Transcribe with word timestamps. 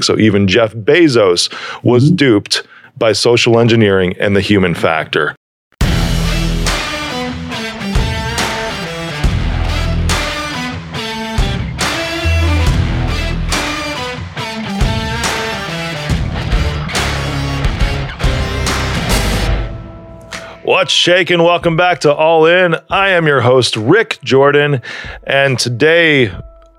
So 0.00 0.16
even 0.16 0.46
Jeff 0.46 0.74
Bezos 0.74 1.52
was 1.82 2.04
mm-hmm. 2.04 2.14
duped 2.14 2.62
by 2.96 3.10
social 3.10 3.58
engineering 3.58 4.14
and 4.20 4.36
the 4.36 4.40
human 4.40 4.72
factor. 4.72 5.34
What's 20.62 20.92
shaking? 20.92 21.42
Welcome 21.42 21.76
back 21.76 21.98
to 22.02 22.14
All 22.14 22.46
In. 22.46 22.76
I 22.88 23.08
am 23.08 23.26
your 23.26 23.40
host, 23.40 23.74
Rick 23.76 24.20
Jordan, 24.22 24.80
and 25.24 25.58
today 25.58 26.30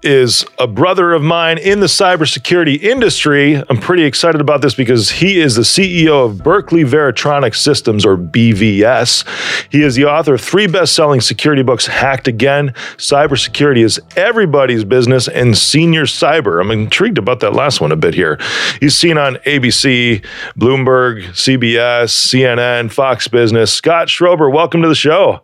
is 0.01 0.45
a 0.57 0.67
brother 0.67 1.13
of 1.13 1.21
mine 1.21 1.57
in 1.57 1.79
the 1.79 1.87
cybersecurity 1.87 2.81
industry. 2.81 3.55
I'm 3.69 3.77
pretty 3.77 4.03
excited 4.03 4.39
about 4.39 4.61
this 4.61 4.73
because 4.73 5.09
he 5.09 5.39
is 5.39 5.55
the 5.55 5.63
CEO 5.63 6.25
of 6.25 6.43
Berkeley 6.43 6.83
Varitronic 6.83 7.55
Systems, 7.55 8.05
or 8.05 8.17
BVS. 8.17 9.25
He 9.71 9.83
is 9.83 9.95
the 9.95 10.05
author 10.05 10.35
of 10.35 10.41
three 10.41 10.67
best 10.67 10.95
selling 10.95 11.21
security 11.21 11.63
books 11.63 11.87
Hacked 11.87 12.27
Again, 12.27 12.73
Cybersecurity 12.97 13.83
is 13.83 13.99
Everybody's 14.15 14.83
Business, 14.83 15.27
and 15.27 15.57
Senior 15.57 16.03
Cyber. 16.03 16.61
I'm 16.61 16.71
intrigued 16.71 17.17
about 17.17 17.41
that 17.41 17.53
last 17.53 17.81
one 17.81 17.91
a 17.91 17.97
bit 17.97 18.13
here. 18.13 18.39
He's 18.79 18.95
seen 18.95 19.17
on 19.17 19.35
ABC, 19.45 20.23
Bloomberg, 20.57 21.23
CBS, 21.29 22.09
CNN, 22.09 22.91
Fox 22.91 23.27
Business. 23.27 23.73
Scott 23.73 24.07
Schrober, 24.07 24.51
welcome 24.51 24.81
to 24.81 24.87
the 24.87 24.95
show. 24.95 25.41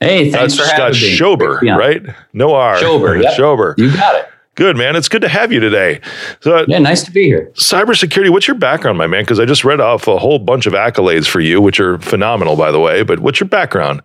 Hey, 0.00 0.30
thanks 0.30 0.56
That's 0.56 0.70
for 0.70 0.76
having 0.76 1.00
me. 1.00 1.16
Schober, 1.16 1.60
Yeah. 1.62 1.76
right? 1.76 2.02
No 2.32 2.54
R. 2.54 2.76
Schober, 2.76 3.20
yep. 3.20 3.34
Schober. 3.36 3.74
You 3.76 3.92
got 3.92 4.14
it. 4.16 4.26
Good, 4.54 4.76
man. 4.76 4.96
It's 4.96 5.08
good 5.08 5.22
to 5.22 5.28
have 5.28 5.52
you 5.52 5.60
today. 5.60 6.00
So, 6.40 6.56
uh, 6.58 6.64
Yeah, 6.68 6.78
nice 6.78 7.02
to 7.04 7.10
be 7.12 7.24
here. 7.24 7.50
cybersecurity, 7.54 8.30
what's 8.30 8.48
your 8.48 8.56
background, 8.56 8.98
my 8.98 9.06
man? 9.06 9.22
Because 9.22 9.38
I 9.38 9.44
just 9.44 9.64
read 9.64 9.80
off 9.80 10.06
a 10.08 10.18
whole 10.18 10.38
bunch 10.40 10.66
of 10.66 10.72
accolades 10.72 11.26
for 11.26 11.40
you, 11.40 11.60
which 11.60 11.78
are 11.80 11.98
phenomenal, 12.00 12.56
by 12.56 12.70
the 12.72 12.80
way. 12.80 13.02
But 13.02 13.20
what's 13.20 13.38
your 13.40 13.48
background? 13.48 14.02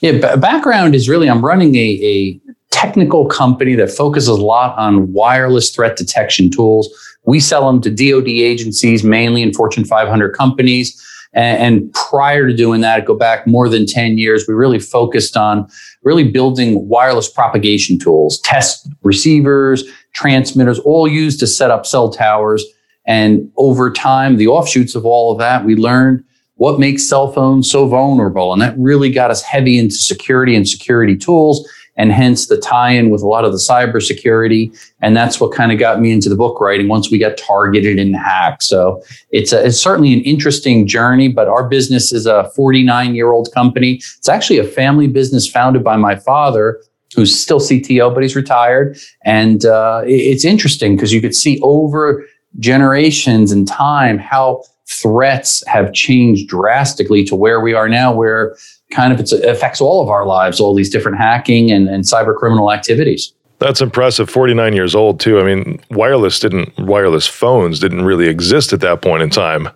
Yeah, 0.00 0.12
b- 0.12 0.40
background 0.40 0.94
is 0.96 1.08
really 1.08 1.28
I'm 1.30 1.44
running 1.44 1.74
a, 1.76 1.98
a 2.02 2.40
technical 2.70 3.26
company 3.26 3.74
that 3.76 3.90
focuses 3.90 4.28
a 4.28 4.34
lot 4.34 4.76
on 4.76 5.12
wireless 5.12 5.70
threat 5.70 5.96
detection 5.96 6.50
tools. 6.50 6.88
We 7.24 7.38
sell 7.40 7.66
them 7.66 7.80
to 7.82 7.90
DoD 7.90 8.28
agencies, 8.28 9.04
mainly 9.04 9.42
in 9.42 9.52
Fortune 9.54 9.84
500 9.84 10.30
companies. 10.36 11.00
And, 11.34 11.92
prior 11.92 12.46
to 12.46 12.54
doing 12.54 12.80
that, 12.82 13.06
go 13.06 13.14
back 13.16 13.46
more 13.46 13.68
than 13.68 13.86
10 13.86 14.18
years, 14.18 14.46
we 14.46 14.54
really 14.54 14.78
focused 14.78 15.36
on 15.36 15.68
really 16.04 16.22
building 16.30 16.88
wireless 16.88 17.28
propagation 17.28 17.98
tools, 17.98 18.38
test 18.40 18.88
receivers, 19.02 19.82
transmitters, 20.12 20.78
all 20.78 21.08
used 21.08 21.40
to 21.40 21.46
set 21.46 21.72
up 21.72 21.86
cell 21.86 22.10
towers. 22.10 22.64
And 23.06 23.50
over 23.56 23.90
time, 23.90 24.36
the 24.36 24.46
offshoots 24.46 24.94
of 24.94 25.04
all 25.04 25.32
of 25.32 25.38
that, 25.38 25.64
we 25.64 25.74
learned 25.74 26.22
what 26.54 26.78
makes 26.78 27.04
cell 27.04 27.32
phones 27.32 27.70
so 27.70 27.88
vulnerable. 27.88 28.52
And 28.52 28.62
that 28.62 28.78
really 28.78 29.10
got 29.10 29.32
us 29.32 29.42
heavy 29.42 29.76
into 29.76 29.96
security 29.96 30.54
and 30.54 30.68
security 30.68 31.16
tools 31.16 31.68
and 31.96 32.12
hence 32.12 32.46
the 32.46 32.56
tie-in 32.56 33.10
with 33.10 33.22
a 33.22 33.26
lot 33.26 33.44
of 33.44 33.52
the 33.52 33.58
cybersecurity. 33.58 34.76
And 35.00 35.16
that's 35.16 35.40
what 35.40 35.52
kind 35.52 35.72
of 35.72 35.78
got 35.78 36.00
me 36.00 36.12
into 36.12 36.28
the 36.28 36.36
book 36.36 36.60
writing 36.60 36.88
once 36.88 37.10
we 37.10 37.18
got 37.18 37.36
targeted 37.36 37.98
and 37.98 38.16
hacked. 38.16 38.64
So 38.64 39.02
it's 39.30 39.52
a, 39.52 39.66
it's 39.66 39.78
certainly 39.78 40.12
an 40.12 40.20
interesting 40.20 40.86
journey, 40.86 41.28
but 41.28 41.48
our 41.48 41.68
business 41.68 42.12
is 42.12 42.26
a 42.26 42.50
49 42.56 43.14
year 43.14 43.30
old 43.30 43.52
company. 43.54 43.94
It's 43.94 44.28
actually 44.28 44.58
a 44.58 44.64
family 44.64 45.06
business 45.06 45.48
founded 45.48 45.84
by 45.84 45.96
my 45.96 46.16
father. 46.16 46.80
Who's 47.14 47.38
still 47.38 47.60
CTO, 47.60 48.12
but 48.12 48.24
he's 48.24 48.34
retired. 48.34 48.98
And 49.24 49.64
uh, 49.64 50.02
it's 50.04 50.44
interesting 50.44 50.96
because 50.96 51.12
you 51.12 51.20
could 51.20 51.34
see 51.34 51.60
over 51.62 52.26
generations 52.58 53.52
and 53.52 53.68
time 53.68 54.18
how 54.18 54.64
threats 54.86 55.66
have 55.66 55.92
changed 55.92 56.48
drastically 56.48 57.24
to 57.24 57.34
where 57.34 57.60
we 57.60 57.74
are 57.74 57.88
now, 57.88 58.12
where 58.12 58.56
kind 58.90 59.12
of 59.12 59.20
it 59.20 59.32
affects 59.44 59.80
all 59.80 60.02
of 60.02 60.08
our 60.08 60.26
lives, 60.26 60.60
all 60.60 60.74
these 60.74 60.90
different 60.90 61.18
hacking 61.18 61.70
and, 61.70 61.88
and 61.88 62.04
cyber 62.04 62.36
criminal 62.36 62.72
activities. 62.72 63.32
That's 63.58 63.80
impressive. 63.80 64.28
49 64.28 64.74
years 64.74 64.94
old, 64.94 65.20
too. 65.20 65.40
I 65.40 65.44
mean, 65.44 65.80
wireless 65.90 66.40
didn't, 66.40 66.76
wireless 66.78 67.26
phones 67.26 67.80
didn't 67.80 68.04
really 68.04 68.28
exist 68.28 68.72
at 68.72 68.80
that 68.80 69.00
point 69.00 69.22
in 69.22 69.30
time. 69.30 69.68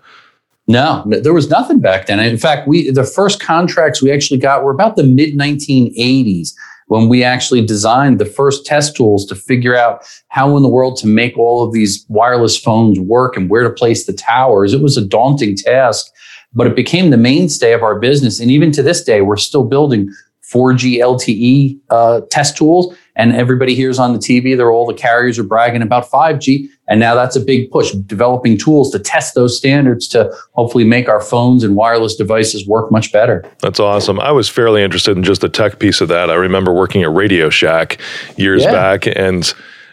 No, 0.66 1.02
there 1.06 1.32
was 1.32 1.48
nothing 1.48 1.80
back 1.80 2.06
then. 2.06 2.20
In 2.20 2.36
fact, 2.36 2.68
we 2.68 2.90
the 2.90 3.02
first 3.02 3.40
contracts 3.40 4.02
we 4.02 4.12
actually 4.12 4.38
got 4.38 4.62
were 4.62 4.70
about 4.70 4.96
the 4.96 5.02
mid 5.02 5.32
1980s 5.32 6.52
when 6.88 7.08
we 7.08 7.22
actually 7.22 7.64
designed 7.64 8.18
the 8.18 8.26
first 8.26 8.66
test 8.66 8.96
tools 8.96 9.24
to 9.26 9.34
figure 9.34 9.76
out 9.76 10.02
how 10.28 10.56
in 10.56 10.62
the 10.62 10.68
world 10.68 10.96
to 10.96 11.06
make 11.06 11.38
all 11.38 11.64
of 11.64 11.72
these 11.72 12.04
wireless 12.08 12.58
phones 12.58 12.98
work 13.00 13.36
and 13.36 13.48
where 13.48 13.62
to 13.62 13.70
place 13.70 14.04
the 14.04 14.12
towers. 14.12 14.74
It 14.74 14.82
was 14.82 14.96
a 14.96 15.04
daunting 15.04 15.56
task 15.56 16.10
but 16.54 16.66
it 16.66 16.76
became 16.76 17.10
the 17.10 17.16
mainstay 17.16 17.72
of 17.72 17.82
our 17.82 17.98
business. 17.98 18.40
And 18.40 18.50
even 18.50 18.72
to 18.72 18.82
this 18.82 19.04
day, 19.04 19.20
we're 19.20 19.36
still 19.36 19.64
building 19.64 20.12
4G 20.52 20.98
LTE 20.98 21.78
uh, 21.90 22.22
test 22.30 22.56
tools. 22.56 22.96
And 23.16 23.32
everybody 23.34 23.74
hears 23.74 23.98
on 23.98 24.12
the 24.12 24.18
TV, 24.18 24.56
they're 24.56 24.70
all 24.70 24.86
the 24.86 24.94
carriers 24.94 25.38
are 25.38 25.44
bragging 25.44 25.82
about 25.82 26.08
5G. 26.10 26.68
And 26.88 26.98
now 26.98 27.14
that's 27.14 27.36
a 27.36 27.40
big 27.40 27.70
push, 27.70 27.92
developing 27.92 28.56
tools 28.56 28.90
to 28.92 28.98
test 28.98 29.34
those 29.34 29.56
standards 29.56 30.08
to 30.08 30.34
hopefully 30.52 30.84
make 30.84 31.08
our 31.08 31.20
phones 31.20 31.62
and 31.62 31.76
wireless 31.76 32.16
devices 32.16 32.66
work 32.66 32.90
much 32.90 33.12
better. 33.12 33.44
That's 33.60 33.78
awesome. 33.78 34.18
I 34.20 34.32
was 34.32 34.48
fairly 34.48 34.82
interested 34.82 35.16
in 35.16 35.22
just 35.22 35.42
the 35.42 35.48
tech 35.48 35.78
piece 35.78 36.00
of 36.00 36.08
that. 36.08 36.30
I 36.30 36.34
remember 36.34 36.72
working 36.72 37.02
at 37.02 37.12
Radio 37.12 37.50
Shack 37.50 38.00
years 38.36 38.62
yeah. 38.62 38.72
back 38.72 39.06
and 39.06 39.52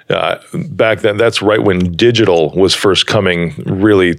uh, 0.09 0.37
back 0.69 0.99
then, 0.99 1.17
that's 1.17 1.41
right 1.41 1.63
when 1.63 1.91
digital 1.93 2.51
was 2.51 2.75
first 2.75 3.07
coming 3.07 3.55
really 3.65 4.15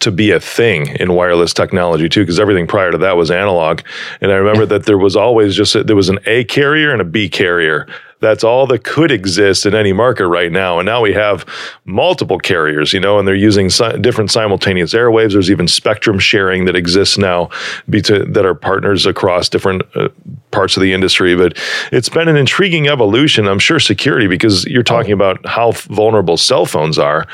to 0.00 0.10
be 0.10 0.30
a 0.30 0.40
thing 0.40 0.88
in 1.00 1.12
wireless 1.12 1.52
technology 1.52 2.08
too, 2.08 2.22
because 2.22 2.40
everything 2.40 2.66
prior 2.66 2.90
to 2.90 2.98
that 2.98 3.16
was 3.16 3.30
analog. 3.30 3.80
And 4.20 4.32
I 4.32 4.36
remember 4.36 4.66
that 4.66 4.86
there 4.86 4.98
was 4.98 5.16
always 5.16 5.54
just 5.54 5.74
a, 5.74 5.84
there 5.84 5.96
was 5.96 6.08
an 6.08 6.18
A 6.26 6.44
carrier 6.44 6.92
and 6.92 7.00
a 7.00 7.04
B 7.04 7.28
carrier. 7.28 7.86
That's 8.20 8.42
all 8.42 8.66
that 8.66 8.84
could 8.84 9.10
exist 9.10 9.64
in 9.64 9.74
any 9.74 9.92
market 9.92 10.26
right 10.26 10.50
now. 10.50 10.78
And 10.78 10.86
now 10.86 11.00
we 11.00 11.12
have 11.12 11.46
multiple 11.84 12.38
carriers, 12.38 12.92
you 12.92 13.00
know, 13.00 13.18
and 13.18 13.28
they're 13.28 13.34
using 13.34 13.70
si- 13.70 13.98
different 14.00 14.30
simultaneous 14.30 14.92
airwaves. 14.92 15.32
There's 15.32 15.50
even 15.50 15.68
spectrum 15.68 16.18
sharing 16.18 16.64
that 16.64 16.76
exists 16.76 17.16
now 17.16 17.50
to, 17.90 18.24
that 18.24 18.44
are 18.44 18.54
partners 18.54 19.06
across 19.06 19.48
different 19.48 19.82
uh, 19.94 20.08
parts 20.50 20.76
of 20.76 20.82
the 20.82 20.92
industry. 20.92 21.36
But 21.36 21.58
it's 21.92 22.08
been 22.08 22.28
an 22.28 22.36
intriguing 22.36 22.88
evolution. 22.88 23.46
I'm 23.46 23.58
sure 23.58 23.78
security, 23.78 24.26
because 24.26 24.64
you're 24.66 24.82
talking 24.82 25.12
about 25.12 25.44
how 25.46 25.72
vulnerable 25.72 26.36
cell 26.36 26.66
phones 26.66 26.98
are. 26.98 27.26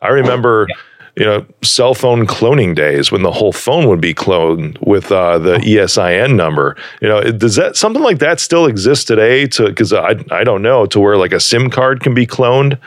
I 0.00 0.08
remember. 0.08 0.66
Yeah 0.68 0.76
you 1.20 1.26
know, 1.26 1.44
cell 1.60 1.92
phone 1.92 2.26
cloning 2.26 2.74
days 2.74 3.12
when 3.12 3.22
the 3.22 3.30
whole 3.30 3.52
phone 3.52 3.86
would 3.88 4.00
be 4.00 4.14
cloned 4.14 4.80
with 4.80 5.12
uh, 5.12 5.38
the 5.38 5.58
ESIN 5.58 6.34
number. 6.34 6.78
You 7.02 7.08
know, 7.08 7.20
does 7.20 7.56
that 7.56 7.76
something 7.76 8.02
like 8.02 8.20
that 8.20 8.40
still 8.40 8.64
exist 8.64 9.06
today? 9.06 9.46
To 9.48 9.66
because 9.66 9.92
I 9.92 10.14
I 10.30 10.44
don't 10.44 10.62
know 10.62 10.86
to 10.86 10.98
where 10.98 11.18
like 11.18 11.32
a 11.32 11.38
SIM 11.38 11.68
card 11.68 12.00
can 12.00 12.14
be 12.14 12.26
cloned. 12.26 12.78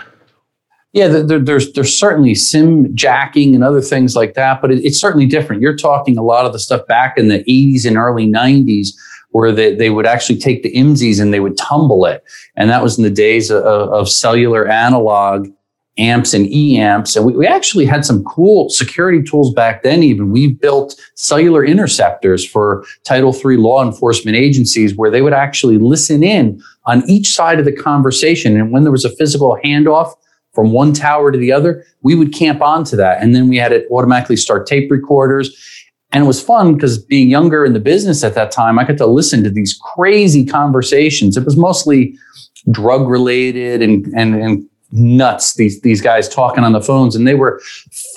Yeah, 0.94 1.10
there, 1.10 1.38
there's 1.38 1.74
there's 1.74 1.96
certainly 1.96 2.34
SIM 2.34 2.96
jacking 2.96 3.54
and 3.54 3.64
other 3.64 3.82
things 3.82 4.16
like 4.16 4.34
that, 4.34 4.64
but 4.64 4.72
it, 4.72 4.84
it's 4.84 5.00
certainly 5.00 5.28
different. 5.28 5.62
You're 5.62 5.78
talking 5.78 6.18
a 6.18 6.24
lot 6.24 6.48
of 6.48 6.54
the 6.54 6.60
stuff 6.60 6.88
back 6.88 7.20
in 7.20 7.28
the 7.28 7.44
80s 7.44 7.86
and 7.86 7.98
early 7.98 8.26
90s 8.26 8.96
where 9.30 9.52
they, 9.52 9.76
they 9.76 9.92
would 9.92 10.08
actually 10.08 10.40
take 10.40 10.64
the 10.64 10.72
IMSIs 10.74 11.22
and 11.22 11.32
they 11.32 11.40
would 11.40 11.58
tumble 11.58 12.06
it. 12.06 12.24
And 12.56 12.70
that 12.72 12.82
was 12.82 12.98
in 12.98 13.04
the 13.04 13.10
days 13.10 13.52
of, 13.52 13.64
of 13.64 14.10
cellular 14.10 14.68
analog 14.68 15.50
AMPS 15.98 16.34
and 16.34 16.48
E-AMPS. 16.48 17.16
And 17.16 17.26
we, 17.26 17.34
we 17.34 17.46
actually 17.46 17.86
had 17.86 18.04
some 18.04 18.24
cool 18.24 18.70
security 18.70 19.22
tools 19.22 19.54
back 19.54 19.84
then, 19.84 20.02
even. 20.02 20.32
We 20.32 20.48
built 20.48 21.00
cellular 21.16 21.64
interceptors 21.64 22.46
for 22.46 22.84
Title 23.04 23.34
III 23.34 23.58
law 23.58 23.86
enforcement 23.86 24.36
agencies 24.36 24.96
where 24.96 25.12
they 25.12 25.22
would 25.22 25.34
actually 25.34 25.78
listen 25.78 26.24
in 26.24 26.62
on 26.86 27.08
each 27.08 27.34
side 27.34 27.60
of 27.60 27.66
the 27.66 27.76
conversation. 27.76 28.60
And 28.60 28.72
when 28.72 28.84
there 28.84 28.92
was 28.92 29.06
a 29.06 29.16
physical 29.16 29.58
handoff 29.64 30.14
from 30.54 30.72
one 30.72 30.94
tower 30.94 31.32
to 31.32 31.38
the 31.38 31.52
other, 31.52 31.86
we 32.02 32.16
would 32.16 32.34
camp 32.34 32.62
onto 32.62 32.96
that. 32.96 33.22
And 33.22 33.36
then 33.36 33.48
we 33.48 33.58
had 33.58 33.72
it 33.72 33.88
automatically 33.92 34.38
start 34.38 34.66
tape 34.66 34.90
recorders. 34.90 35.56
And 36.12 36.24
it 36.24 36.28
was 36.28 36.42
fun 36.42 36.76
because 36.76 37.04
being 37.04 37.30
younger 37.30 37.66
in 37.66 37.74
the 37.74 37.80
business 37.80 38.24
at 38.24 38.36
that 38.36 38.52
time, 38.52 38.78
I 38.78 38.84
got 38.84 38.98
to 38.98 39.08
listen 39.08 39.44
to 39.44 39.50
these 39.50 39.80
crazy 39.96 40.46
conversations. 40.46 41.38
It 41.38 41.46
was 41.46 41.58
mostly 41.58 42.16
drug 42.72 43.08
related 43.08 43.82
and, 43.82 44.06
and, 44.16 44.36
and 44.36 44.70
nuts. 44.94 45.56
These 45.56 45.82
these 45.82 46.02
guys 46.02 46.30
talking 46.30 46.64
on 46.64 46.72
the 46.72 46.82
phones, 46.82 47.16
and 47.16 47.28
they 47.28 47.36
were 47.36 47.60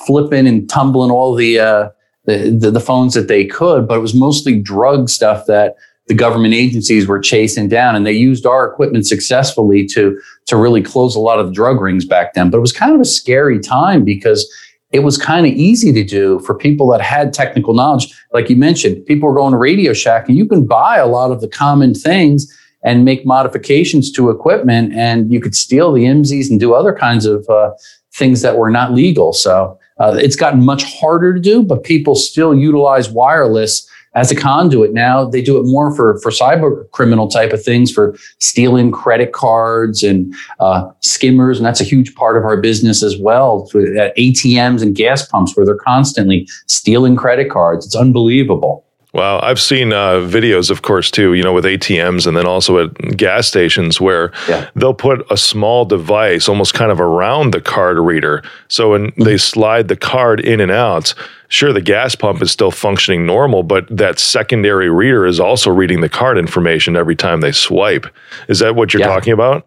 flipping 0.06 0.46
and 0.46 0.68
tumbling 0.68 1.10
all 1.10 1.34
the, 1.34 1.58
uh, 1.58 1.88
the, 2.24 2.50
the 2.50 2.70
the 2.70 2.80
phones 2.80 3.14
that 3.14 3.28
they 3.28 3.44
could, 3.44 3.88
but 3.88 3.96
it 3.96 4.02
was 4.02 4.14
mostly 4.14 4.60
drug 4.60 5.08
stuff 5.08 5.46
that 5.46 5.76
the 6.06 6.14
government 6.14 6.54
agencies 6.54 7.08
were 7.08 7.18
chasing 7.18 7.68
down, 7.68 7.96
and 7.96 8.06
they 8.06 8.12
used 8.12 8.46
our 8.46 8.66
equipment 8.70 9.06
successfully 9.06 9.86
to 9.86 10.20
to 10.46 10.56
really 10.56 10.82
close 10.82 11.16
a 11.16 11.20
lot 11.20 11.40
of 11.40 11.46
the 11.46 11.52
drug 11.52 11.80
rings 11.80 12.04
back 12.04 12.34
then. 12.34 12.50
But 12.50 12.58
it 12.58 12.62
was 12.62 12.72
kind 12.72 12.94
of 12.94 13.00
a 13.00 13.06
scary 13.06 13.58
time 13.58 14.04
because 14.04 14.48
it 14.92 15.00
was 15.00 15.18
kind 15.18 15.46
of 15.46 15.52
easy 15.52 15.92
to 15.92 16.04
do 16.04 16.38
for 16.40 16.54
people 16.54 16.88
that 16.88 17.00
had 17.00 17.32
technical 17.32 17.74
knowledge. 17.74 18.14
Like 18.32 18.48
you 18.48 18.56
mentioned, 18.56 19.04
people 19.06 19.28
were 19.28 19.34
going 19.34 19.52
to 19.52 19.58
Radio 19.58 19.92
Shack, 19.92 20.28
and 20.28 20.36
you 20.36 20.46
can 20.46 20.66
buy 20.66 20.98
a 20.98 21.06
lot 21.06 21.32
of 21.32 21.40
the 21.40 21.48
common 21.48 21.94
things 21.94 22.52
and 22.86 23.04
make 23.04 23.26
modifications 23.26 24.10
to 24.12 24.30
equipment. 24.30 24.94
And 24.94 25.30
you 25.30 25.40
could 25.40 25.56
steal 25.56 25.92
the 25.92 26.04
IMSIs 26.04 26.48
and 26.48 26.58
do 26.58 26.72
other 26.72 26.94
kinds 26.94 27.26
of 27.26 27.46
uh, 27.50 27.72
things 28.14 28.40
that 28.42 28.56
were 28.56 28.70
not 28.70 28.94
legal. 28.94 29.32
So 29.32 29.78
uh, 29.98 30.16
it's 30.18 30.36
gotten 30.36 30.64
much 30.64 30.84
harder 30.84 31.34
to 31.34 31.40
do, 31.40 31.62
but 31.62 31.82
people 31.82 32.14
still 32.14 32.54
utilize 32.54 33.10
wireless 33.10 33.90
as 34.14 34.30
a 34.30 34.36
conduit 34.36 34.94
now. 34.94 35.28
They 35.28 35.42
do 35.42 35.58
it 35.58 35.64
more 35.64 35.94
for 35.94 36.18
for 36.20 36.30
cyber 36.30 36.88
criminal 36.92 37.28
type 37.28 37.52
of 37.52 37.62
things, 37.62 37.90
for 37.92 38.16
stealing 38.38 38.92
credit 38.92 39.32
cards 39.32 40.02
and 40.02 40.34
uh, 40.60 40.88
skimmers, 41.00 41.58
and 41.58 41.66
that's 41.66 41.80
a 41.80 41.84
huge 41.84 42.14
part 42.14 42.36
of 42.36 42.44
our 42.44 42.56
business 42.56 43.02
as 43.02 43.18
well. 43.18 43.68
At 43.98 44.16
ATMs 44.16 44.80
and 44.80 44.94
gas 44.94 45.26
pumps, 45.26 45.56
where 45.56 45.66
they're 45.66 45.76
constantly 45.76 46.48
stealing 46.66 47.16
credit 47.16 47.50
cards, 47.50 47.84
it's 47.84 47.96
unbelievable. 47.96 48.85
Wow, 49.12 49.40
I've 49.42 49.60
seen 49.60 49.92
uh, 49.92 50.16
videos, 50.16 50.70
of 50.70 50.82
course, 50.82 51.10
too. 51.10 51.32
You 51.34 51.42
know, 51.42 51.54
with 51.54 51.64
ATMs 51.64 52.26
and 52.26 52.36
then 52.36 52.46
also 52.46 52.84
at 52.84 53.16
gas 53.16 53.46
stations 53.46 54.00
where 54.00 54.30
yeah. 54.48 54.68
they'll 54.74 54.94
put 54.94 55.24
a 55.30 55.36
small 55.36 55.84
device 55.84 56.48
almost 56.48 56.74
kind 56.74 56.90
of 56.92 57.00
around 57.00 57.52
the 57.52 57.60
card 57.60 57.98
reader. 57.98 58.42
So 58.68 58.90
when 58.90 59.06
mm-hmm. 59.06 59.22
they 59.22 59.38
slide 59.38 59.88
the 59.88 59.96
card 59.96 60.40
in 60.40 60.60
and 60.60 60.70
out, 60.70 61.14
sure, 61.48 61.72
the 61.72 61.80
gas 61.80 62.14
pump 62.14 62.42
is 62.42 62.50
still 62.50 62.70
functioning 62.70 63.24
normal, 63.24 63.62
but 63.62 63.86
that 63.96 64.18
secondary 64.18 64.90
reader 64.90 65.24
is 65.24 65.40
also 65.40 65.70
reading 65.70 66.02
the 66.02 66.08
card 66.10 66.36
information 66.36 66.94
every 66.94 67.16
time 67.16 67.40
they 67.40 67.52
swipe. 67.52 68.06
Is 68.48 68.58
that 68.58 68.76
what 68.76 68.92
you're 68.92 69.00
yeah. 69.00 69.06
talking 69.06 69.32
about? 69.32 69.66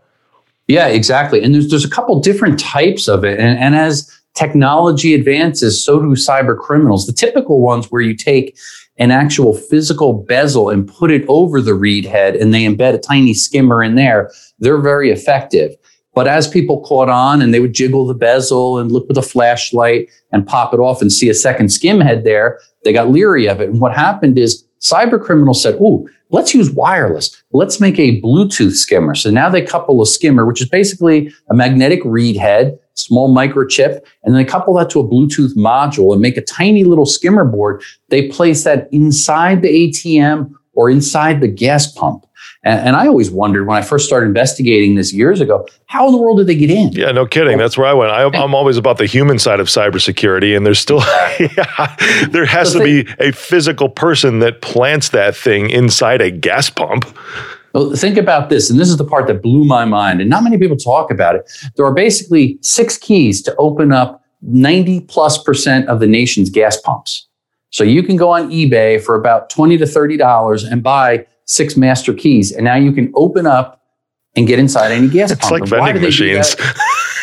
Yeah, 0.68 0.88
exactly. 0.88 1.42
And 1.42 1.56
there's 1.56 1.70
there's 1.70 1.86
a 1.86 1.90
couple 1.90 2.20
different 2.20 2.60
types 2.60 3.08
of 3.08 3.24
it, 3.26 3.40
and, 3.40 3.58
and 3.58 3.76
as 3.76 4.16
technology 4.36 5.16
advances, 5.16 5.84
so 5.84 6.00
do 6.00 6.10
cyber 6.10 6.58
criminals. 6.58 7.08
The 7.08 7.14
typical 7.14 7.60
ones 7.60 7.90
where 7.90 8.02
you 8.02 8.16
take 8.16 8.56
an 9.00 9.12
actual 9.12 9.54
physical 9.54 10.14
bezel 10.14 10.70
and 10.70 10.88
put 10.88 11.10
it 11.10 11.26
over 11.28 11.62
the 11.62 11.74
read 11.74 12.06
head 12.06 12.36
and 12.36 12.54
they 12.54 12.66
embed 12.66 12.94
a 12.94 13.00
tiny 13.00 13.34
skimmer 13.34 13.82
in 13.82 13.96
there, 13.96 14.32
they're 14.60 14.82
very 14.82 15.10
effective. 15.10 15.76
But 16.14 16.28
as 16.28 16.48
people 16.48 16.82
caught 16.82 17.08
on 17.08 17.42
and 17.42 17.54
they 17.54 17.60
would 17.60 17.74
jiggle 17.74 18.06
the 18.06 18.14
bezel 18.14 18.78
and 18.78 18.92
look 18.92 19.08
with 19.08 19.18
a 19.18 19.22
flashlight 19.22 20.10
and 20.32 20.46
pop 20.46 20.74
it 20.74 20.80
off 20.80 21.02
and 21.02 21.14
see 21.14 21.30
a 21.30 21.34
second 21.34 21.70
skim 21.70 22.02
head 22.02 22.24
there, 22.24 22.60
they 22.84 22.92
got 22.92 23.10
leery 23.10 23.48
of 23.48 23.62
it. 23.62 23.70
And 23.70 23.80
what 23.80 23.96
happened 23.96 24.38
is 24.38 24.66
cyber 24.82 25.22
criminals 25.22 25.62
said, 25.62 25.78
"Oh, 25.80 26.08
let's 26.30 26.54
use 26.54 26.72
wireless. 26.72 27.42
Let's 27.54 27.80
make 27.80 28.00
a 28.00 28.20
Bluetooth 28.22 28.74
skimmer." 28.74 29.16
So 29.16 29.30
now 29.30 29.50
they 29.50 29.62
couple 29.62 30.02
a 30.02 30.06
skimmer, 30.06 30.46
which 30.46 30.62
is 30.62 30.70
basically 30.70 31.32
a 31.50 31.54
magnetic 31.54 32.02
read 32.04 32.38
head 32.38 32.79
small 33.00 33.34
microchip, 33.34 34.02
and 34.24 34.36
then 34.36 34.46
couple 34.46 34.74
that 34.76 34.90
to 34.92 35.00
a 35.00 35.04
Bluetooth 35.04 35.56
module 35.56 36.14
and 36.14 36.22
make 36.22 36.38
a 36.38 36.42
tiny 36.42 36.84
little 36.84 37.06
skimmer 37.06 37.46
board. 37.46 37.82
They 38.10 38.28
place 38.28 38.64
that 38.64 38.90
inside 38.92 39.62
the 39.62 39.70
ATM 39.70 40.54
or 40.74 40.90
inside 40.90 41.42
the 41.42 41.48
gas 41.48 41.92
pump. 41.92 42.26
And, 42.64 42.88
and, 42.88 42.96
I 42.98 43.08
always 43.08 43.32
wondered 43.32 43.68
when 43.68 43.78
I 43.78 43.82
first 43.82 44.06
started 44.06 44.28
investigating 44.28 44.96
this 44.96 45.14
years 45.14 45.40
ago, 45.40 45.66
how 45.86 46.08
in 46.08 46.12
the 46.12 46.18
world 46.18 46.40
did 46.40 46.48
they 46.48 46.56
get 46.56 46.70
in? 46.70 46.92
Yeah, 46.92 47.12
no 47.12 47.26
kidding. 47.26 47.58
That's 47.58 47.78
where 47.78 47.88
I 47.88 47.94
went. 47.94 48.12
I, 48.12 48.24
am 48.24 48.54
always 48.54 48.76
about 48.76 48.98
the 48.98 49.06
human 49.06 49.40
side 49.40 49.62
of 49.62 49.68
cybersecurity, 49.68 50.58
and 50.58 50.66
there's 50.66 50.80
still 50.80 51.00
yeah, 51.40 51.96
there 52.30 52.46
has 52.46 52.74
to 52.74 52.84
be 52.84 53.08
a 53.20 53.32
physical 53.32 53.88
person 53.88 54.40
that 54.40 54.62
plants 54.62 55.10
that 55.10 55.38
thing 55.38 55.70
inside 55.70 56.22
a 56.22 56.32
gas 56.32 56.70
pump. 56.70 57.06
Well, 57.74 57.96
think 57.96 58.18
about 58.18 58.50
this, 58.50 58.70
and 58.70 58.80
this 58.80 58.90
is 58.90 58.98
the 58.98 59.06
part 59.06 59.28
that 59.28 59.42
blew 59.42 59.64
my 59.64 59.86
mind, 59.86 60.22
and 60.22 60.30
not 60.30 60.44
many 60.44 60.58
people 60.58 60.78
talk 60.78 61.12
about 61.12 61.36
it. 61.36 61.50
There 61.76 61.86
are 61.86 61.94
basically 61.94 62.58
six 62.62 62.98
keys 62.98 63.42
to 63.44 63.56
open 63.58 63.92
up 63.92 64.24
90 64.42 65.02
plus 65.02 65.42
percent 65.42 65.88
of 65.88 66.00
the 66.00 66.08
nation's 66.08 66.50
gas 66.50 66.80
pumps. 66.80 67.28
So 67.72 67.84
you 67.84 68.02
can 68.02 68.16
go 68.16 68.32
on 68.32 68.50
eBay 68.50 69.02
for 69.02 69.16
about 69.16 69.50
20 69.50 69.78
to 69.78 69.86
$30 69.86 70.72
and 70.72 70.82
buy 70.82 71.26
six 71.46 71.78
master 71.78 72.14
keys, 72.14 72.52
and 72.52 72.64
now 72.64 72.76
you 72.76 72.92
can 72.92 73.12
open 73.16 73.46
up 73.46 73.84
and 74.36 74.48
get 74.48 74.60
inside 74.60 74.92
any 74.92 75.08
gas 75.08 75.32
it's 75.32 75.42
pump. 75.42 75.64
It's 75.64 75.72
like 75.72 75.84
vending 75.84 76.04
machines. 76.04 76.56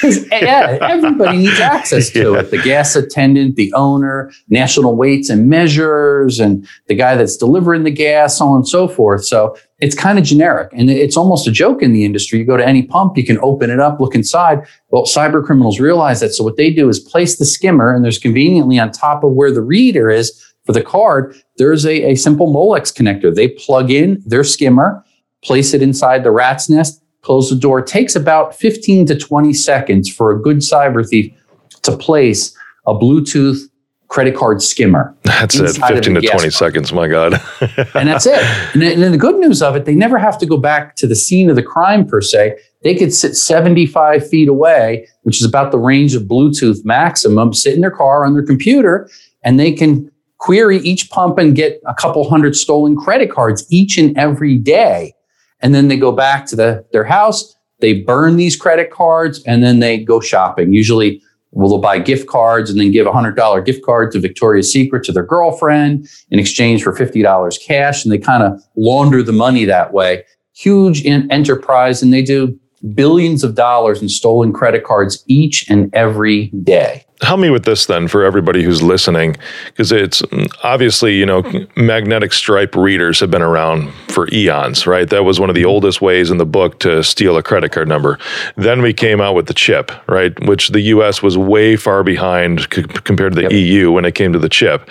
yeah, 0.31 0.79
everybody 0.83 1.39
needs 1.39 1.61
access 1.61 2.11
to 2.11 2.33
yeah. 2.33 2.41
it. 2.41 2.51
The 2.51 2.59
gas 2.59 2.95
attendant, 2.97 3.57
the 3.57 3.73
owner, 3.73 4.31
national 4.49 4.95
weights 4.97 5.31
and 5.31 5.49
measures, 5.49 6.39
and 6.39 6.69
the 6.87 6.95
guy 6.95 7.17
that's 7.17 7.37
delivering 7.37 7.85
the 7.85 7.91
gas, 7.91 8.39
so 8.39 8.47
on 8.47 8.57
and 8.57 8.69
so 8.69 8.89
forth. 8.89 9.25
So 9.25 9.57
it's 9.79 9.95
kind 9.95 10.19
of 10.19 10.25
generic 10.25 10.73
and 10.73 10.91
it's 10.91 11.17
almost 11.17 11.47
a 11.47 11.53
joke 11.53 11.83
in 11.83 11.93
the 11.93 12.05
industry. 12.05 12.39
You 12.39 12.45
go 12.45 12.57
to 12.57 12.67
any 12.67 12.83
pump, 12.83 13.17
you 13.17 13.25
can 13.25 13.39
open 13.41 13.71
it 13.71 13.79
up, 13.79 14.01
look 14.01 14.15
inside. 14.15 14.67
Well, 14.91 15.05
cyber 15.05 15.45
criminals 15.45 15.79
realize 15.79 16.21
that. 16.21 16.31
So 16.31 16.45
what 16.45 16.57
they 16.57 16.71
do 16.71 16.89
is 16.89 16.99
place 16.99 17.37
the 17.37 17.45
skimmer 17.45 17.95
and 17.95 18.03
there's 18.03 18.19
conveniently 18.19 18.79
on 18.79 18.91
top 18.91 19.23
of 19.23 19.33
where 19.33 19.53
the 19.53 19.61
reader 19.61 20.09
is 20.09 20.43
for 20.65 20.73
the 20.73 20.83
card, 20.83 21.37
there's 21.59 21.87
a, 21.87 22.11
a 22.11 22.15
simple 22.17 22.53
Molex 22.53 22.93
connector. 22.93 23.35
They 23.35 23.49
plug 23.49 23.91
in 23.91 24.23
their 24.27 24.45
skimmer, 24.45 25.05
place 25.45 25.75
it 25.75 25.83
inside 25.83 26.25
the 26.25 26.33
rat's 26.33 26.69
nest, 26.69 27.03
close 27.23 27.51
the 27.51 27.57
door. 27.57 27.81
It 27.81 27.87
takes 27.87 28.17
about 28.17 28.55
15 28.55 29.07
to 29.07 29.17
20 29.17 29.53
seconds 29.53 30.13
for 30.13 30.33
a 30.33 30.41
good 30.41 30.59
cyber 30.59 31.07
thief 31.07 31.33
to 31.83 31.97
place 31.97 32.57
a 32.87 32.95
Bluetooth 32.95 33.61
credit 34.09 34.37
card 34.37 34.63
skimmer. 34.63 35.17
That's 35.23 35.57
it, 35.57 35.77
15 35.77 36.15
to 36.15 36.21
20 36.21 36.29
pump. 36.29 36.53
seconds, 36.53 36.93
my 36.93 37.09
God. 37.09 37.35
and 37.95 38.09
that's 38.09 38.27
it. 38.27 38.43
And 38.75 38.83
then 38.83 39.13
the 39.13 39.19
good 39.19 39.37
news 39.37 39.63
of 39.63 39.77
it, 39.77 39.85
they 39.85 39.95
never 39.95 40.19
have 40.19 40.39
to 40.39 40.47
go 40.47 40.57
back 40.57 40.97
to 40.97 41.07
the 41.07 41.17
scene 41.17 41.51
of 41.51 41.57
the 41.57 41.63
crime 41.63 42.07
per 42.07 42.21
se. 42.21 42.59
They 42.83 42.95
could 42.95 43.13
sit 43.13 43.37
75 43.37 44.29
feet 44.29 44.49
away, 44.49 45.09
which 45.23 45.41
is 45.41 45.47
about 45.47 45.73
the 45.73 45.79
range 45.79 46.15
of 46.15 46.23
Bluetooth 46.23 46.85
maximum, 46.85 47.53
sit 47.53 47.75
in 47.75 47.81
their 47.81 47.91
car 47.91 48.25
on 48.25 48.35
their 48.35 48.45
computer, 48.45 49.11
and 49.43 49.59
they 49.59 49.73
can 49.73 50.11
query 50.39 50.79
each 50.79 51.11
pump 51.11 51.39
and 51.39 51.57
get 51.57 51.81
a 51.87 51.95
couple 51.95 52.29
hundred 52.29 52.55
stolen 52.55 52.97
credit 52.97 53.31
cards 53.31 53.67
each 53.71 53.99
and 53.99 54.17
every 54.17 54.57
day 54.57 55.15
and 55.61 55.75
then 55.75 55.89
they 55.89 55.97
go 55.97 56.13
back 56.13 56.47
to 56.47 56.57
the, 56.57 56.85
their 56.93 57.05
house, 57.05 57.57
they 57.81 57.95
burn 57.95 58.37
these 58.37 58.57
credit 58.57 58.91
cards, 58.91 59.43
and 59.45 59.63
then 59.63 59.81
they 59.81 59.99
go 59.99 60.21
shopping. 60.21 60.73
Usually, 60.73 61.23
well, 61.57 61.71
they'll 61.71 61.79
buy 61.79 61.99
gift 61.99 62.29
cards 62.29 62.71
and 62.71 62.79
then 62.79 62.91
give 62.91 63.07
a 63.07 63.11
$100 63.11 63.65
gift 63.65 63.83
card 63.83 64.13
to 64.13 64.21
Victoria's 64.21 64.71
Secret 64.71 65.05
to 65.05 65.13
their 65.13 65.25
girlfriend 65.25 66.07
in 66.31 66.39
exchange 66.39 66.83
for 66.83 66.93
$50 66.93 67.67
cash. 67.67 68.05
And 68.05 68.13
they 68.13 68.19
kind 68.19 68.43
of 68.43 68.61
launder 68.77 69.23
the 69.23 69.33
money 69.33 69.65
that 69.65 69.95
way. 69.95 70.23
Huge 70.55 71.05
enterprise, 71.07 72.03
and 72.03 72.13
they 72.13 72.23
do 72.23 72.59
billions 72.95 73.43
of 73.43 73.55
dollars 73.55 74.03
in 74.03 74.09
stolen 74.11 74.53
credit 74.53 74.85
cards 74.85 75.25
each 75.27 75.69
and 75.71 75.93
every 75.95 76.49
day 76.63 77.06
help 77.23 77.41
me 77.41 77.51
with 77.51 77.65
this 77.65 77.87
then 77.87 78.09
for 78.09 78.25
everybody 78.25 78.63
who's 78.63 78.83
listening 78.83 79.37
because 79.67 79.91
it's 79.91 80.23
mm, 80.23 80.51
obviously 80.63 81.17
you 81.17 81.25
know 81.25 81.43
magnetic 81.77 82.33
stripe 82.33 82.75
readers 82.75 83.21
have 83.21 83.31
been 83.31 83.43
around 83.43 83.93
for 84.09 84.29
eons 84.33 84.87
right? 84.87 85.09
That 85.09 85.25
was 85.25 85.41
one 85.41 85.49
of 85.49 85.55
the 85.55 85.65
oldest 85.65 86.01
ways 86.01 86.31
in 86.31 86.39
the 86.39 86.47
book 86.47 86.79
to 86.81 87.03
steal 87.03 87.37
a 87.37 87.43
credit 87.43 87.73
card 87.73 87.89
number. 87.89 88.19
Then 88.57 88.83
we 88.83 88.93
came 88.93 89.21
out 89.21 89.35
with 89.35 89.47
the 89.47 89.55
chip 89.55 89.91
right? 90.09 90.39
Which 90.47 90.69
the 90.69 90.81
us 90.81 91.23
was 91.23 91.39
way 91.39 91.77
far 91.77 92.03
behind 92.03 92.69
c- 92.73 92.83
compared 92.83 93.33
to 93.33 93.37
the 93.37 93.43
yep. 93.43 93.53
eu 93.53 93.93
when 93.93 94.05
it 94.05 94.15
came 94.15 94.33
to 94.33 94.39
the 94.39 94.49
chip. 94.49 94.89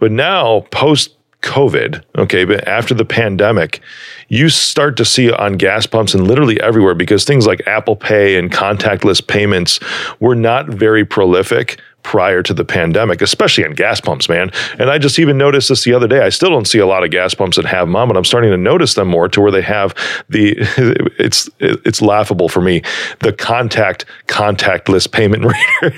But 0.00 0.12
now 0.12 0.60
post 0.70 1.17
COVID, 1.42 2.02
okay, 2.16 2.44
but 2.44 2.66
after 2.66 2.94
the 2.94 3.04
pandemic, 3.04 3.80
you 4.28 4.48
start 4.48 4.96
to 4.96 5.04
see 5.04 5.30
on 5.30 5.56
gas 5.56 5.86
pumps 5.86 6.14
and 6.14 6.26
literally 6.26 6.60
everywhere 6.60 6.94
because 6.94 7.24
things 7.24 7.46
like 7.46 7.66
Apple 7.66 7.94
Pay 7.94 8.36
and 8.36 8.50
contactless 8.50 9.24
payments 9.24 9.78
were 10.18 10.34
not 10.34 10.66
very 10.66 11.04
prolific 11.04 11.80
prior 12.08 12.42
to 12.42 12.54
the 12.54 12.64
pandemic, 12.64 13.20
especially 13.20 13.66
on 13.66 13.72
gas 13.72 14.00
pumps, 14.00 14.30
man. 14.30 14.50
And 14.78 14.88
I 14.88 14.96
just 14.96 15.18
even 15.18 15.36
noticed 15.36 15.68
this 15.68 15.84
the 15.84 15.92
other 15.92 16.08
day. 16.08 16.20
I 16.20 16.30
still 16.30 16.48
don't 16.48 16.66
see 16.66 16.78
a 16.78 16.86
lot 16.86 17.04
of 17.04 17.10
gas 17.10 17.34
pumps 17.34 17.58
that 17.58 17.66
have 17.66 17.86
them, 17.86 18.08
but 18.08 18.16
I'm 18.16 18.24
starting 18.24 18.50
to 18.50 18.56
notice 18.56 18.94
them 18.94 19.08
more 19.08 19.28
to 19.28 19.42
where 19.42 19.50
they 19.50 19.60
have 19.60 19.94
the 20.30 20.54
it's 21.18 21.50
it's 21.60 22.00
laughable 22.00 22.48
for 22.48 22.62
me 22.62 22.80
the 23.18 23.34
contact 23.34 24.06
contactless 24.26 25.10
payment 25.12 25.44
reader. 25.82 25.96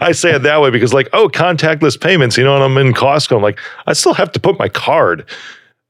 I 0.00 0.10
say 0.10 0.34
it 0.34 0.42
that 0.42 0.60
way 0.60 0.70
because 0.70 0.92
like 0.92 1.08
oh 1.12 1.28
contactless 1.28 2.00
payments, 2.00 2.36
you 2.36 2.42
know, 2.42 2.56
and 2.56 2.64
I'm 2.64 2.76
in 2.76 2.92
Costco, 2.92 3.36
I'm 3.36 3.42
like 3.42 3.60
I 3.86 3.92
still 3.92 4.14
have 4.14 4.32
to 4.32 4.40
put 4.40 4.58
my 4.58 4.68
card 4.68 5.24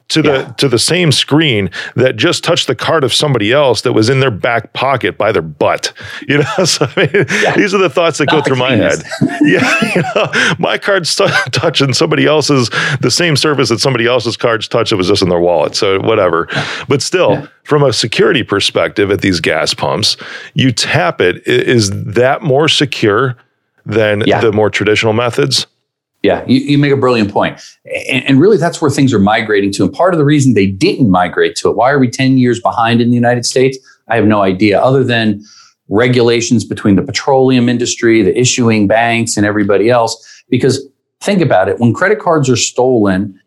to 0.09 0.23
the 0.23 0.33
yeah. 0.33 0.53
to 0.53 0.69
the 0.69 0.79
same 0.79 1.13
screen 1.13 1.71
that 1.95 2.17
just 2.17 2.43
touched 2.43 2.67
the 2.67 2.75
card 2.75 3.05
of 3.05 3.13
somebody 3.13 3.53
else 3.53 3.83
that 3.83 3.93
was 3.93 4.09
in 4.09 4.21
their 4.21 4.31
back 4.31 4.73
pocket 4.73 5.19
by 5.19 5.33
their 5.33 5.43
butt. 5.43 5.93
You 6.27 6.39
know, 6.39 6.65
so 6.65 6.87
I 6.97 7.01
mean, 7.01 7.27
yeah. 7.43 7.57
these 7.57 7.75
are 7.75 7.79
the 7.79 7.91
thoughts 7.91 8.19
that 8.19 8.27
Not 8.27 8.37
go 8.37 8.43
through 8.43 8.57
my 8.57 8.75
head. 8.77 9.03
yeah, 9.43 9.95
you 9.95 10.03
know, 10.15 10.55
my 10.59 10.79
card's 10.79 11.15
t- 11.17 11.27
touching 11.53 11.93
somebody 11.93 12.27
else's 12.27 12.71
the 13.01 13.11
same 13.11 13.37
surface 13.37 13.69
that 13.69 13.81
somebody 13.81 14.07
else's 14.07 14.37
cards 14.37 14.67
touch. 14.67 14.93
It 14.93 14.97
was 14.97 15.09
just 15.09 15.23
in 15.23 15.29
their 15.29 15.41
wallet, 15.41 15.75
so 15.75 16.01
whatever. 16.01 16.49
But 16.89 17.03
still, 17.03 17.33
yeah. 17.33 17.47
from 17.65 17.83
a 17.83 17.93
security 17.93 18.43
perspective, 18.43 19.11
at 19.11 19.21
these 19.21 19.41
gas 19.41 19.75
pumps, 19.75 20.17
you 20.55 20.73
tap 20.73 21.21
it. 21.21 21.47
Is 21.47 21.91
that 22.05 22.43
more 22.43 22.69
secure 22.69 23.37
than 23.85 24.21
the 24.21 24.53
more 24.53 24.71
traditional 24.71 25.13
methods? 25.13 25.67
Yeah, 26.23 26.45
you, 26.49 26.59
you 26.59 26.79
make 26.79 26.93
a 26.93 26.97
brilliant 26.97 27.33
point. 27.33 27.61
And, 28.09 28.25
and, 28.25 28.41
really, 28.41 28.57
that's 28.57 28.83
where 28.83 28.91
things 28.91 29.13
are 29.13 29.21
migrating 29.21 29.71
to. 29.73 29.85
And 29.85 29.93
part 29.93 30.15
of 30.15 30.19
the 30.19 30.25
reason 30.25 30.55
they 30.55 30.67
didn't 30.67 31.11
migrate 31.11 31.55
to 31.57 31.71
it, 31.71 31.77
why 31.77 31.91
are 31.93 31.99
we 31.99 32.11
10 32.11 32.39
years 32.39 32.61
behind 32.61 33.01
in 33.01 33.11
the 33.11 33.15
United 33.15 33.47
States? 33.47 33.79
I 34.09 34.17
have 34.17 34.27
no 34.27 34.43
idea, 34.43 34.81
other 34.81 35.05
than 35.05 35.45
regulations 35.89 36.65
between 36.65 36.97
the 36.97 37.03
petroleum 37.03 37.69
industry, 37.69 38.23
the 38.23 38.39
issuing 38.39 38.89
banks, 38.89 39.37
and 39.37 39.47
everybody 39.47 39.91
else. 39.91 40.43
Because 40.49 40.87
think 41.21 41.41
about 41.41 41.69
it 41.69 41.79
when 41.79 41.95
credit 41.95 42.19
cards 42.19 42.51
are 42.51 42.57
stolen 42.57 43.41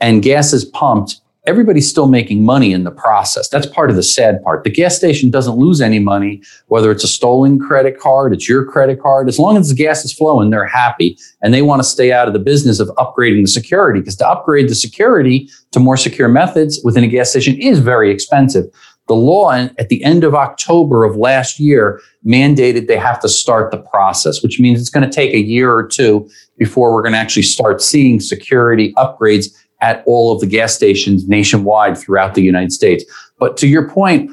and 0.00 0.22
gas 0.22 0.52
is 0.52 0.64
pumped, 0.64 1.20
everybody's 1.46 1.88
still 1.88 2.08
making 2.08 2.44
money 2.44 2.72
in 2.72 2.84
the 2.84 2.90
process. 2.90 3.48
That's 3.48 3.66
part 3.66 3.90
of 3.90 3.96
the 3.96 4.02
sad 4.02 4.42
part. 4.42 4.64
The 4.64 4.70
gas 4.70 4.96
station 4.96 5.30
doesn't 5.30 5.56
lose 5.56 5.80
any 5.80 5.98
money, 5.98 6.42
whether 6.66 6.90
it's 6.90 7.04
a 7.04 7.08
stolen 7.08 7.58
credit 7.58 7.98
card, 7.98 8.32
it's 8.32 8.48
your 8.48 8.64
credit 8.64 9.00
card. 9.00 9.28
As 9.28 9.38
long 9.38 9.56
as 9.56 9.68
the 9.68 9.74
gas 9.74 10.04
is 10.04 10.12
flowing, 10.12 10.50
they're 10.50 10.66
happy 10.66 11.16
and 11.42 11.54
they 11.54 11.62
want 11.62 11.80
to 11.80 11.88
stay 11.88 12.12
out 12.12 12.26
of 12.26 12.34
the 12.34 12.40
business 12.40 12.80
of 12.80 12.88
upgrading 12.98 13.42
the 13.42 13.48
security 13.48 14.00
because 14.00 14.16
to 14.16 14.28
upgrade 14.28 14.68
the 14.68 14.74
security 14.74 15.48
to 15.72 15.80
more 15.80 15.96
secure 15.96 16.28
methods 16.28 16.80
within 16.84 17.04
a 17.04 17.08
gas 17.08 17.30
station 17.30 17.60
is 17.60 17.78
very 17.78 18.10
expensive. 18.10 18.66
The 19.08 19.14
law 19.14 19.52
at 19.52 19.88
the 19.88 20.02
end 20.02 20.24
of 20.24 20.34
October 20.34 21.04
of 21.04 21.16
last 21.16 21.60
year 21.60 22.00
mandated 22.26 22.88
they 22.88 22.96
have 22.96 23.20
to 23.20 23.28
start 23.28 23.70
the 23.70 23.78
process, 23.78 24.42
which 24.42 24.58
means 24.58 24.80
it's 24.80 24.90
going 24.90 25.08
to 25.08 25.14
take 25.14 25.32
a 25.32 25.40
year 25.40 25.72
or 25.72 25.86
two 25.86 26.28
before 26.58 26.92
we're 26.92 27.02
going 27.02 27.12
to 27.12 27.18
actually 27.18 27.42
start 27.42 27.80
seeing 27.80 28.18
security 28.18 28.92
upgrades 28.94 29.54
at 29.80 30.02
all 30.06 30.32
of 30.32 30.40
the 30.40 30.46
gas 30.46 30.74
stations 30.74 31.28
nationwide 31.28 31.98
throughout 31.98 32.34
the 32.34 32.42
United 32.42 32.72
States. 32.72 33.04
But 33.38 33.56
to 33.58 33.66
your 33.66 33.88
point, 33.88 34.30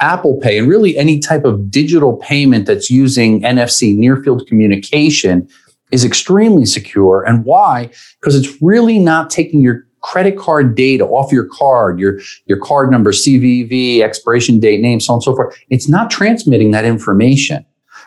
Apple 0.00 0.38
Pay 0.40 0.58
and 0.58 0.68
really 0.68 0.96
any 0.96 1.18
type 1.18 1.44
of 1.44 1.70
digital 1.70 2.16
payment 2.16 2.66
that's 2.66 2.90
using 2.90 3.42
NFC 3.42 3.96
near 3.96 4.16
field 4.22 4.46
communication 4.46 5.48
is 5.90 6.04
extremely 6.04 6.66
secure. 6.66 7.24
And 7.24 7.44
why? 7.44 7.90
Because 8.20 8.36
it's 8.36 8.60
really 8.62 8.98
not 8.98 9.30
taking 9.30 9.60
your 9.60 9.86
credit 10.00 10.38
card 10.38 10.74
data 10.74 11.04
off 11.04 11.32
your 11.32 11.46
card, 11.46 11.98
your, 11.98 12.20
your 12.46 12.58
card 12.58 12.90
number, 12.90 13.10
CVV, 13.10 14.00
expiration 14.00 14.60
date, 14.60 14.80
name, 14.80 15.00
so 15.00 15.14
on 15.14 15.16
and 15.16 15.24
so 15.24 15.34
forth. 15.34 15.58
It's 15.70 15.88
not 15.88 16.10
transmitting 16.10 16.70
that 16.70 16.84
information. 16.84 17.64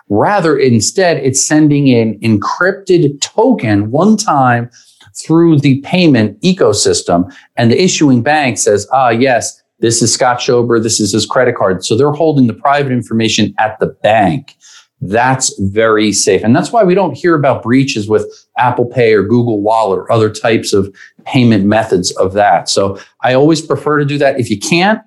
Rather, 0.10 0.58
instead, 0.58 1.18
it's 1.18 1.42
sending 1.42 1.90
an 1.90 2.20
encrypted 2.20 3.20
token 3.22 3.92
one 3.92 4.18
time 4.18 4.70
through 5.22 5.60
the 5.60 5.82
payment 5.82 6.40
ecosystem. 6.42 7.34
And 7.56 7.72
the 7.72 7.82
issuing 7.82 8.22
bank 8.22 8.58
says, 8.58 8.88
ah, 8.92 9.10
yes, 9.10 9.62
this 9.80 10.01
is 10.01 10.13
Scott 10.13 10.40
Schober. 10.40 10.82
This 10.82 11.00
is 11.00 11.13
his 11.13 11.25
credit 11.25 11.56
card. 11.56 11.84
So 11.84 11.98
they're 11.98 12.12
holding 12.12 12.48
the 12.48 12.54
private 12.54 12.92
information 12.92 13.54
at 13.58 13.80
the 13.80 13.88
bank. 13.88 14.56
That's 15.01 15.58
very 15.60 16.12
safe. 16.12 16.44
And 16.44 16.56
that's 16.56 16.72
why 16.72 16.84
we 16.84 16.94
don't 16.94 17.18
hear 17.18 17.34
about 17.34 17.63
breaches 17.63 18.08
with 18.08 18.28
Apple 18.58 18.86
Pay 18.86 19.13
or 19.13 19.24
Google 19.24 19.62
Wallet 19.62 19.98
or 19.98 20.12
other 20.12 20.30
types 20.30 20.74
of 20.74 20.96
payment 21.25 21.66
methods 21.66 22.12
of 22.18 22.34
that. 22.34 22.70
So 22.70 23.00
I 23.22 23.34
always 23.34 23.62
prefer 23.62 23.98
to 23.98 24.06
do 24.06 24.20
that. 24.20 24.40
If 24.40 24.51
you 24.51 24.60
can't, 24.60 25.01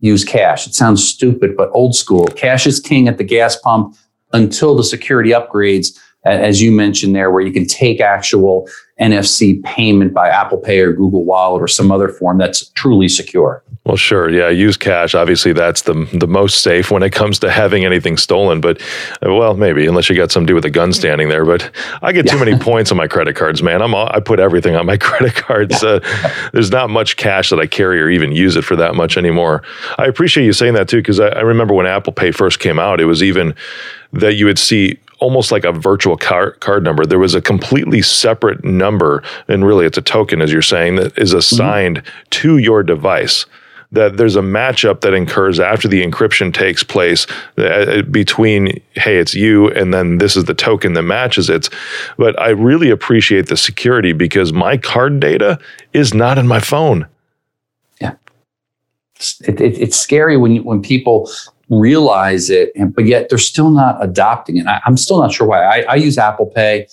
use 0.00 0.24
cash. 0.24 0.66
It 0.66 0.74
sounds 0.74 1.06
stupid, 1.06 1.56
but 1.56 1.70
old 1.72 1.94
school. 1.96 2.26
Cash 2.28 2.66
is 2.66 2.78
king 2.78 3.08
at 3.08 3.18
the 3.18 3.24
gas 3.24 3.56
pump 3.56 3.96
until 4.32 4.76
the 4.76 4.84
security 4.84 5.30
upgrades, 5.30 5.98
as 6.24 6.62
you 6.62 6.70
mentioned 6.70 7.16
there, 7.16 7.30
where 7.30 7.42
you 7.42 7.52
can 7.52 7.66
take 7.66 8.00
actual 8.00 8.68
NFC 9.00 9.62
payment 9.62 10.12
by 10.12 10.28
Apple 10.28 10.58
Pay 10.58 10.80
or 10.80 10.92
Google 10.92 11.24
Wallet 11.24 11.62
or 11.62 11.68
some 11.68 11.92
other 11.92 12.08
form 12.08 12.38
that's 12.38 12.68
truly 12.70 13.08
secure. 13.08 13.62
Well, 13.88 13.96
sure. 13.96 14.28
Yeah. 14.28 14.50
Use 14.50 14.76
cash. 14.76 15.14
Obviously, 15.14 15.54
that's 15.54 15.82
the, 15.82 15.94
the 16.12 16.26
most 16.26 16.62
safe 16.62 16.90
when 16.90 17.02
it 17.02 17.10
comes 17.10 17.38
to 17.38 17.50
having 17.50 17.86
anything 17.86 18.18
stolen. 18.18 18.60
But, 18.60 18.82
uh, 19.24 19.34
well, 19.34 19.54
maybe, 19.54 19.86
unless 19.86 20.10
you 20.10 20.16
got 20.16 20.30
some 20.30 20.44
dude 20.44 20.56
with 20.56 20.66
a 20.66 20.70
gun 20.70 20.92
standing 20.92 21.30
there. 21.30 21.46
But 21.46 21.70
I 22.02 22.12
get 22.12 22.28
too 22.28 22.38
many 22.38 22.58
points 22.60 22.90
on 22.90 22.98
my 22.98 23.06
credit 23.06 23.34
cards, 23.34 23.62
man. 23.62 23.80
I'm 23.80 23.94
all, 23.94 24.10
I 24.12 24.20
put 24.20 24.40
everything 24.40 24.74
on 24.76 24.84
my 24.84 24.96
credit 24.98 25.36
cards. 25.36 25.82
Uh, 25.82 26.00
there's 26.52 26.70
not 26.70 26.90
much 26.90 27.16
cash 27.16 27.48
that 27.48 27.60
I 27.60 27.66
carry 27.66 27.98
or 27.98 28.10
even 28.10 28.32
use 28.32 28.56
it 28.56 28.64
for 28.64 28.76
that 28.76 28.94
much 28.94 29.16
anymore. 29.16 29.62
I 29.96 30.04
appreciate 30.04 30.44
you 30.44 30.52
saying 30.52 30.74
that 30.74 30.88
too, 30.88 30.98
because 30.98 31.18
I, 31.18 31.28
I 31.28 31.40
remember 31.40 31.72
when 31.72 31.86
Apple 31.86 32.12
Pay 32.12 32.32
first 32.32 32.58
came 32.58 32.78
out, 32.78 33.00
it 33.00 33.06
was 33.06 33.22
even 33.22 33.54
that 34.12 34.34
you 34.34 34.44
would 34.44 34.58
see 34.58 34.98
almost 35.18 35.52
like 35.52 35.64
a 35.64 35.72
virtual 35.72 36.16
car, 36.16 36.52
card 36.52 36.84
number. 36.84 37.04
There 37.04 37.18
was 37.18 37.34
a 37.34 37.40
completely 37.40 38.02
separate 38.02 38.64
number, 38.64 39.22
and 39.48 39.64
really 39.64 39.86
it's 39.86 39.98
a 39.98 40.02
token, 40.02 40.40
as 40.40 40.52
you're 40.52 40.62
saying, 40.62 40.96
that 40.96 41.18
is 41.18 41.30
mm-hmm. 41.30 41.38
assigned 41.38 41.98
mm-hmm. 41.98 42.28
to 42.30 42.58
your 42.58 42.82
device. 42.82 43.46
That 43.90 44.18
there's 44.18 44.36
a 44.36 44.42
matchup 44.42 45.00
that 45.00 45.14
occurs 45.14 45.58
after 45.58 45.88
the 45.88 46.04
encryption 46.06 46.52
takes 46.52 46.84
place 46.84 47.26
uh, 47.56 48.02
between, 48.02 48.82
hey, 48.92 49.16
it's 49.16 49.34
you, 49.34 49.70
and 49.70 49.94
then 49.94 50.18
this 50.18 50.36
is 50.36 50.44
the 50.44 50.52
token 50.52 50.92
that 50.92 51.04
matches 51.04 51.48
it. 51.48 51.70
But 52.18 52.38
I 52.38 52.50
really 52.50 52.90
appreciate 52.90 53.46
the 53.46 53.56
security 53.56 54.12
because 54.12 54.52
my 54.52 54.76
card 54.76 55.20
data 55.20 55.58
is 55.94 56.12
not 56.12 56.36
in 56.36 56.46
my 56.46 56.60
phone. 56.60 57.06
Yeah. 57.98 58.16
It, 59.46 59.58
it, 59.58 59.78
it's 59.78 59.98
scary 59.98 60.36
when 60.36 60.52
you, 60.52 60.62
when 60.62 60.82
people 60.82 61.30
realize 61.70 62.50
it, 62.50 62.72
and, 62.74 62.94
but 62.94 63.04
yet 63.04 63.28
they're 63.28 63.38
still 63.38 63.70
not 63.70 64.02
adopting 64.02 64.56
it. 64.56 64.66
I, 64.66 64.80
am 64.86 64.96
still 64.96 65.20
not 65.20 65.32
sure 65.32 65.46
why. 65.46 65.62
I, 65.62 65.80
I, 65.82 65.94
use 65.96 66.18
Apple 66.18 66.46
Pay. 66.46 66.86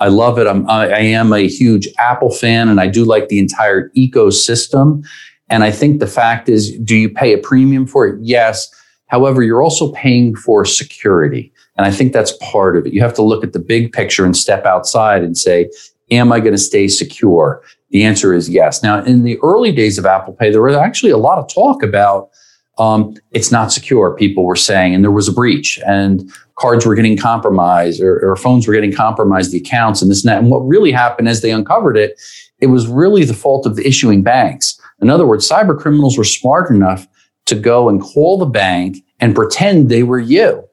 I 0.00 0.08
love 0.08 0.38
it. 0.38 0.46
I'm, 0.46 0.68
I, 0.68 0.88
I 0.88 0.98
am 0.98 1.32
a 1.32 1.48
huge 1.48 1.88
Apple 1.98 2.30
fan, 2.30 2.68
and 2.68 2.80
I 2.80 2.86
do 2.86 3.04
like 3.04 3.28
the 3.28 3.38
entire 3.38 3.90
ecosystem. 3.90 5.06
And 5.50 5.64
I 5.64 5.70
think 5.70 6.00
the 6.00 6.06
fact 6.06 6.48
is, 6.48 6.76
do 6.78 6.94
you 6.94 7.08
pay 7.08 7.32
a 7.32 7.38
premium 7.38 7.86
for 7.86 8.06
it? 8.06 8.18
Yes. 8.22 8.68
However, 9.06 9.42
you're 9.42 9.62
also 9.62 9.92
paying 9.92 10.36
for 10.36 10.64
security. 10.64 11.52
And 11.76 11.86
I 11.86 11.90
think 11.90 12.12
that's 12.12 12.32
part 12.42 12.76
of 12.76 12.86
it. 12.86 12.92
You 12.92 13.00
have 13.00 13.14
to 13.14 13.22
look 13.22 13.42
at 13.42 13.54
the 13.54 13.58
big 13.58 13.92
picture 13.92 14.24
and 14.24 14.36
step 14.36 14.66
outside 14.66 15.22
and 15.22 15.38
say, 15.38 15.70
am 16.10 16.32
I 16.32 16.40
going 16.40 16.52
to 16.52 16.58
stay 16.58 16.88
secure? 16.88 17.62
The 17.90 18.04
answer 18.04 18.34
is 18.34 18.50
yes. 18.50 18.82
Now, 18.82 19.02
in 19.02 19.24
the 19.24 19.38
early 19.38 19.72
days 19.72 19.96
of 19.96 20.04
Apple 20.04 20.34
Pay, 20.34 20.50
there 20.50 20.60
was 20.60 20.76
actually 20.76 21.12
a 21.12 21.16
lot 21.16 21.38
of 21.38 21.48
talk 21.48 21.82
about 21.82 22.30
um, 22.78 23.14
it's 23.32 23.50
not 23.50 23.72
secure, 23.72 24.14
people 24.14 24.44
were 24.44 24.56
saying, 24.56 24.94
and 24.94 25.02
there 25.02 25.10
was 25.10 25.28
a 25.28 25.32
breach, 25.32 25.80
and 25.86 26.30
cards 26.58 26.86
were 26.86 26.94
getting 26.94 27.16
compromised, 27.16 28.00
or, 28.00 28.18
or 28.20 28.36
phones 28.36 28.66
were 28.66 28.74
getting 28.74 28.92
compromised, 28.92 29.52
the 29.52 29.58
accounts, 29.58 30.00
and 30.00 30.10
this 30.10 30.24
and 30.24 30.30
that. 30.30 30.38
And 30.38 30.50
what 30.50 30.60
really 30.60 30.92
happened 30.92 31.28
as 31.28 31.42
they 31.42 31.50
uncovered 31.50 31.96
it, 31.96 32.20
it 32.60 32.66
was 32.66 32.86
really 32.86 33.24
the 33.24 33.34
fault 33.34 33.66
of 33.66 33.76
the 33.76 33.86
issuing 33.86 34.22
banks. 34.22 34.80
In 35.00 35.10
other 35.10 35.26
words, 35.26 35.48
cyber 35.48 35.78
criminals 35.78 36.16
were 36.16 36.24
smart 36.24 36.70
enough 36.70 37.06
to 37.46 37.54
go 37.54 37.88
and 37.88 38.00
call 38.00 38.38
the 38.38 38.46
bank 38.46 38.98
and 39.20 39.34
pretend 39.34 39.88
they 39.88 40.02
were 40.02 40.18
you. 40.18 40.64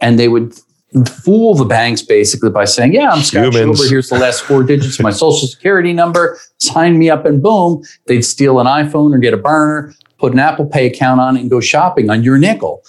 And 0.00 0.18
they 0.18 0.28
would 0.28 0.54
fool 1.08 1.54
the 1.54 1.64
banks 1.64 2.02
basically 2.02 2.50
by 2.50 2.64
saying, 2.64 2.94
Yeah, 2.94 3.10
I'm 3.10 3.22
Scott 3.22 3.52
Schober. 3.52 3.88
Here's 3.88 4.08
the 4.08 4.18
last 4.18 4.42
four 4.42 4.62
digits 4.62 4.98
of 4.98 5.02
my 5.02 5.10
social 5.10 5.48
security 5.48 5.92
number. 5.92 6.38
Sign 6.58 6.98
me 6.98 7.10
up, 7.10 7.26
and 7.26 7.42
boom, 7.42 7.82
they'd 8.06 8.22
steal 8.22 8.60
an 8.60 8.66
iPhone 8.66 9.14
or 9.14 9.18
get 9.18 9.34
a 9.34 9.36
burner 9.36 9.94
put 10.18 10.32
an 10.32 10.38
Apple 10.38 10.66
Pay 10.66 10.86
account 10.86 11.20
on 11.20 11.36
and 11.36 11.50
go 11.50 11.60
shopping 11.60 12.10
on 12.10 12.22
your 12.22 12.38
nickel. 12.38 12.82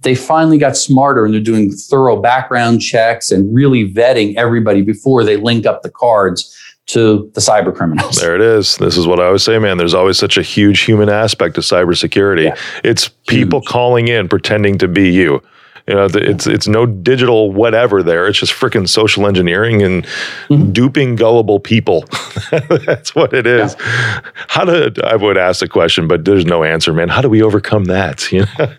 They 0.00 0.14
finally 0.14 0.56
got 0.56 0.76
smarter 0.76 1.24
and 1.24 1.34
they're 1.34 1.40
doing 1.40 1.72
thorough 1.72 2.20
background 2.20 2.80
checks 2.80 3.30
and 3.30 3.54
really 3.54 3.92
vetting 3.92 4.34
everybody 4.36 4.82
before 4.82 5.24
they 5.24 5.36
link 5.36 5.66
up 5.66 5.82
the 5.82 5.90
cards 5.90 6.56
to 6.86 7.30
the 7.34 7.40
cyber 7.40 7.74
criminals. 7.74 8.16
There 8.16 8.34
it 8.34 8.40
is. 8.40 8.76
This 8.78 8.96
is 8.96 9.06
what 9.06 9.20
I 9.20 9.26
always 9.26 9.44
say, 9.44 9.58
man. 9.58 9.76
There's 9.76 9.94
always 9.94 10.18
such 10.18 10.36
a 10.36 10.42
huge 10.42 10.80
human 10.80 11.08
aspect 11.08 11.54
to 11.56 11.60
cybersecurity. 11.60 12.44
Yeah. 12.44 12.56
It's 12.82 13.08
people 13.28 13.60
huge. 13.60 13.68
calling 13.68 14.08
in 14.08 14.28
pretending 14.28 14.78
to 14.78 14.88
be 14.88 15.10
you. 15.10 15.42
You 15.90 15.96
know, 15.96 16.08
it's 16.14 16.46
it's 16.46 16.68
no 16.68 16.86
digital 16.86 17.50
whatever 17.50 18.00
there. 18.00 18.28
It's 18.28 18.38
just 18.38 18.52
freaking 18.52 18.88
social 18.88 19.26
engineering 19.26 19.82
and 19.82 20.04
mm-hmm. 20.48 20.70
duping 20.70 21.16
gullible 21.16 21.58
people. 21.58 22.04
That's 22.86 23.16
what 23.16 23.34
it 23.34 23.44
is. 23.44 23.74
Yeah. 23.76 24.20
How 24.46 24.64
do 24.64 24.92
I 25.02 25.16
would 25.16 25.36
ask 25.36 25.58
the 25.58 25.66
question, 25.66 26.06
but 26.06 26.24
there's 26.24 26.44
no 26.44 26.62
answer, 26.62 26.92
man. 26.92 27.08
How 27.08 27.20
do 27.20 27.28
we 27.28 27.42
overcome 27.42 27.86
that? 27.86 28.30
You 28.40 28.46
know? 28.58 28.72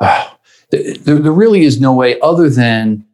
there, 0.70 1.18
there 1.18 1.32
really 1.32 1.64
is 1.64 1.80
no 1.80 1.92
way 1.92 2.20
other 2.20 2.48
than 2.48 3.04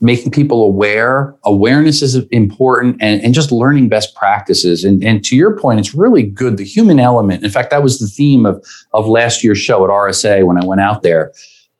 making 0.00 0.30
people 0.30 0.64
aware. 0.64 1.34
Awareness 1.42 2.00
is 2.00 2.14
important 2.30 2.96
and, 3.00 3.20
and 3.22 3.34
just 3.34 3.50
learning 3.50 3.88
best 3.88 4.14
practices. 4.14 4.84
And, 4.84 5.02
and 5.02 5.24
to 5.24 5.36
your 5.36 5.58
point, 5.58 5.80
it's 5.80 5.94
really 5.94 6.22
good. 6.22 6.56
The 6.58 6.64
human 6.64 7.00
element. 7.00 7.42
In 7.42 7.50
fact, 7.50 7.70
that 7.70 7.82
was 7.82 7.98
the 7.98 8.06
theme 8.06 8.46
of, 8.46 8.64
of 8.92 9.08
last 9.08 9.42
year's 9.42 9.58
show 9.58 9.82
at 9.82 9.90
RSA 9.90 10.46
when 10.46 10.62
I 10.62 10.64
went 10.64 10.80
out 10.80 11.02
there. 11.02 11.32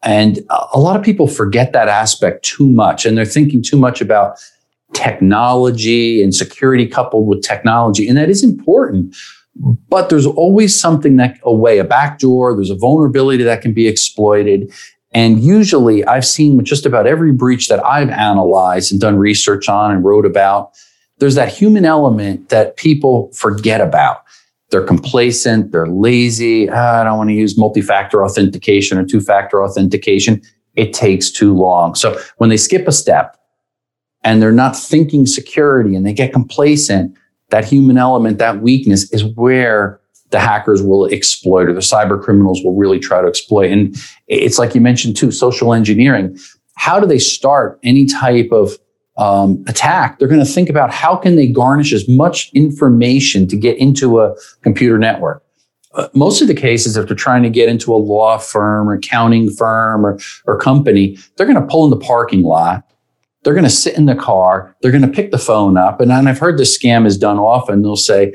And 0.02 0.38
a 0.73 0.78
lot 0.78 0.97
of 0.97 1.02
people 1.02 1.26
forget 1.26 1.73
that 1.73 1.88
aspect 1.88 2.45
too 2.45 2.66
much, 2.66 3.04
and 3.04 3.19
they're 3.19 3.25
thinking 3.26 3.62
too 3.62 3.76
much 3.76 4.00
about 4.00 4.38
technology 4.95 6.23
and 6.23 6.35
security 6.35 6.87
coupled 6.87 7.26
with 7.26 7.42
technology. 7.42 8.09
And 8.09 8.16
that 8.16 8.30
is 8.30 8.42
important. 8.42 9.14
But 9.88 10.09
there's 10.09 10.26
always 10.26 10.78
something 10.78 11.16
that 11.16 11.38
a 11.42 11.52
way, 11.52 11.78
a 11.78 11.85
backdoor, 11.85 12.54
there's 12.54 12.71
a 12.71 12.76
vulnerability 12.76 13.45
that 13.45 13.61
can 13.61 13.75
be 13.75 13.87
exploited. 13.87 14.73
And 15.12 15.40
usually 15.40 16.04
I've 16.04 16.25
seen 16.25 16.57
with 16.57 16.66
just 16.66 16.87
about 16.87 17.07
every 17.07 17.33
breach 17.33 17.69
that 17.69 17.85
I've 17.85 18.11
analyzed 18.11 18.92
and 18.92 19.00
done 19.00 19.16
research 19.16 19.69
on 19.69 19.90
and 19.90 20.04
wrote 20.04 20.25
about, 20.25 20.73
there's 21.19 21.35
that 21.35 21.52
human 21.52 21.85
element 21.85 22.49
that 22.49 22.76
people 22.76 23.30
forget 23.33 23.80
about. 23.80 24.23
They're 24.71 24.85
complacent, 24.85 25.73
they're 25.73 25.87
lazy. 25.87 26.69
Ah, 26.71 27.00
I 27.00 27.05
don't 27.05 27.19
want 27.19 27.31
to 27.31 27.35
use 27.35 27.59
multi 27.59 27.83
factor 27.83 28.25
authentication 28.25 28.99
or 28.99 29.05
two 29.05 29.21
factor 29.21 29.65
authentication. 29.65 30.43
It 30.75 30.93
takes 30.93 31.31
too 31.31 31.55
long. 31.55 31.95
So 31.95 32.19
when 32.37 32.50
they 32.50 32.57
skip 32.57 32.87
a 32.87 32.93
step 32.93 33.37
and 34.23 34.41
they're 34.41 34.53
not 34.53 34.77
thinking 34.77 35.27
security 35.27 35.97
and 35.97 36.07
they 36.07 36.12
get 36.12 36.33
complacent, 36.33 37.17
that 37.50 37.65
human 37.65 37.99
element, 37.99 38.39
that 38.39 38.61
weakness 38.62 39.12
is 39.12 39.25
where 39.25 40.00
the 40.31 40.39
hackers 40.39 40.83
will 40.83 41.07
exploit 41.07 41.69
or 41.69 41.73
the 41.73 41.81
cyber 41.81 42.23
criminals 42.23 42.62
will 42.62 42.77
really 42.77 43.00
try 43.00 43.21
to 43.21 43.27
exploit. 43.27 43.71
And 43.71 43.97
it's 44.29 44.59
like 44.59 44.75
you 44.75 44.81
mentioned 44.81 45.17
too, 45.17 45.33
social 45.33 45.75
engineering. 45.75 46.39
How 46.77 47.00
do 47.00 47.07
they 47.07 47.19
start 47.19 47.79
any 47.83 48.07
type 48.07 48.50
of 48.53 48.79
um, 49.21 49.62
attack, 49.69 50.19
they're 50.19 50.29
going 50.29 50.45
to 50.45 50.50
think 50.50 50.71
about 50.71 50.91
how 50.91 51.15
can 51.15 51.37
they 51.37 51.47
garnish 51.47 51.93
as 51.93 52.09
much 52.09 52.50
information 52.55 53.47
to 53.49 53.57
get 53.57 53.77
into 53.77 54.21
a 54.21 54.35
computer 54.62 54.99
network. 54.99 55.45
Uh, 55.93 56.09
most 56.15 56.41
of 56.41 56.49
the 56.49 56.55
cases, 56.55 56.97
if 56.97 57.07
they're 57.07 57.17
trying 57.17 57.43
to 57.43 57.50
get 57.50 57.69
into 57.69 57.93
a 57.93 57.97
law 57.97 58.39
firm 58.39 58.89
or 58.89 58.95
accounting 58.95 59.50
firm 59.50 60.07
or, 60.07 60.19
or 60.47 60.57
company, 60.57 61.19
they're 61.37 61.47
going 61.47 61.61
to 61.61 61.67
pull 61.67 61.85
in 61.85 61.91
the 61.91 61.97
parking 61.99 62.43
lot. 62.43 62.85
They're 63.43 63.55
going 63.55 63.65
to 63.65 63.71
sit 63.71 63.97
in 63.97 64.07
the 64.07 64.15
car. 64.15 64.75
They're 64.81 64.93
going 64.93 65.03
to 65.03 65.09
pick 65.09 65.33
the 65.33 65.39
phone 65.39 65.77
up. 65.77 66.00
And, 66.00 66.11
and 66.11 66.29
I've 66.29 66.39
heard 66.39 66.59
this 66.59 66.79
scam 66.79 67.07
is 67.07 67.19
done 67.19 67.39
often. 67.39 67.83
They'll 67.83 67.97
say, 67.97 68.33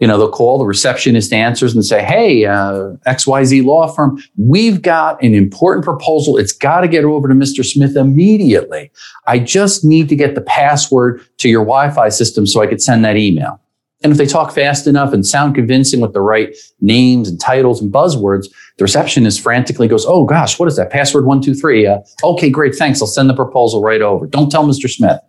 you 0.00 0.06
know, 0.06 0.18
they'll 0.18 0.30
call 0.30 0.58
the 0.58 0.64
receptionist 0.64 1.32
answers 1.32 1.74
and 1.74 1.84
say, 1.84 2.04
Hey, 2.04 2.44
uh, 2.44 2.94
XYZ 3.06 3.64
law 3.64 3.86
firm, 3.86 4.22
we've 4.36 4.82
got 4.82 5.22
an 5.22 5.34
important 5.34 5.84
proposal. 5.84 6.36
It's 6.36 6.52
got 6.52 6.80
to 6.80 6.88
get 6.88 7.04
over 7.04 7.28
to 7.28 7.34
Mr. 7.34 7.64
Smith 7.64 7.96
immediately. 7.96 8.90
I 9.26 9.38
just 9.38 9.84
need 9.84 10.08
to 10.08 10.16
get 10.16 10.34
the 10.34 10.40
password 10.40 11.24
to 11.38 11.48
your 11.48 11.64
Wi 11.64 11.90
Fi 11.90 12.08
system 12.08 12.46
so 12.46 12.60
I 12.60 12.66
could 12.66 12.82
send 12.82 13.04
that 13.04 13.16
email. 13.16 13.60
And 14.02 14.12
if 14.12 14.18
they 14.18 14.26
talk 14.26 14.52
fast 14.52 14.86
enough 14.86 15.12
and 15.12 15.26
sound 15.26 15.54
convincing 15.54 16.00
with 16.00 16.12
the 16.12 16.20
right 16.20 16.54
names 16.80 17.28
and 17.28 17.40
titles 17.40 17.80
and 17.80 17.92
buzzwords, 17.92 18.48
the 18.76 18.84
receptionist 18.84 19.40
frantically 19.40 19.88
goes, 19.88 20.04
Oh 20.04 20.24
gosh, 20.24 20.58
what 20.58 20.68
is 20.68 20.76
that? 20.76 20.90
Password 20.90 21.26
one, 21.26 21.40
two, 21.40 21.54
three. 21.54 21.86
Uh, 21.86 22.00
okay, 22.22 22.50
great. 22.50 22.74
Thanks. 22.74 23.00
I'll 23.00 23.08
send 23.08 23.30
the 23.30 23.34
proposal 23.34 23.82
right 23.82 24.02
over. 24.02 24.26
Don't 24.26 24.50
tell 24.50 24.66
Mr. 24.66 24.90
Smith. 24.90 25.20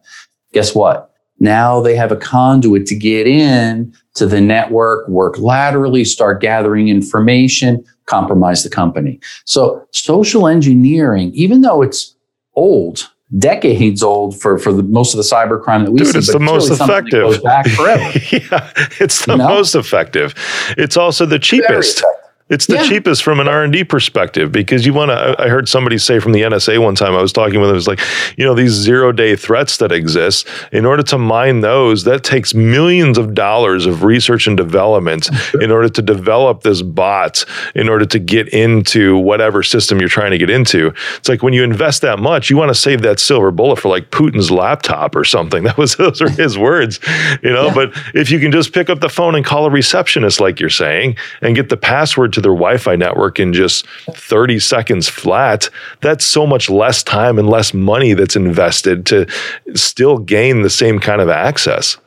Guess 0.51 0.75
what? 0.75 1.13
Now 1.39 1.81
they 1.81 1.95
have 1.95 2.11
a 2.11 2.15
conduit 2.15 2.87
to 2.87 2.95
get 2.95 3.27
in 3.27 3.93
to 4.17 4.25
the 4.25 4.41
network, 4.41 5.07
work 5.07 5.37
laterally, 5.37 6.03
start 6.05 6.41
gathering 6.41 6.89
information, 6.89 7.83
compromise 8.05 8.63
the 8.63 8.69
company. 8.69 9.19
So 9.45 9.87
social 9.91 10.47
engineering, 10.47 11.31
even 11.33 11.61
though 11.61 11.81
it's 11.81 12.15
old, 12.55 13.09
decades 13.37 14.01
old 14.01 14.39
for, 14.39 14.57
for 14.57 14.71
the, 14.71 14.83
most 14.83 15.13
of 15.13 15.17
the 15.17 15.23
cyber 15.23 15.61
crime 15.61 15.85
that 15.85 15.91
we 15.91 15.99
Dude, 15.99 16.07
see. 16.07 16.17
It's 16.19 16.31
the 16.31 16.39
most 16.39 16.69
really 16.69 16.83
effective. 16.83 17.23
Goes 17.23 17.41
back 17.41 17.67
forever. 17.69 18.03
yeah, 18.31 18.71
it's 18.99 19.25
the 19.25 19.33
you 19.33 19.37
know? 19.37 19.47
most 19.49 19.75
effective. 19.75 20.33
It's 20.77 20.97
also 20.97 21.25
the 21.25 21.39
cheapest. 21.39 22.03
It's 22.49 22.65
the 22.65 22.75
yeah. 22.75 22.83
cheapest 22.83 23.23
from 23.23 23.41
an 23.41 23.49
R 23.49 23.63
and 23.63 23.73
D 23.73 23.83
perspective 23.83 24.53
because 24.53 24.85
you 24.85 24.93
want 24.93 25.11
to. 25.11 25.35
I 25.37 25.49
heard 25.49 25.67
somebody 25.67 25.97
say 25.97 26.19
from 26.19 26.31
the 26.31 26.43
NSA 26.43 26.81
one 26.81 26.95
time. 26.95 27.13
I 27.13 27.21
was 27.21 27.33
talking 27.33 27.59
with 27.59 27.67
them. 27.67 27.75
It 27.75 27.75
was 27.75 27.87
like, 27.87 27.99
you 28.37 28.45
know, 28.45 28.53
these 28.53 28.71
zero 28.71 29.11
day 29.11 29.35
threats 29.35 29.77
that 29.77 29.91
exist. 29.91 30.47
In 30.71 30.85
order 30.85 31.03
to 31.03 31.17
mine 31.17 31.59
those, 31.59 32.05
that 32.05 32.23
takes 32.23 32.53
millions 32.53 33.17
of 33.17 33.33
dollars 33.33 33.85
of 33.85 34.03
research 34.03 34.47
and 34.47 34.55
development 34.55 35.29
in 35.55 35.71
order 35.71 35.89
to 35.89 36.01
develop 36.01 36.63
this 36.63 36.81
bot. 36.81 37.43
In 37.75 37.89
order 37.89 38.05
to 38.05 38.19
get 38.19 38.47
into 38.49 39.17
whatever 39.17 39.61
system 39.61 39.99
you're 39.99 40.07
trying 40.07 40.31
to 40.31 40.37
get 40.37 40.49
into, 40.49 40.93
it's 41.17 41.27
like 41.27 41.43
when 41.43 41.51
you 41.51 41.63
invest 41.63 42.01
that 42.03 42.17
much, 42.17 42.49
you 42.49 42.55
want 42.55 42.69
to 42.69 42.75
save 42.75 43.01
that 43.01 43.19
silver 43.19 43.51
bullet 43.51 43.77
for 43.77 43.89
like 43.89 44.09
Putin's 44.09 44.51
laptop 44.51 45.15
or 45.15 45.23
something. 45.23 45.63
That 45.67 45.77
was 45.77 45.97
those 45.97 46.21
are 46.21 46.29
his 46.29 46.57
words, 46.57 46.97
you 47.43 47.51
know. 47.51 47.65
Yeah. 47.65 47.73
But 47.73 47.91
if 48.13 48.31
you 48.31 48.39
can 48.39 48.53
just 48.53 48.71
pick 48.71 48.89
up 48.89 49.01
the 49.01 49.09
phone 49.09 49.35
and 49.35 49.43
call 49.43 49.65
a 49.65 49.69
receptionist, 49.69 50.39
like 50.39 50.61
you're 50.61 50.69
saying, 50.69 51.17
and 51.41 51.57
get 51.57 51.67
the 51.67 51.75
password 51.75 52.31
to 52.37 52.41
their 52.41 52.51
Wi-Fi 52.51 52.95
network 52.95 53.39
in 53.39 53.51
just 53.51 53.87
30 54.11 54.59
seconds 54.59 55.09
flat, 55.09 55.71
that's 56.01 56.23
so 56.23 56.45
much 56.45 56.69
less 56.69 57.01
time 57.01 57.39
and 57.39 57.49
less 57.49 57.73
money 57.73 58.13
that's 58.13 58.35
invested 58.35 59.07
to 59.07 59.25
still 59.73 60.19
gain 60.19 60.61
the 60.61 60.69
same 60.69 60.99
kind 60.99 61.19
of 61.19 61.29
access. 61.29 61.97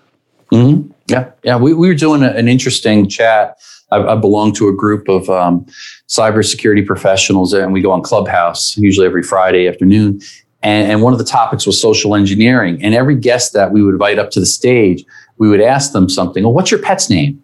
Mm-hmm. 0.53 0.89
Yeah, 1.09 1.33
yeah. 1.43 1.57
We, 1.57 1.75
we 1.75 1.89
were 1.89 1.95
doing 1.95 2.23
a, 2.23 2.29
an 2.29 2.47
interesting 2.47 3.09
chat. 3.09 3.59
I, 3.91 3.99
I, 3.99 4.15
belong 4.15 4.53
to 4.55 4.69
a 4.69 4.73
group 4.73 5.09
of 5.09 5.29
um, 5.29 5.67
cybersecurity 6.07 6.87
professionals, 6.87 7.53
and 7.53 7.73
we 7.73 7.81
go 7.81 7.91
on 7.91 8.03
Clubhouse 8.03 8.77
usually 8.77 9.07
every 9.07 9.25
Friday 9.25 9.67
afternoon. 9.67 10.21
And, 10.63 10.93
and 10.93 11.03
one 11.03 11.13
of 11.13 11.19
the 11.19 11.25
topics 11.25 11.67
was 11.67 11.81
social 11.81 12.15
engineering. 12.15 12.81
And 12.85 12.95
every 12.95 13.17
guest 13.17 13.53
that 13.55 13.73
we 13.73 13.83
would 13.83 13.95
invite 13.95 14.21
up 14.21 14.31
to 14.31 14.41
the 14.41 14.47
stage, 14.47 15.05
we 15.39 15.49
would 15.49 15.61
ask 15.61 15.93
them 15.93 16.09
something. 16.09 16.45
Well, 16.45 16.53
what's 16.53 16.71
your 16.71 16.81
pet's 16.81 17.11
name? 17.11 17.43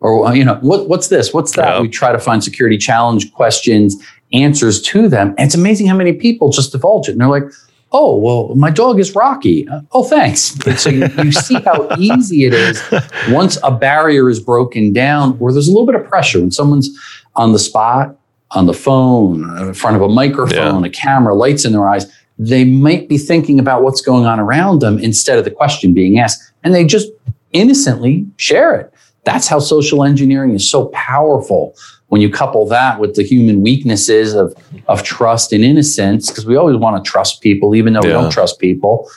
Or 0.00 0.26
uh, 0.26 0.32
you 0.32 0.44
know 0.44 0.56
what, 0.60 0.88
what's 0.88 1.08
this? 1.08 1.32
What's 1.32 1.52
that? 1.56 1.74
Yeah. 1.74 1.80
we 1.80 1.88
try 1.88 2.12
to 2.12 2.18
find 2.18 2.42
security 2.42 2.78
challenge 2.78 3.32
questions 3.32 3.96
answers 4.32 4.82
to 4.82 5.08
them 5.08 5.34
and 5.38 5.46
it's 5.46 5.54
amazing 5.54 5.86
how 5.86 5.96
many 5.96 6.12
people 6.12 6.50
just 6.50 6.72
divulge 6.72 7.08
it. 7.08 7.12
And 7.12 7.20
they're 7.20 7.28
like 7.28 7.44
oh 7.92 8.16
well 8.16 8.54
my 8.54 8.70
dog 8.70 9.00
is 9.00 9.14
rocky. 9.14 9.68
Uh, 9.68 9.80
oh 9.92 10.04
thanks. 10.04 10.54
So 10.80 10.90
you, 10.90 11.08
you 11.22 11.32
see 11.32 11.60
how 11.60 11.88
easy 11.98 12.44
it 12.44 12.54
is 12.54 12.82
once 13.28 13.58
a 13.62 13.70
barrier 13.70 14.28
is 14.28 14.40
broken 14.40 14.92
down 14.92 15.36
or 15.40 15.52
there's 15.52 15.68
a 15.68 15.72
little 15.72 15.86
bit 15.86 15.94
of 15.94 16.06
pressure. 16.06 16.40
When 16.40 16.50
someone's 16.50 16.90
on 17.36 17.52
the 17.52 17.58
spot 17.58 18.16
on 18.52 18.66
the 18.66 18.74
phone 18.74 19.42
in 19.60 19.74
front 19.74 19.96
of 19.96 20.02
a 20.02 20.08
microphone 20.08 20.82
yeah. 20.82 20.88
a 20.88 20.90
camera 20.90 21.34
lights 21.34 21.64
in 21.64 21.72
their 21.72 21.86
eyes 21.88 22.06
they 22.38 22.64
might 22.64 23.08
be 23.08 23.18
thinking 23.18 23.58
about 23.58 23.82
what's 23.82 24.00
going 24.00 24.24
on 24.24 24.38
around 24.38 24.80
them 24.80 24.98
instead 24.98 25.38
of 25.38 25.44
the 25.44 25.50
question 25.50 25.92
being 25.92 26.18
asked. 26.18 26.52
And 26.62 26.74
they 26.74 26.84
just 26.84 27.08
innocently 27.52 28.26
share 28.36 28.74
it 28.74 28.92
that's 29.28 29.46
how 29.46 29.58
social 29.58 30.02
engineering 30.04 30.54
is 30.54 30.68
so 30.68 30.86
powerful 30.86 31.76
when 32.08 32.20
you 32.22 32.30
couple 32.30 32.66
that 32.66 32.98
with 32.98 33.14
the 33.14 33.22
human 33.22 33.60
weaknesses 33.60 34.34
of, 34.34 34.54
of 34.86 35.02
trust 35.02 35.52
and 35.52 35.62
innocence, 35.62 36.30
because 36.30 36.46
we 36.46 36.56
always 36.56 36.76
want 36.76 36.94
to 37.02 37.10
trust 37.10 37.42
people, 37.42 37.74
even 37.74 37.92
though 37.92 38.00
yeah. 38.02 38.16
we 38.16 38.22
don't 38.22 38.32
trust 38.32 38.58
people. 38.58 39.10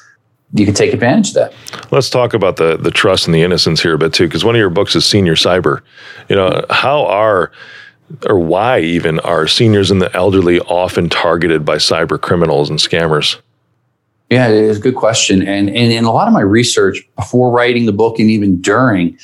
You 0.53 0.65
can 0.65 0.75
take 0.75 0.93
advantage 0.93 1.29
of 1.29 1.35
that. 1.35 1.53
Let's 1.91 2.09
talk 2.09 2.33
about 2.33 2.57
the 2.57 2.75
the 2.75 2.91
trust 2.91 3.25
and 3.25 3.33
the 3.33 3.41
innocence 3.41 3.81
here 3.81 3.93
a 3.93 3.97
bit 3.97 4.11
too, 4.13 4.27
because 4.27 4.43
one 4.43 4.55
of 4.55 4.59
your 4.59 4.69
books 4.69 4.95
is 4.95 5.05
Senior 5.05 5.35
Cyber. 5.35 5.81
You 6.27 6.35
know, 6.35 6.65
how 6.69 7.05
are 7.05 7.53
or 8.27 8.37
why 8.37 8.81
even 8.81 9.21
are 9.21 9.47
seniors 9.47 9.89
and 9.91 10.01
the 10.01 10.13
elderly 10.13 10.59
often 10.59 11.07
targeted 11.07 11.63
by 11.63 11.77
cyber 11.77 12.19
criminals 12.19 12.69
and 12.69 12.77
scammers? 12.77 13.39
Yeah, 14.29 14.49
it 14.49 14.55
is 14.55 14.77
a 14.77 14.81
good 14.81 14.95
question. 14.95 15.41
And, 15.41 15.69
and 15.69 15.91
in 15.91 16.03
a 16.03 16.11
lot 16.11 16.27
of 16.27 16.33
my 16.33 16.41
research 16.41 16.97
before 17.15 17.51
writing 17.51 17.85
the 17.85 17.93
book 17.93 18.19
and 18.19 18.29
even 18.29 18.61
during, 18.61 19.17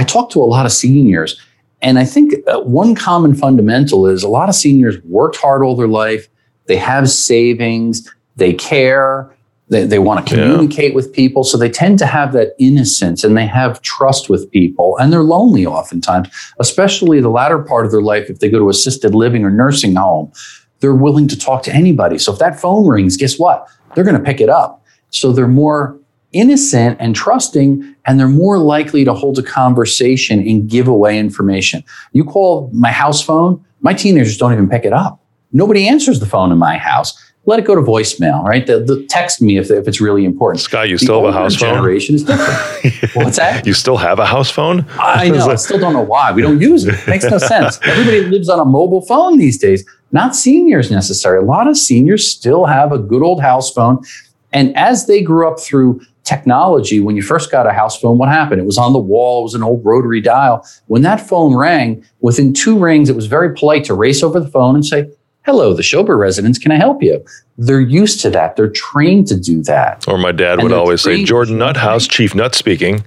I 0.00 0.02
talk 0.02 0.30
to 0.30 0.42
a 0.42 0.48
lot 0.48 0.64
of 0.64 0.72
seniors, 0.72 1.38
and 1.82 1.98
I 1.98 2.06
think 2.06 2.32
uh, 2.48 2.60
one 2.60 2.94
common 2.94 3.34
fundamental 3.34 4.06
is 4.06 4.22
a 4.22 4.28
lot 4.28 4.48
of 4.48 4.54
seniors 4.54 4.96
worked 5.04 5.36
hard 5.36 5.62
all 5.62 5.76
their 5.76 5.88
life. 5.88 6.26
They 6.68 6.76
have 6.76 7.10
savings, 7.10 8.10
they 8.36 8.54
care, 8.54 9.30
they, 9.68 9.84
they 9.84 9.98
want 9.98 10.26
to 10.26 10.34
communicate 10.34 10.92
yeah. 10.92 10.94
with 10.94 11.12
people. 11.12 11.44
So 11.44 11.58
they 11.58 11.68
tend 11.68 11.98
to 11.98 12.06
have 12.06 12.32
that 12.32 12.54
innocence 12.58 13.24
and 13.24 13.36
they 13.36 13.46
have 13.46 13.82
trust 13.82 14.30
with 14.30 14.50
people. 14.50 14.96
And 14.98 15.12
they're 15.12 15.22
lonely 15.22 15.66
oftentimes, 15.66 16.28
especially 16.58 17.20
the 17.20 17.28
latter 17.28 17.58
part 17.58 17.84
of 17.84 17.92
their 17.92 18.00
life. 18.00 18.30
If 18.30 18.38
they 18.38 18.48
go 18.48 18.58
to 18.58 18.70
assisted 18.70 19.14
living 19.14 19.44
or 19.44 19.50
nursing 19.50 19.96
home, 19.96 20.32
they're 20.78 20.94
willing 20.94 21.28
to 21.28 21.38
talk 21.38 21.62
to 21.64 21.74
anybody. 21.74 22.16
So 22.16 22.32
if 22.32 22.38
that 22.38 22.58
phone 22.58 22.86
rings, 22.86 23.18
guess 23.18 23.38
what? 23.38 23.68
They're 23.94 24.04
going 24.04 24.16
to 24.16 24.24
pick 24.24 24.40
it 24.40 24.48
up. 24.48 24.82
So 25.10 25.30
they're 25.30 25.46
more 25.46 25.99
innocent 26.32 26.96
and 27.00 27.14
trusting, 27.14 27.94
and 28.06 28.18
they're 28.18 28.28
more 28.28 28.58
likely 28.58 29.04
to 29.04 29.12
hold 29.12 29.38
a 29.38 29.42
conversation 29.42 30.40
and 30.40 30.68
give 30.68 30.88
away 30.88 31.18
information. 31.18 31.82
You 32.12 32.24
call 32.24 32.70
my 32.72 32.92
house 32.92 33.22
phone, 33.22 33.64
my 33.80 33.94
teenagers 33.94 34.36
don't 34.36 34.52
even 34.52 34.68
pick 34.68 34.84
it 34.84 34.92
up. 34.92 35.20
Nobody 35.52 35.88
answers 35.88 36.20
the 36.20 36.26
phone 36.26 36.52
in 36.52 36.58
my 36.58 36.76
house. 36.76 37.18
Let 37.46 37.58
it 37.58 37.64
go 37.64 37.74
to 37.74 37.80
voicemail, 37.80 38.44
right? 38.44 38.66
The, 38.66 38.80
the 38.80 39.04
text 39.08 39.40
me 39.40 39.56
if, 39.56 39.70
if 39.70 39.88
it's 39.88 40.00
really 40.00 40.24
important. 40.24 40.60
Scott, 40.60 40.88
you 40.88 40.98
the 40.98 41.04
still 41.04 41.24
have 41.24 41.34
a 41.34 41.38
house 41.38 41.56
phone? 41.56 41.74
Generation 41.74 42.14
is 42.14 42.22
different. 42.22 43.12
What's 43.14 43.38
that? 43.38 43.66
You 43.66 43.72
still 43.72 43.96
have 43.96 44.18
a 44.18 44.26
house 44.26 44.50
phone? 44.50 44.86
I 44.90 45.30
know. 45.30 45.48
I 45.48 45.54
still 45.56 45.78
don't 45.78 45.94
know 45.94 46.02
why. 46.02 46.32
We 46.32 46.42
don't 46.42 46.60
use 46.60 46.84
it. 46.84 46.94
It 46.94 47.08
makes 47.08 47.24
no 47.24 47.38
sense. 47.38 47.80
Everybody 47.84 48.24
lives 48.26 48.48
on 48.50 48.60
a 48.60 48.64
mobile 48.64 49.00
phone 49.02 49.38
these 49.38 49.58
days. 49.58 49.84
Not 50.12 50.36
seniors 50.36 50.90
necessarily. 50.90 51.44
A 51.44 51.48
lot 51.48 51.66
of 51.66 51.76
seniors 51.78 52.30
still 52.30 52.66
have 52.66 52.92
a 52.92 52.98
good 52.98 53.22
old 53.22 53.40
house 53.40 53.72
phone. 53.72 54.04
And 54.52 54.76
as 54.76 55.06
they 55.06 55.22
grew 55.22 55.48
up 55.48 55.58
through 55.58 56.02
technology, 56.30 57.00
when 57.00 57.16
you 57.16 57.22
first 57.22 57.50
got 57.50 57.66
a 57.66 57.72
house 57.72 57.98
phone, 58.00 58.16
what 58.16 58.28
happened? 58.28 58.60
It 58.60 58.64
was 58.64 58.78
on 58.78 58.92
the 58.92 59.00
wall, 59.00 59.40
it 59.40 59.44
was 59.44 59.54
an 59.54 59.64
old 59.64 59.84
rotary 59.84 60.20
dial. 60.20 60.64
When 60.86 61.02
that 61.02 61.20
phone 61.20 61.56
rang, 61.56 62.04
within 62.20 62.52
two 62.52 62.78
rings, 62.78 63.10
it 63.10 63.16
was 63.16 63.26
very 63.26 63.52
polite 63.54 63.84
to 63.84 63.94
race 63.94 64.22
over 64.22 64.38
the 64.38 64.48
phone 64.48 64.76
and 64.76 64.86
say, 64.86 65.10
Hello, 65.46 65.72
the 65.72 65.82
Schober 65.82 66.18
residence, 66.18 66.58
can 66.58 66.70
I 66.70 66.76
help 66.76 67.02
you? 67.02 67.24
They're 67.56 67.80
used 67.80 68.20
to 68.20 68.30
that. 68.30 68.56
They're 68.56 68.70
trained 68.70 69.26
to 69.28 69.40
do 69.40 69.62
that. 69.62 70.06
Or 70.06 70.18
my 70.18 70.32
dad 70.32 70.54
and 70.58 70.62
would 70.62 70.72
always 70.72 71.00
say, 71.00 71.24
Jordan 71.24 71.56
Nuthouse, 71.58 72.08
Chief 72.08 72.34
Nut 72.34 72.54
speaking. 72.54 73.04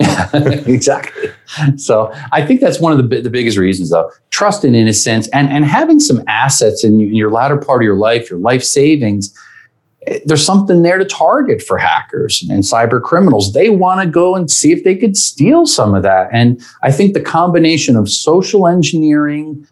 exactly. 0.34 1.30
So 1.76 2.12
I 2.32 2.44
think 2.44 2.60
that's 2.60 2.80
one 2.80 2.92
of 2.92 2.98
the, 2.98 3.20
the 3.20 3.30
biggest 3.30 3.56
reasons, 3.56 3.90
though. 3.90 4.10
Trust 4.30 4.64
and 4.64 4.74
innocence 4.74 5.28
and, 5.28 5.48
and 5.48 5.64
having 5.64 6.00
some 6.00 6.22
assets 6.26 6.82
in 6.82 6.98
your 6.98 7.30
latter 7.30 7.56
part 7.56 7.82
of 7.82 7.84
your 7.84 7.96
life, 7.96 8.28
your 8.30 8.40
life 8.40 8.64
savings 8.64 9.32
there's 10.24 10.44
something 10.44 10.82
there 10.82 10.98
to 10.98 11.04
target 11.04 11.62
for 11.62 11.76
hackers 11.76 12.42
and 12.48 12.62
cyber 12.62 13.02
criminals. 13.02 13.52
They 13.52 13.68
want 13.68 14.00
to 14.00 14.06
go 14.06 14.34
and 14.34 14.50
see 14.50 14.72
if 14.72 14.82
they 14.82 14.96
could 14.96 15.16
steal 15.16 15.66
some 15.66 15.94
of 15.94 16.02
that. 16.02 16.28
And 16.32 16.60
I 16.82 16.90
think 16.90 17.12
the 17.12 17.20
combination 17.20 17.96
of 17.96 18.08
social 18.08 18.66
engineering, 18.66 19.66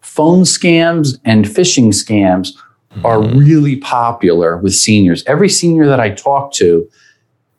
phone 0.00 0.42
scams, 0.42 1.18
and 1.24 1.44
phishing 1.44 1.88
scams 1.88 2.52
mm-hmm. 2.52 3.04
are 3.04 3.20
really 3.20 3.76
popular 3.76 4.56
with 4.56 4.74
seniors. 4.74 5.24
Every 5.24 5.48
senior 5.48 5.86
that 5.86 6.00
I 6.00 6.10
talked 6.10 6.54
to 6.56 6.88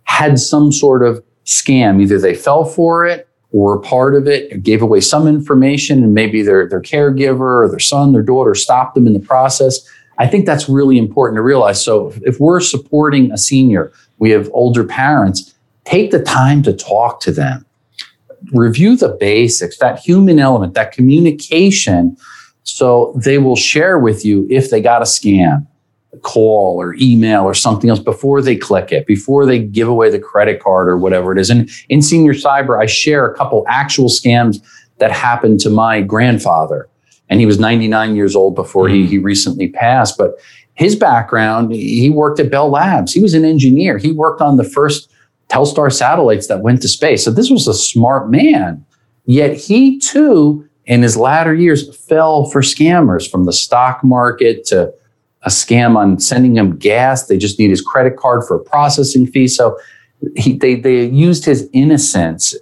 had 0.05 0.39
some 0.39 0.71
sort 0.71 1.05
of 1.05 1.23
scam. 1.45 2.01
Either 2.01 2.19
they 2.19 2.35
fell 2.35 2.63
for 2.63 3.05
it 3.05 3.27
or 3.51 3.79
part 3.81 4.15
of 4.15 4.27
it, 4.27 4.63
gave 4.63 4.81
away 4.81 4.99
some 4.99 5.27
information, 5.27 6.03
and 6.03 6.13
maybe 6.13 6.41
their, 6.41 6.67
their 6.67 6.81
caregiver 6.81 7.63
or 7.63 7.69
their 7.69 7.79
son, 7.79 8.11
their 8.11 8.23
daughter 8.23 8.55
stopped 8.55 8.95
them 8.95 9.05
in 9.05 9.13
the 9.13 9.19
process 9.19 9.87
I 10.17 10.27
think 10.27 10.45
that's 10.45 10.69
really 10.69 10.97
important 10.97 11.37
to 11.37 11.41
realize. 11.41 11.83
So 11.83 12.13
if 12.23 12.39
we're 12.39 12.59
supporting 12.59 13.31
a 13.31 13.37
senior, 13.37 13.91
we 14.19 14.29
have 14.31 14.49
older 14.53 14.83
parents, 14.83 15.53
take 15.85 16.11
the 16.11 16.21
time 16.21 16.63
to 16.63 16.73
talk 16.73 17.19
to 17.21 17.31
them. 17.31 17.65
Review 18.51 18.95
the 18.95 19.09
basics, 19.09 19.77
that 19.79 19.99
human 19.99 20.37
element, 20.37 20.73
that 20.75 20.91
communication. 20.91 22.17
So 22.63 23.13
they 23.15 23.37
will 23.37 23.55
share 23.55 23.97
with 23.97 24.25
you 24.25 24.45
if 24.49 24.69
they 24.69 24.81
got 24.81 25.01
a 25.01 25.05
scam, 25.05 25.65
a 26.13 26.17
call 26.17 26.79
or 26.79 26.95
email 26.95 27.43
or 27.43 27.53
something 27.53 27.89
else 27.89 27.99
before 27.99 28.41
they 28.41 28.55
click 28.55 28.91
it, 28.91 29.07
before 29.07 29.45
they 29.45 29.59
give 29.59 29.87
away 29.87 30.09
the 30.09 30.19
credit 30.19 30.61
card 30.61 30.89
or 30.89 30.97
whatever 30.97 31.31
it 31.31 31.39
is. 31.39 31.49
And 31.49 31.69
in 31.89 32.01
senior 32.01 32.33
cyber, 32.33 32.79
I 32.79 32.85
share 32.85 33.25
a 33.25 33.35
couple 33.35 33.65
actual 33.67 34.09
scams 34.09 34.61
that 34.99 35.11
happened 35.11 35.59
to 35.61 35.69
my 35.69 36.01
grandfather 36.01 36.87
and 37.33 37.39
he 37.39 37.47
was 37.47 37.57
99 37.57 38.15
years 38.15 38.35
old 38.35 38.53
before 38.53 38.87
he, 38.87 39.01
hmm. 39.01 39.07
he 39.07 39.17
recently 39.17 39.67
passed. 39.67 40.19
But 40.19 40.35
his 40.75 40.95
background, 40.95 41.73
he 41.73 42.11
worked 42.11 42.39
at 42.39 42.51
Bell 42.51 42.69
Labs. 42.69 43.11
He 43.11 43.19
was 43.19 43.33
an 43.33 43.43
engineer. 43.43 43.97
He 43.97 44.11
worked 44.11 44.39
on 44.39 44.57
the 44.57 44.63
first 44.63 45.09
Telstar 45.49 45.91
satellites 45.91 46.45
that 46.45 46.61
went 46.61 46.83
to 46.83 46.87
space. 46.87 47.25
So 47.25 47.31
this 47.31 47.49
was 47.49 47.67
a 47.67 47.73
smart 47.73 48.29
man. 48.29 48.85
Yet 49.25 49.57
he 49.57 49.97
too, 49.97 50.69
in 50.85 51.01
his 51.01 51.17
latter 51.17 51.55
years, 51.55 51.97
fell 52.05 52.45
for 52.51 52.61
scammers 52.61 53.27
from 53.27 53.45
the 53.45 53.53
stock 53.53 54.03
market 54.03 54.63
to 54.65 54.93
a 55.41 55.49
scam 55.49 55.95
on 55.95 56.19
sending 56.19 56.55
him 56.55 56.77
gas. 56.77 57.25
They 57.25 57.39
just 57.39 57.57
need 57.57 57.71
his 57.71 57.81
credit 57.81 58.15
card 58.15 58.43
for 58.47 58.57
a 58.57 58.63
processing 58.63 59.25
fee. 59.25 59.47
So 59.47 59.75
he, 60.35 60.55
they, 60.55 60.75
they 60.75 61.05
used 61.07 61.45
his 61.45 61.67
innocence 61.73 62.53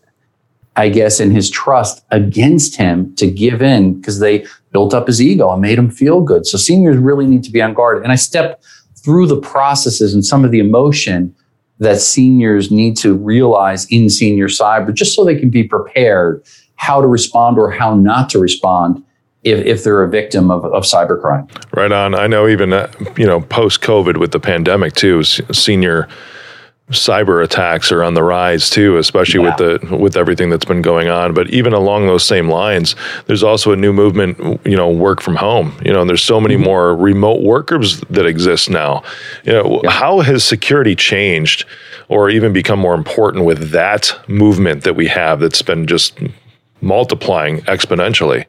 I 0.75 0.89
guess, 0.89 1.19
in 1.19 1.31
his 1.31 1.49
trust 1.49 2.05
against 2.11 2.77
him 2.77 3.13
to 3.15 3.29
give 3.29 3.61
in 3.61 3.95
because 3.95 4.19
they 4.19 4.45
built 4.71 4.93
up 4.93 5.07
his 5.07 5.21
ego 5.21 5.51
and 5.51 5.61
made 5.61 5.77
him 5.77 5.89
feel 5.89 6.21
good. 6.21 6.45
So 6.45 6.57
seniors 6.57 6.97
really 6.97 7.27
need 7.27 7.43
to 7.43 7.51
be 7.51 7.61
on 7.61 7.73
guard. 7.73 8.03
And 8.03 8.11
I 8.11 8.15
stepped 8.15 8.65
through 8.95 9.27
the 9.27 9.39
processes 9.39 10.13
and 10.13 10.25
some 10.25 10.45
of 10.45 10.51
the 10.51 10.59
emotion 10.59 11.35
that 11.79 11.99
seniors 11.99 12.71
need 12.71 12.95
to 12.97 13.15
realize 13.15 13.85
in 13.89 14.09
senior 14.09 14.47
cyber 14.47 14.93
just 14.93 15.15
so 15.15 15.25
they 15.25 15.37
can 15.37 15.49
be 15.49 15.63
prepared 15.63 16.43
how 16.75 17.01
to 17.01 17.07
respond 17.07 17.57
or 17.57 17.71
how 17.71 17.95
not 17.95 18.29
to 18.29 18.39
respond 18.39 19.03
if, 19.43 19.65
if 19.65 19.83
they're 19.83 20.03
a 20.03 20.09
victim 20.09 20.51
of, 20.51 20.63
of 20.65 20.83
cybercrime. 20.83 21.49
Right 21.75 21.91
on. 21.91 22.13
I 22.13 22.27
know 22.27 22.47
even, 22.47 22.71
uh, 22.71 22.91
you 23.17 23.25
know, 23.25 23.41
post 23.41 23.81
COVID 23.81 24.17
with 24.17 24.31
the 24.31 24.39
pandemic 24.39 24.93
too, 24.93 25.23
senior 25.23 26.07
cyber 26.91 27.43
attacks 27.43 27.91
are 27.91 28.03
on 28.03 28.13
the 28.13 28.23
rise 28.23 28.69
too, 28.69 28.97
especially 28.97 29.43
yeah. 29.43 29.55
with 29.57 29.89
the 29.89 29.95
with 29.97 30.17
everything 30.17 30.49
that's 30.49 30.65
been 30.65 30.81
going 30.81 31.09
on. 31.09 31.33
But 31.33 31.49
even 31.49 31.73
along 31.73 32.07
those 32.07 32.25
same 32.25 32.49
lines, 32.49 32.95
there's 33.25 33.43
also 33.43 33.71
a 33.71 33.75
new 33.75 33.91
movement, 33.93 34.37
you 34.65 34.75
know, 34.75 34.89
work 34.89 35.21
from 35.21 35.35
home. 35.35 35.73
You 35.83 35.93
know, 35.93 36.01
and 36.01 36.09
there's 36.09 36.23
so 36.23 36.39
many 36.39 36.55
mm-hmm. 36.55 36.65
more 36.65 36.95
remote 36.95 37.41
workers 37.41 38.01
that 38.01 38.25
exist 38.25 38.69
now. 38.69 39.03
You 39.43 39.53
know, 39.53 39.81
yeah. 39.83 39.89
how 39.89 40.19
has 40.19 40.43
security 40.43 40.95
changed 40.95 41.65
or 42.09 42.29
even 42.29 42.53
become 42.53 42.79
more 42.79 42.95
important 42.95 43.45
with 43.45 43.71
that 43.71 44.13
movement 44.27 44.83
that 44.83 44.95
we 44.95 45.07
have 45.07 45.39
that's 45.39 45.61
been 45.61 45.87
just 45.87 46.19
multiplying 46.81 47.61
exponentially? 47.61 48.45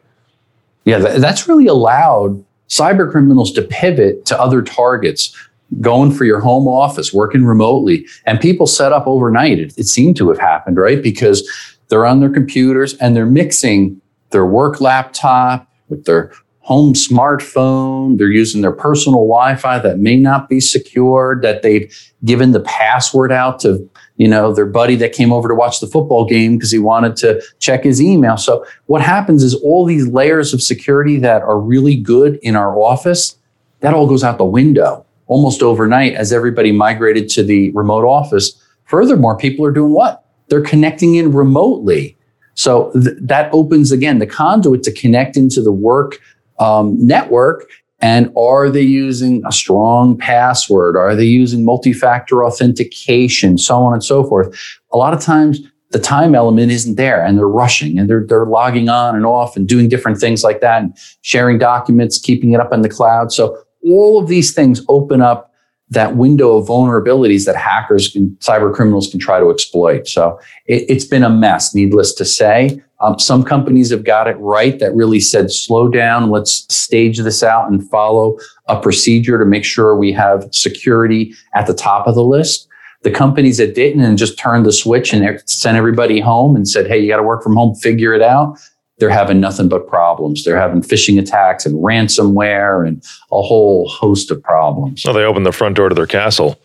Yeah, 0.85 0.98
that's 0.98 1.48
really 1.48 1.68
allowed 1.68 2.44
cyber 2.68 3.11
criminals 3.11 3.52
to 3.52 3.62
pivot 3.62 4.24
to 4.26 4.40
other 4.40 4.62
targets 4.62 5.37
going 5.81 6.13
for 6.13 6.25
your 6.25 6.41
home 6.41 6.69
office, 6.69 7.13
working 7.13 7.45
remotely, 7.45 8.07
and 8.27 8.41
people 8.41 8.67
set 8.67 8.93
up 8.93 9.07
overnight. 9.07 9.59
It, 9.59 9.79
it 9.79 9.87
seemed 9.87 10.17
to 10.17 10.29
have 10.29 10.39
happened, 10.39 10.77
right? 10.77 11.03
Because 11.03 11.49
they're 11.89 12.07
on 12.07 12.21
their 12.21 12.31
computers 12.31 12.95
and 12.95 13.17
they're 13.17 13.27
mixing 13.27 14.01
their 14.31 14.47
work 14.47 14.81
laptop 14.81 15.71
with 15.89 16.05
their 16.05 16.33
home 16.61 16.95
smartphone. 16.95 18.19
They're 18.19 18.31
using 18.31 18.63
their 18.63 18.73
personal 18.73 19.21
Wi 19.21 19.57
Fi 19.57 19.79
that 19.81 19.99
may 19.99 20.17
not 20.17 20.49
be 20.49 20.61
secured, 20.61 21.43
that 21.43 21.63
they've 21.63 21.93
given 22.25 22.53
the 22.53 22.61
password 22.61 23.33
out 23.33 23.61
to 23.61 23.89
you 24.17 24.29
know 24.29 24.55
their 24.55 24.67
buddy 24.67 24.95
that 24.97 25.13
came 25.13 25.33
over 25.33 25.49
to 25.49 25.55
watch 25.55 25.81
the 25.81 25.87
football 25.87 26.25
game 26.25 26.57
because 26.57 26.71
he 26.71 26.79
wanted 26.79 27.17
to 27.17 27.43
check 27.59 27.83
his 27.83 28.01
email 28.01 28.37
so 28.37 28.65
what 28.87 29.01
happens 29.03 29.43
is 29.43 29.55
all 29.57 29.85
these 29.85 30.07
layers 30.07 30.53
of 30.55 30.63
security 30.63 31.19
that 31.19 31.43
are 31.43 31.59
really 31.59 31.97
good 31.97 32.39
in 32.43 32.55
our 32.55 32.79
office 32.79 33.37
that 33.81 33.95
all 33.95 34.07
goes 34.07 34.23
out 34.23 34.39
the 34.39 34.45
window 34.45 35.05
almost 35.33 35.62
overnight 35.62 36.12
as 36.12 36.31
everybody 36.31 36.73
migrated 36.73 37.27
to 37.31 37.42
the 37.42 37.71
remote 37.71 38.05
office. 38.05 38.53
Furthermore, 38.85 39.35
people 39.38 39.64
are 39.64 39.73
doing 39.73 39.92
what? 39.92 40.27
They're 40.49 40.61
connecting 40.61 41.14
in 41.14 41.33
remotely. 41.33 42.18
So 42.53 42.92
th- 42.92 43.16
that 43.23 43.49
opens 43.55 43.92
again 43.92 44.18
the 44.18 44.27
conduit 44.27 44.83
to 44.83 44.92
connect 44.92 45.38
into 45.38 45.62
the 45.62 45.73
work 45.73 46.21
um, 46.59 46.99
network. 46.99 47.71
And 48.01 48.31
are 48.37 48.68
they 48.68 48.83
using 48.83 49.42
a 49.47 49.53
strong 49.53 50.18
password? 50.18 50.97
Are 50.97 51.16
they 51.16 51.25
using 51.25 51.64
multi 51.64 51.95
factor 51.95 52.45
authentication? 52.45 53.57
So 53.57 53.77
on 53.79 53.95
and 53.95 54.05
so 54.05 54.25
forth. 54.25 54.55
A 54.92 54.99
lot 54.99 55.14
of 55.14 55.21
times, 55.21 55.61
the 55.92 55.99
time 55.99 56.35
element 56.35 56.73
isn't 56.73 56.97
there 56.97 57.25
and 57.25 57.38
they're 57.38 57.49
rushing 57.49 57.99
and 57.99 58.09
they're, 58.09 58.25
they're 58.27 58.47
logging 58.47 58.88
on 58.88 59.14
and 59.14 59.27
off 59.27 59.57
and 59.57 59.68
doing 59.68 59.88
different 59.88 60.18
things 60.18 60.42
like 60.42 60.61
that 60.61 60.83
and 60.83 60.97
sharing 61.21 61.59
documents, 61.59 62.18
keeping 62.18 62.53
it 62.53 62.61
up 62.61 62.73
in 62.73 62.81
the 62.81 62.88
cloud. 62.88 63.31
So 63.31 63.62
all 63.85 64.21
of 64.21 64.29
these 64.29 64.55
things 64.55 64.85
open 64.88 65.21
up 65.21 65.53
that 65.92 66.16
window 66.16 66.57
of 66.57 66.66
vulnerabilities 66.66 67.45
that 67.45 67.55
hackers 67.55 68.16
and 68.16 68.31
cyber 68.38 68.73
criminals 68.73 69.11
can 69.11 69.21
try 69.21 69.38
to 69.38 69.51
exploit. 69.51 70.09
So 70.09 70.40
it, 70.66 70.88
has 70.88 71.05
been 71.05 71.23
a 71.23 71.29
mess, 71.29 71.75
needless 71.75 72.14
to 72.14 72.25
say. 72.25 72.83
Um, 73.01 73.18
some 73.18 73.42
companies 73.42 73.90
have 73.90 74.05
got 74.05 74.27
it 74.27 74.37
right 74.38 74.79
that 74.79 74.95
really 74.95 75.21
said, 75.21 75.51
slow 75.51 75.88
down, 75.88 76.31
let's 76.31 76.66
stage 76.75 77.18
this 77.18 77.42
out 77.42 77.71
and 77.71 77.87
follow 77.90 78.38
a 78.68 78.81
procedure 78.81 79.38
to 79.38 79.45
make 79.45 79.64
sure 79.64 79.95
we 79.95 80.12
have 80.12 80.49
security 80.51 81.35
at 81.55 81.66
the 81.66 81.75
top 81.75 82.07
of 82.07 82.14
the 82.14 82.25
list. 82.25 82.68
The 83.03 83.11
companies 83.11 83.59
that 83.59 83.75
didn't 83.75 84.03
and 84.03 84.16
just 84.16 84.38
turned 84.38 84.64
the 84.64 84.73
switch 84.73 85.12
and 85.12 85.42
sent 85.45 85.77
everybody 85.77 86.21
home 86.21 86.57
and 86.57 86.66
said, 86.66 86.87
hey, 86.87 87.01
you 87.01 87.09
got 87.09 87.16
to 87.18 87.23
work 87.23 87.42
from 87.42 87.57
home, 87.57 87.75
figure 87.75 88.14
it 88.14 88.23
out 88.23 88.57
they're 89.03 89.11
having 89.11 89.41
nothing 89.41 89.69
but 89.69 89.88
problems. 89.88 90.45
They're 90.45 90.57
having 90.57 90.81
phishing 90.81 91.19
attacks 91.19 91.67
and 91.67 91.75
ransomware 91.83 92.87
and 92.87 93.05
a 93.33 93.43
whole 93.43 93.88
host 93.88 94.31
of 94.31 94.41
problems. 94.41 95.03
Well, 95.05 95.12
they 95.12 95.25
open 95.25 95.43
the 95.43 95.51
front 95.51 95.75
door 95.75 95.88
to 95.88 95.95
their 95.97 96.07
castle. 96.07 96.61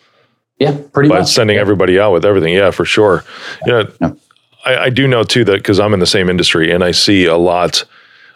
Yeah, 0.59 0.77
pretty 0.93 1.09
much. 1.09 1.15
by 1.15 1.19
much. 1.21 1.29
sending 1.29 1.55
yeah. 1.55 1.61
everybody 1.61 1.99
out 1.99 2.13
with 2.13 2.25
everything. 2.25 2.53
Yeah, 2.53 2.69
for 2.69 2.85
sure. 2.85 3.23
Yeah, 3.65 3.85
yeah. 3.99 4.11
I, 4.65 4.77
I, 4.77 4.89
do 4.91 5.07
know 5.07 5.23
too 5.23 5.45
that 5.45 5.57
because 5.57 5.79
I'm 5.79 5.95
in 5.95 5.99
the 5.99 6.05
same 6.05 6.29
industry 6.29 6.71
and 6.71 6.83
I 6.83 6.91
see 6.91 7.25
a 7.25 7.37
lot 7.37 7.83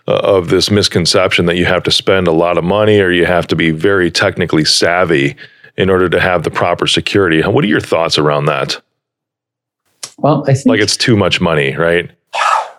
uh, 0.08 0.20
of 0.24 0.50
this 0.50 0.72
misconception 0.72 1.46
that 1.46 1.58
you 1.58 1.66
have 1.66 1.84
to 1.84 1.92
spend 1.92 2.28
a 2.28 2.32
lot 2.32 2.58
of 2.58 2.64
money 2.64 3.00
or 3.02 3.12
you 3.12 3.28
have 3.28 3.46
to 3.48 3.56
be 3.56 3.70
very 3.70 4.10
technically 4.10 4.66
savvy 4.66 5.36
in 5.78 5.92
order 5.92 6.10
to 6.10 6.20
have 6.20 6.42
the 6.42 6.50
proper 6.50 6.88
security. 6.88 7.44
What 7.44 7.64
are 7.64 7.68
your 7.68 7.80
thoughts 7.80 8.18
around 8.18 8.48
that? 8.48 8.82
Well, 10.18 10.44
I 10.48 10.56
think 10.56 10.66
like 10.66 10.80
it's 10.80 10.98
too 10.98 11.16
much 11.16 11.40
money, 11.40 11.76
right? 11.76 12.10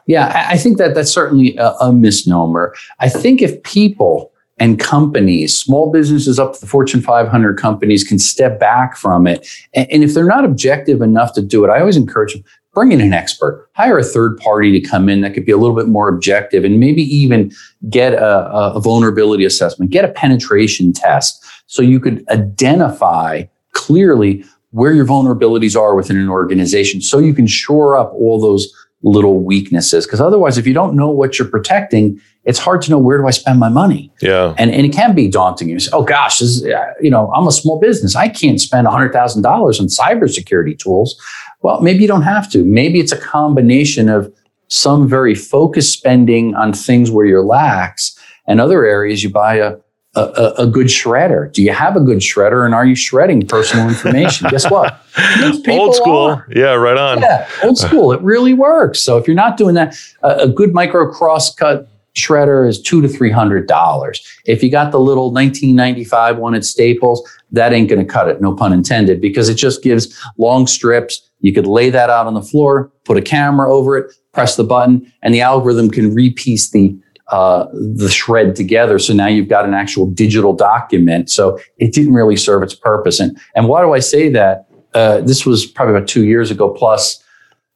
Yeah, 0.07 0.47
I 0.49 0.57
think 0.57 0.79
that 0.79 0.95
that's 0.95 1.12
certainly 1.12 1.57
a, 1.57 1.73
a 1.81 1.93
misnomer. 1.93 2.75
I 2.99 3.09
think 3.09 3.41
if 3.41 3.62
people 3.62 4.33
and 4.59 4.79
companies, 4.79 5.57
small 5.57 5.91
businesses 5.91 6.38
up 6.38 6.55
to 6.55 6.61
the 6.61 6.67
Fortune 6.67 7.01
500 7.01 7.59
companies 7.59 8.05
can 8.05 8.19
step 8.19 8.61
back 8.61 8.97
from 8.97 9.27
it. 9.27 9.49
And, 9.75 9.91
and, 9.91 10.05
if 10.05 10.15
they're 10.15 10.25
not 10.25 10.45
objective 10.45 11.01
enough 11.03 11.33
to 11.35 11.43
do 11.43 11.65
it, 11.65 11.69
I 11.69 11.81
always 11.81 11.97
encourage 11.97 12.35
them, 12.35 12.45
bring 12.75 12.93
in 12.93 13.01
an 13.01 13.12
expert, 13.12 13.69
hire 13.75 13.99
a 13.99 14.05
third 14.05 14.37
party 14.38 14.79
to 14.79 14.88
come 14.88 15.09
in 15.09 15.21
that 15.23 15.35
could 15.35 15.45
be 15.45 15.53
a 15.53 15.57
little 15.57 15.75
bit 15.75 15.88
more 15.88 16.09
objective 16.09 16.65
and 16.65 16.79
maybe 16.79 17.03
even 17.03 17.53
get 17.88 18.15
a, 18.15 18.73
a 18.75 18.81
vulnerability 18.81 19.45
assessment, 19.45 19.91
get 19.91 20.05
a 20.05 20.12
penetration 20.12 20.93
test 20.93 21.45
so 21.67 21.83
you 21.83 21.99
could 21.99 22.25
identify 22.29 23.43
clearly 23.73 24.45
where 24.71 24.93
your 24.93 25.05
vulnerabilities 25.05 25.79
are 25.79 25.95
within 25.95 26.17
an 26.17 26.29
organization 26.29 27.01
so 27.01 27.19
you 27.19 27.35
can 27.35 27.47
shore 27.47 27.97
up 27.97 28.12
all 28.15 28.41
those 28.41 28.73
little 29.03 29.41
weaknesses. 29.41 30.07
Because 30.07 30.21
otherwise, 30.21 30.59
if 30.59 30.67
you 30.67 30.75
don't 30.75 30.95
know 30.95 31.11
what 31.11 31.38
you're 31.38 31.49
protecting, 31.49 32.21
it's 32.45 32.59
hard 32.59 32.83
to 32.83 32.91
know 32.91 32.99
where 32.99 33.19
do 33.19 33.27
I 33.27 33.31
spend 33.31 33.59
my 33.59 33.69
money. 33.69 34.12
Yeah. 34.21 34.55
And, 34.59 34.71
and 34.71 34.87
it 34.87 34.93
can 34.93 35.15
be 35.15 35.29
daunting. 35.29 35.69
You 35.69 35.79
say, 35.79 35.91
oh 35.93 36.05
gosh, 36.05 36.38
this 36.38 36.49
is, 36.49 36.65
uh, 36.65 36.93
you 37.01 37.11
know, 37.11 37.33
I'm 37.33 37.47
a 37.47 37.53
small 37.53 37.79
business. 37.79 38.17
I 38.17 38.29
can't 38.29 38.61
spend 38.61 38.87
$100,000 38.87 39.45
on 39.45 39.87
cybersecurity 39.87 40.79
tools. 40.79 41.21
Well, 41.62 41.81
maybe 41.81 42.01
you 42.01 42.09
don't 42.09 42.23
have 42.23 42.51
to. 42.53 42.65
Maybe 42.65 43.01
it's 43.01 43.12
a 43.12 43.19
combination 43.19 44.09
of 44.09 44.33
some 44.69 45.09
very 45.09 45.35
focused 45.35 45.93
spending 45.93 46.55
on 46.55 46.73
things 46.73 47.11
where 47.11 47.27
you're 47.27 47.45
lax 47.45 48.19
and 48.47 48.61
other 48.61 48.85
areas 48.85 49.23
you 49.23 49.31
buy 49.31 49.57
a 49.57 49.77
a, 50.14 50.55
a, 50.59 50.66
good 50.66 50.88
shredder. 50.88 51.51
Do 51.53 51.62
you 51.62 51.72
have 51.72 51.96
a 51.96 52.01
good 52.01 52.18
shredder 52.18 52.66
and 52.66 52.75
are 52.75 52.85
you 52.85 52.94
shredding 52.94 53.46
personal 53.46 53.88
information? 53.88 54.48
Guess 54.51 54.70
what? 54.70 55.01
Old 55.68 55.94
school. 55.94 56.27
Are. 56.27 56.46
Yeah, 56.55 56.75
right 56.75 56.98
on. 56.98 57.20
Yeah, 57.20 57.48
old 57.62 57.79
school. 57.79 58.12
It 58.12 58.20
really 58.22 58.55
works. 58.55 59.03
So 59.03 59.18
if 59.18 59.27
you're 59.27 59.37
not 59.37 59.57
doing 59.57 59.75
that, 59.75 59.96
a, 60.22 60.40
a 60.40 60.48
good 60.48 60.72
micro 60.72 61.11
crosscut 61.11 61.88
shredder 62.14 62.68
is 62.68 62.81
two 62.81 63.01
to 63.03 63.09
three 63.09 63.31
hundred 63.31 63.66
dollars. 63.66 64.27
If 64.46 64.62
you 64.62 64.70
got 64.70 64.92
the 64.92 65.01
little 65.01 65.33
1995 65.33 66.38
one 66.38 66.55
at 66.55 66.64
Staples, 66.64 67.27
that 67.51 67.72
ain't 67.72 67.88
going 67.88 68.05
to 68.05 68.11
cut 68.11 68.29
it. 68.29 68.40
No 68.40 68.55
pun 68.55 68.72
intended, 68.72 69.20
because 69.20 69.48
it 69.48 69.55
just 69.55 69.83
gives 69.83 70.18
long 70.38 70.66
strips. 70.66 71.29
You 71.40 71.53
could 71.53 71.66
lay 71.66 71.90
that 71.90 72.11
out 72.11 72.27
on 72.27 72.35
the 72.35 72.42
floor, 72.42 72.90
put 73.05 73.16
a 73.16 73.22
camera 73.22 73.72
over 73.72 73.96
it, 73.96 74.14
press 74.33 74.57
the 74.57 74.64
button, 74.64 75.11
and 75.22 75.35
the 75.35 75.40
algorithm 75.40 75.90
can 75.90 76.14
repiece 76.14 76.70
the 76.70 76.96
uh, 77.29 77.67
the 77.73 78.09
shred 78.09 78.55
together. 78.57 78.99
So 78.99 79.15
now 79.15 79.27
you've 79.27 79.49
got 79.49 79.65
an 79.65 79.75
actual 79.75 80.07
digital 80.07 80.53
document. 80.53 81.31
So 81.31 81.59
it 81.79 81.93
didn't 81.93 82.15
really 82.15 82.37
serve 82.37 82.63
its 82.63 82.75
purpose. 82.75 83.21
And 83.21 83.39
and 83.55 83.69
why 83.69 83.83
do 83.83 83.93
I 83.93 84.01
say 84.01 84.29
that? 84.31 84.67
Uh, 84.95 85.23
this 85.23 85.47
was 85.47 85.65
probably 85.65 85.95
about 85.95 86.09
two 86.09 86.25
years 86.25 86.51
ago 86.51 86.69
plus. 86.69 87.23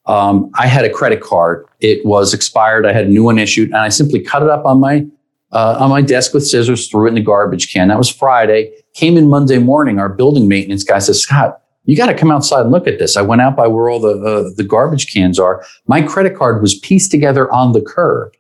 Um, 0.05 0.51
I 0.55 0.67
had 0.67 0.85
a 0.85 0.91
credit 0.91 1.21
card. 1.21 1.67
It 1.81 2.05
was 2.05 2.33
expired. 2.33 2.87
I 2.87 2.93
had 2.93 3.07
a 3.07 3.09
new 3.09 3.25
one 3.25 3.39
issued, 3.39 3.71
and 3.71 3.79
I 3.79 3.89
simply 3.89 4.21
cut 4.21 4.43
it 4.43 4.49
up 4.49 4.65
on 4.65 4.79
my 4.79 5.07
uh, 5.53 5.77
on 5.81 5.91
my 5.91 6.03
desk 6.03 6.35
with 6.35 6.47
scissors, 6.47 6.89
threw 6.89 7.07
it 7.07 7.11
in 7.11 7.15
the 7.15 7.21
garbage 7.21 7.73
can. 7.73 7.89
That 7.89 7.99
was 7.99 8.11
Friday. 8.11 8.73
Came 8.95 9.17
in 9.17 9.29
Monday 9.29 9.59
morning. 9.59 9.99
Our 9.99 10.09
building 10.09 10.49
maintenance 10.49 10.85
guy 10.85 10.99
says, 10.99 11.21
Scott, 11.21 11.61
you 11.85 11.97
got 11.97 12.07
to 12.07 12.15
come 12.15 12.31
outside 12.31 12.63
and 12.63 12.73
look 12.73 12.87
at 12.87 12.99
this. 12.99 13.17
I 13.17 13.23
went 13.23 13.41
out 13.41 13.57
by 13.57 13.67
where 13.69 13.89
all 13.89 14.01
the 14.01 14.19
uh, 14.19 14.51
the 14.57 14.65
garbage 14.65 15.13
cans 15.13 15.39
are. 15.39 15.65
My 15.87 16.03
credit 16.03 16.37
card 16.37 16.61
was 16.61 16.75
pieced 16.75 17.11
together 17.11 17.51
on 17.53 17.73
the 17.73 17.81
curb, 17.81 18.35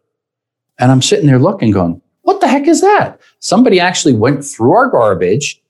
and 0.78 0.92
I'm 0.92 1.02
sitting 1.02 1.26
there 1.26 1.38
looking, 1.38 1.70
going, 1.70 2.00
"What 2.22 2.40
the 2.40 2.48
heck 2.48 2.66
is 2.66 2.80
that?" 2.80 3.20
Somebody 3.40 3.80
actually 3.80 4.14
went 4.14 4.44
through 4.44 4.72
our 4.72 4.88
garbage, 4.88 5.60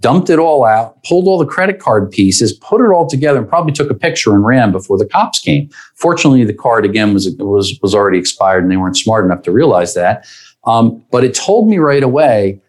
dumped 0.00 0.30
it 0.30 0.38
all 0.38 0.64
out, 0.64 1.02
pulled 1.04 1.26
all 1.26 1.38
the 1.38 1.46
credit 1.46 1.78
card 1.78 2.10
pieces, 2.10 2.52
put 2.52 2.80
it 2.80 2.92
all 2.92 3.06
together, 3.06 3.38
and 3.38 3.48
probably 3.48 3.72
took 3.72 3.90
a 3.90 3.94
picture 3.94 4.34
and 4.34 4.44
ran 4.44 4.72
before 4.72 4.98
the 4.98 5.06
cops 5.06 5.38
came. 5.40 5.68
Fortunately, 5.94 6.44
the 6.44 6.54
card 6.54 6.84
again 6.84 7.14
was 7.14 7.28
was 7.38 7.78
was 7.82 7.94
already 7.94 8.18
expired, 8.18 8.62
and 8.62 8.70
they 8.70 8.76
weren't 8.76 8.96
smart 8.96 9.24
enough 9.24 9.42
to 9.42 9.52
realize 9.52 9.94
that. 9.94 10.26
Um, 10.64 11.04
but 11.10 11.24
it 11.24 11.34
told 11.34 11.68
me 11.68 11.78
right 11.78 12.02
away 12.02 12.60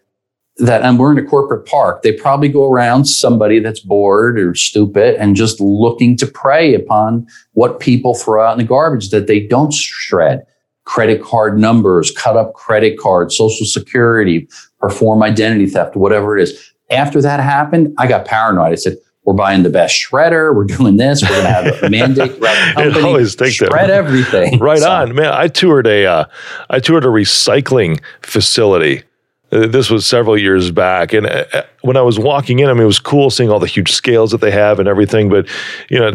that 0.60 0.82
and 0.82 0.98
we're 0.98 1.12
in 1.12 1.18
a 1.18 1.28
corporate 1.28 1.66
park, 1.66 2.02
they 2.02 2.12
probably 2.12 2.48
go 2.48 2.70
around 2.70 3.06
somebody 3.06 3.58
that's 3.60 3.80
bored 3.80 4.38
or 4.38 4.54
stupid 4.54 5.16
and 5.16 5.34
just 5.34 5.60
looking 5.60 6.16
to 6.18 6.26
prey 6.26 6.74
upon 6.74 7.26
what 7.52 7.80
people 7.80 8.14
throw 8.14 8.44
out 8.44 8.52
in 8.52 8.58
the 8.58 8.64
garbage 8.64 9.10
that 9.10 9.26
they 9.26 9.40
don't 9.40 9.72
shred. 9.72 10.44
Credit 10.84 11.22
card 11.22 11.58
numbers, 11.58 12.10
cut 12.10 12.36
up 12.36 12.54
credit 12.54 12.98
cards, 12.98 13.36
social 13.36 13.66
security, 13.66 14.48
perform 14.78 15.22
identity 15.22 15.66
theft, 15.66 15.96
whatever 15.96 16.36
it 16.36 16.42
is. 16.42 16.72
After 16.90 17.22
that 17.22 17.38
happened, 17.40 17.94
I 17.98 18.06
got 18.08 18.24
paranoid. 18.24 18.72
I 18.72 18.74
said, 18.74 18.96
we're 19.24 19.34
buying 19.34 19.62
the 19.62 19.70
best 19.70 19.94
shredder. 19.94 20.54
We're 20.54 20.64
doing 20.64 20.96
this. 20.96 21.22
We're 21.22 21.28
going 21.28 21.42
to 21.42 21.50
have 21.52 21.82
a 21.82 21.90
mandate 21.90 22.36
throughout 22.36 22.74
the 22.74 22.82
company. 22.82 23.04
always 23.04 23.36
take 23.36 23.52
shred 23.52 23.70
that. 23.70 23.90
everything. 23.90 24.58
Right 24.58 24.78
so. 24.78 24.90
on, 24.90 25.14
man. 25.14 25.32
I 25.32 25.46
toured 25.48 25.86
a, 25.86 26.06
uh, 26.06 26.24
I 26.70 26.80
toured 26.80 27.04
a 27.04 27.08
recycling 27.08 28.00
facility 28.22 29.02
this 29.50 29.90
was 29.90 30.06
several 30.06 30.38
years 30.38 30.70
back, 30.70 31.12
and 31.12 31.26
uh, 31.26 31.44
uh, 31.52 31.62
when 31.82 31.96
I 31.96 32.02
was 32.02 32.18
walking 32.18 32.60
in, 32.60 32.68
I 32.68 32.72
mean, 32.72 32.82
it 32.82 32.86
was 32.86 32.98
cool 32.98 33.30
seeing 33.30 33.50
all 33.50 33.58
the 33.58 33.66
huge 33.66 33.92
scales 33.92 34.30
that 34.30 34.40
they 34.40 34.50
have 34.50 34.78
and 34.78 34.88
everything. 34.88 35.28
But 35.28 35.48
you 35.88 35.98
know, 35.98 36.12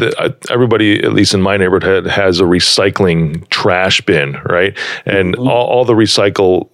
everybody, 0.50 1.02
at 1.02 1.12
least 1.12 1.34
in 1.34 1.42
my 1.42 1.56
neighborhood, 1.56 2.06
has 2.06 2.40
a 2.40 2.44
recycling 2.44 3.48
trash 3.48 4.00
bin, 4.00 4.40
right? 4.44 4.76
And 5.04 5.34
mm-hmm. 5.34 5.48
all, 5.48 5.66
all 5.66 5.84
the 5.84 5.94
recycle 5.94 6.68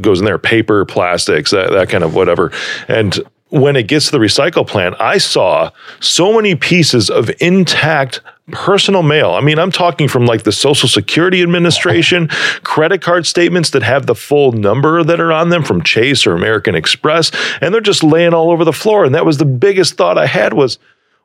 goes 0.00 0.20
in 0.20 0.24
there 0.24 0.38
paper 0.38 0.84
plastics 0.84 1.50
that, 1.52 1.70
that 1.70 1.88
kind 1.88 2.02
of 2.02 2.14
whatever 2.14 2.50
and 2.88 3.20
when 3.48 3.76
it 3.76 3.86
gets 3.86 4.06
to 4.06 4.12
the 4.12 4.18
recycle 4.18 4.66
plant, 4.66 4.96
I 4.98 5.18
saw 5.18 5.70
so 6.00 6.32
many 6.32 6.54
pieces 6.54 7.08
of 7.08 7.30
intact 7.40 8.20
personal 8.52 9.02
mail. 9.02 9.32
I 9.32 9.40
mean, 9.40 9.58
I'm 9.58 9.72
talking 9.72 10.08
from 10.08 10.26
like 10.26 10.44
the 10.44 10.52
Social 10.52 10.88
Security 10.88 11.42
Administration, 11.42 12.28
credit 12.62 13.02
card 13.02 13.26
statements 13.26 13.70
that 13.70 13.82
have 13.82 14.06
the 14.06 14.14
full 14.14 14.52
number 14.52 15.02
that 15.02 15.20
are 15.20 15.32
on 15.32 15.48
them 15.48 15.62
from 15.62 15.82
Chase 15.82 16.26
or 16.26 16.34
American 16.34 16.74
Express, 16.74 17.30
and 17.60 17.72
they're 17.72 17.80
just 17.80 18.04
laying 18.04 18.34
all 18.34 18.50
over 18.50 18.64
the 18.64 18.72
floor. 18.72 19.04
And 19.04 19.14
that 19.14 19.26
was 19.26 19.38
the 19.38 19.44
biggest 19.44 19.94
thought 19.94 20.18
I 20.18 20.26
had 20.26 20.52
was, 20.52 20.78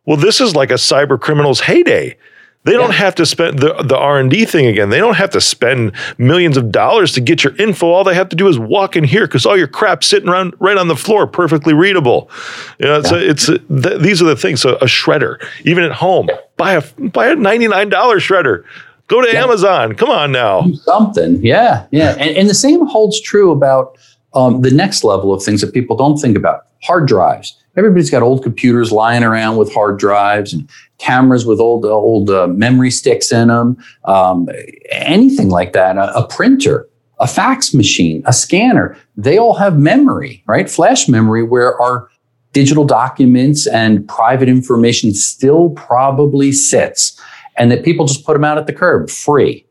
well, 0.06 0.18
this 0.18 0.42
is 0.42 0.56
like 0.56 0.72
a 0.72 0.76
cyber 0.76 1.20
criminal's 1.20 1.62
heyday. 1.62 2.18
They 2.64 2.74
don't 2.74 2.94
have 2.94 3.16
to 3.16 3.26
spend 3.26 3.58
the, 3.58 3.74
the 3.82 3.98
R&D 3.98 4.46
thing 4.46 4.68
again. 4.68 4.90
They 4.90 5.00
don't 5.00 5.16
have 5.16 5.32
to 5.32 5.42
spend 5.42 5.94
millions 6.20 6.58
of 6.58 6.72
dollars 6.72 7.12
to 7.14 7.22
get 7.22 7.44
your 7.44 7.56
info. 7.56 7.88
All 7.88 8.04
they 8.04 8.14
have 8.14 8.30
to 8.30 8.36
do 8.36 8.48
is 8.48 8.60
walk 8.60 8.96
in 8.96 9.04
here 9.04 9.26
because 9.26 9.48
all 9.48 9.58
your 9.58 9.68
crap's 9.68 10.06
sitting 10.06 10.30
around 10.30 10.54
right 10.60 10.78
on 10.78 10.88
the 10.88 10.96
floor, 10.96 11.26
perfectly 11.26 11.74
readable. 11.74 12.30
You 12.78 12.86
know, 12.86 13.00
it's, 13.00 13.12
yeah. 13.12 13.18
a, 13.18 13.22
it's 13.22 13.50
a, 13.50 13.58
th- 13.58 14.02
these 14.02 14.22
are 14.22 14.26
the 14.26 14.36
things. 14.36 14.62
So 14.62 14.76
a 14.76 14.86
shredder, 14.86 15.44
even 15.66 15.84
at 15.84 15.92
home, 15.92 16.30
buy 16.58 16.74
a 16.74 16.84
buy 17.00 17.30
a 17.30 17.36
ninety 17.36 17.68
nine 17.68 17.90
dollar 17.90 18.20
shredder. 18.20 18.64
Go 19.08 19.22
to 19.22 19.32
yeah. 19.34 19.44
Amazon. 19.44 19.96
Come 19.96 20.10
on 20.10 20.32
now. 20.32 20.62
Do 20.62 20.76
something. 20.76 21.44
Yeah, 21.44 21.88
yeah. 21.92 22.12
And, 22.20 22.38
and 22.38 22.50
the 22.50 22.54
same 22.54 22.86
holds 22.86 23.20
true 23.20 23.52
about 23.52 23.98
um, 24.36 24.62
the 24.62 24.72
next 24.72 25.04
level 25.04 25.34
of 25.34 25.44
things 25.44 25.62
that 25.62 25.74
people 25.74 25.98
don't 25.98 26.18
think 26.18 26.38
about. 26.38 26.68
Hard 26.84 27.08
drives 27.08 27.61
everybody's 27.76 28.10
got 28.10 28.24
old 28.24 28.44
computers 28.44 28.92
lying 28.92 29.24
around 29.24 29.58
with 29.58 29.74
hard 29.74 29.98
drives 29.98 30.54
and 30.54 30.70
cameras 30.98 31.46
with 31.46 31.60
old 31.60 31.86
old 31.86 32.30
uh, 32.30 32.48
memory 32.48 32.92
sticks 32.92 33.32
in 33.32 33.48
them, 33.48 33.78
um, 34.06 34.50
anything 34.90 35.50
like 35.50 35.74
that. 35.74 35.98
A, 35.98 36.16
a, 36.18 36.28
printer, 36.28 36.88
a 37.20 37.28
fax 37.28 37.74
machine, 37.74 38.24
a 38.26 38.34
scanner. 38.34 38.98
They 39.16 39.38
all 39.38 39.56
have 39.56 39.78
memory, 39.78 40.44
right? 40.48 40.70
Flash 40.70 41.08
memory, 41.08 41.44
where 41.44 41.80
our 41.82 42.10
digital 42.54 42.86
documents 42.86 43.66
and 43.68 44.08
private 44.08 44.50
information 44.50 45.14
still 45.14 45.70
probably 45.72 46.52
sits, 46.52 47.20
and 47.58 47.72
that 47.72 47.84
people 47.84 48.06
just 48.06 48.26
put 48.26 48.34
them 48.34 48.44
out 48.44 48.58
at 48.58 48.68
the 48.68 48.74
curb 48.74 49.10
free. 49.10 49.66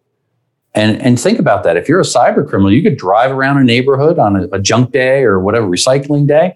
And, 0.72 1.02
and 1.02 1.18
think 1.18 1.40
about 1.40 1.64
that. 1.64 1.76
If 1.76 1.88
you're 1.88 1.98
a 1.98 2.04
cyber 2.04 2.48
criminal, 2.48 2.72
you 2.72 2.80
could 2.80 2.96
drive 2.96 3.32
around 3.32 3.58
a 3.58 3.64
neighborhood 3.64 4.20
on 4.20 4.36
a, 4.36 4.44
a 4.52 4.60
junk 4.60 4.92
day 4.92 5.24
or 5.24 5.40
whatever 5.40 5.66
recycling 5.66 6.28
day 6.28 6.54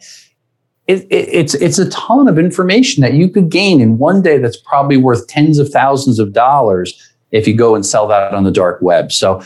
it, 0.87 1.03
it, 1.11 1.29
it's 1.33 1.55
it's 1.55 1.79
a 1.79 1.89
ton 1.91 2.29
of 2.29 2.39
information 2.39 3.01
that 3.03 3.15
you 3.15 3.29
could 3.29 3.49
gain 3.49 3.81
in 3.81 3.99
one 3.99 4.23
day 4.23 4.39
that's 4.39 4.57
probably 4.57 4.97
worth 4.97 5.27
tens 5.29 5.59
of 5.59 5.71
thousands 5.71 6.19
of 6.19 6.33
dollars 6.33 7.13
if 7.31 7.49
you 7.49 7.57
go 7.57 7.75
and 7.75 7.85
sell 7.85 8.07
that 8.09 8.35
on 8.35 8.45
the 8.45 8.51
dark 8.51 8.81
web. 8.83 9.11
So 9.11 9.43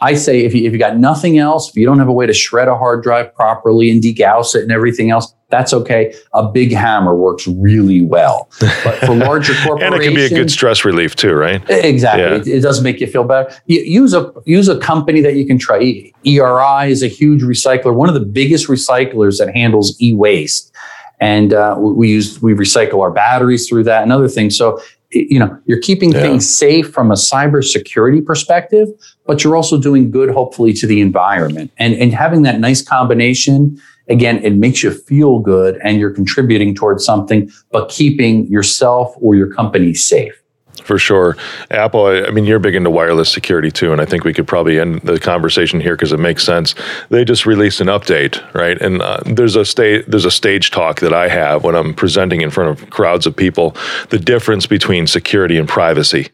I 0.00 0.14
say 0.14 0.40
if 0.40 0.54
you, 0.54 0.66
if 0.66 0.72
you 0.72 0.78
got 0.78 0.98
nothing 0.98 1.38
else, 1.38 1.70
if 1.70 1.76
you 1.76 1.86
don't 1.86 1.98
have 1.98 2.08
a 2.08 2.12
way 2.12 2.26
to 2.26 2.34
shred 2.34 2.68
a 2.68 2.76
hard 2.76 3.02
drive 3.02 3.34
properly 3.34 3.90
and 3.90 4.02
degauss 4.02 4.54
it 4.54 4.62
and 4.62 4.72
everything 4.72 5.10
else, 5.10 5.34
that's 5.52 5.74
okay. 5.74 6.14
A 6.32 6.48
big 6.48 6.72
hammer 6.72 7.14
works 7.14 7.46
really 7.46 8.00
well. 8.00 8.48
But 8.58 8.96
for 9.04 9.14
larger 9.14 9.52
corporations, 9.62 9.94
and 9.94 10.02
it 10.02 10.06
can 10.06 10.14
be 10.14 10.24
a 10.24 10.30
good 10.30 10.50
stress 10.50 10.84
relief 10.84 11.14
too, 11.14 11.34
right? 11.34 11.62
Exactly. 11.68 12.22
Yeah. 12.22 12.34
It, 12.36 12.48
it, 12.48 12.60
does 12.60 12.80
make 12.82 13.00
you 13.00 13.06
feel 13.06 13.22
better. 13.22 13.54
Use 13.66 14.14
a 14.14 14.32
use 14.46 14.68
a 14.68 14.78
company 14.78 15.20
that 15.20 15.36
you 15.36 15.46
can 15.46 15.58
try. 15.58 16.10
ERI 16.24 16.90
is 16.90 17.02
a 17.02 17.06
huge 17.06 17.42
recycler, 17.42 17.94
one 17.94 18.08
of 18.08 18.14
the 18.14 18.26
biggest 18.40 18.66
recyclers 18.66 19.38
that 19.38 19.54
handles 19.54 19.94
e-waste, 20.00 20.72
and 21.20 21.52
uh, 21.52 21.76
we, 21.78 22.08
use 22.08 22.40
we 22.40 22.54
recycle 22.54 23.02
our 23.02 23.10
batteries 23.10 23.68
through 23.68 23.84
that 23.84 24.02
and 24.02 24.10
other 24.10 24.28
things. 24.28 24.56
So 24.56 24.80
you 25.10 25.38
know 25.38 25.54
you're 25.66 25.80
keeping 25.80 26.12
yeah. 26.12 26.22
things 26.22 26.48
safe 26.48 26.90
from 26.90 27.10
a 27.10 27.14
cybersecurity 27.14 28.24
perspective, 28.24 28.88
but 29.26 29.44
you're 29.44 29.54
also 29.54 29.78
doing 29.78 30.10
good, 30.10 30.30
hopefully, 30.30 30.72
to 30.72 30.86
the 30.86 31.02
environment, 31.02 31.70
and 31.76 31.92
and 31.94 32.14
having 32.14 32.40
that 32.42 32.58
nice 32.58 32.80
combination 32.80 33.78
again, 34.12 34.44
it 34.44 34.54
makes 34.54 34.82
you 34.82 34.92
feel 34.92 35.38
good 35.38 35.80
and 35.82 35.98
you're 35.98 36.12
contributing 36.12 36.74
towards 36.74 37.04
something, 37.04 37.50
but 37.70 37.88
keeping 37.88 38.46
yourself 38.46 39.14
or 39.20 39.34
your 39.34 39.52
company 39.52 39.94
safe. 39.94 40.38
For 40.84 40.98
sure. 40.98 41.36
Apple, 41.70 42.06
I 42.06 42.30
mean, 42.30 42.44
you're 42.44 42.58
big 42.58 42.74
into 42.74 42.90
wireless 42.90 43.30
security 43.30 43.70
too, 43.70 43.92
and 43.92 44.00
I 44.00 44.04
think 44.04 44.24
we 44.24 44.34
could 44.34 44.48
probably 44.48 44.80
end 44.80 45.00
the 45.02 45.18
conversation 45.18 45.80
here 45.80 45.94
because 45.94 46.12
it 46.12 46.18
makes 46.18 46.44
sense. 46.44 46.74
They 47.08 47.24
just 47.24 47.46
released 47.46 47.80
an 47.80 47.86
update, 47.86 48.42
right? 48.52 48.80
And 48.80 49.00
uh, 49.00 49.20
there's 49.24 49.54
a 49.56 49.64
there's 50.02 50.24
a 50.24 50.30
stage 50.30 50.70
talk 50.72 51.00
that 51.00 51.12
I 51.12 51.28
have 51.28 51.62
when 51.62 51.76
I'm 51.76 51.94
presenting 51.94 52.40
in 52.40 52.50
front 52.50 52.70
of 52.70 52.90
crowds 52.90 53.26
of 53.26 53.36
people, 53.36 53.76
the 54.08 54.18
difference 54.18 54.66
between 54.66 55.06
security 55.06 55.56
and 55.56 55.68
privacy 55.68 56.30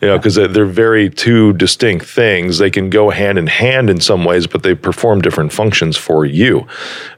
you 0.00 0.08
know, 0.08 0.18
because 0.18 0.34
they're 0.34 0.66
very 0.66 1.08
two 1.08 1.54
distinct 1.54 2.04
things. 2.04 2.58
They 2.58 2.70
can 2.70 2.90
go 2.90 3.08
hand 3.08 3.38
in 3.38 3.46
hand 3.46 3.88
in 3.88 4.00
some 4.00 4.24
ways, 4.24 4.46
but 4.46 4.62
they 4.62 4.74
perform 4.74 5.22
different 5.22 5.52
functions 5.52 5.96
for 5.96 6.26
you. 6.26 6.66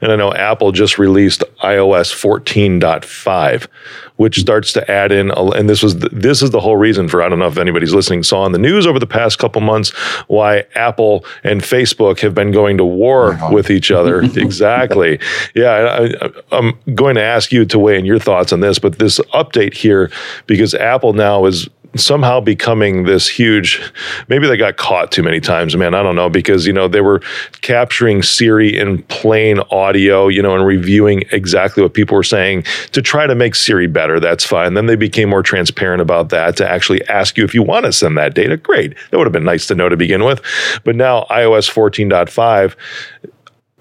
And 0.01 0.11
I 0.11 0.15
know 0.15 0.33
Apple 0.33 0.71
just 0.71 0.97
released 0.97 1.43
iOS 1.61 2.13
14.5, 2.13 3.67
which 4.15 4.39
starts 4.39 4.71
to 4.73 4.89
add 4.89 5.11
in, 5.11 5.29
and 5.31 5.69
this 5.69 5.83
was 5.83 5.99
the, 5.99 6.09
this 6.09 6.41
is 6.41 6.51
the 6.51 6.61
whole 6.61 6.77
reason 6.77 7.09
for 7.09 7.21
I 7.21 7.27
don't 7.27 7.39
know 7.39 7.47
if 7.47 7.57
anybody's 7.57 7.93
listening 7.93 8.23
saw 8.23 8.45
in 8.45 8.53
the 8.53 8.57
news 8.57 8.87
over 8.87 8.97
the 8.99 9.07
past 9.07 9.39
couple 9.39 9.59
months 9.61 9.89
why 10.27 10.63
Apple 10.75 11.25
and 11.43 11.61
Facebook 11.61 12.19
have 12.21 12.33
been 12.33 12.51
going 12.51 12.77
to 12.77 12.85
war 12.85 13.37
with 13.51 13.69
each 13.69 13.91
other. 13.91 14.21
exactly. 14.35 15.19
Yeah, 15.53 16.09
I, 16.21 16.29
I'm 16.51 16.79
going 16.95 17.15
to 17.15 17.23
ask 17.23 17.51
you 17.51 17.65
to 17.65 17.77
weigh 17.79 17.99
in 17.99 18.05
your 18.05 18.19
thoughts 18.19 18.53
on 18.53 18.61
this, 18.61 18.79
but 18.79 18.99
this 18.99 19.19
update 19.33 19.73
here 19.73 20.09
because 20.47 20.73
Apple 20.73 21.11
now 21.11 21.45
is 21.45 21.67
somehow 21.95 22.39
becoming 22.39 23.03
this 23.03 23.27
huge 23.27 23.81
maybe 24.27 24.47
they 24.47 24.55
got 24.55 24.77
caught 24.77 25.11
too 25.11 25.23
many 25.23 25.39
times 25.39 25.75
man 25.75 25.95
i 25.95 26.03
don't 26.03 26.15
know 26.15 26.29
because 26.29 26.67
you 26.67 26.73
know 26.73 26.87
they 26.87 27.01
were 27.01 27.19
capturing 27.61 28.21
siri 28.21 28.77
in 28.77 29.01
plain 29.03 29.59
audio 29.71 30.27
you 30.27 30.41
know 30.41 30.55
and 30.55 30.65
reviewing 30.65 31.23
exactly 31.31 31.81
what 31.81 31.93
people 31.93 32.15
were 32.15 32.23
saying 32.23 32.63
to 32.91 33.01
try 33.01 33.25
to 33.25 33.35
make 33.35 33.55
siri 33.55 33.87
better 33.87 34.19
that's 34.19 34.45
fine. 34.45 34.73
Then 34.73 34.85
they 34.85 34.95
became 34.95 35.29
more 35.29 35.43
transparent 35.43 36.01
about 36.01 36.29
that 36.29 36.57
to 36.57 36.69
actually 36.69 37.05
ask 37.07 37.37
you 37.37 37.43
if 37.43 37.53
you 37.53 37.63
want 37.63 37.85
to 37.85 37.91
send 37.91 38.17
that 38.17 38.35
data 38.35 38.57
great 38.57 38.95
that 39.09 39.17
would 39.17 39.25
have 39.25 39.33
been 39.33 39.43
nice 39.43 39.67
to 39.67 39.75
know 39.75 39.89
to 39.89 39.97
begin 39.97 40.23
with. 40.23 40.41
But 40.83 40.95
now 40.95 41.25
ios 41.29 41.69
14.5 41.69 42.75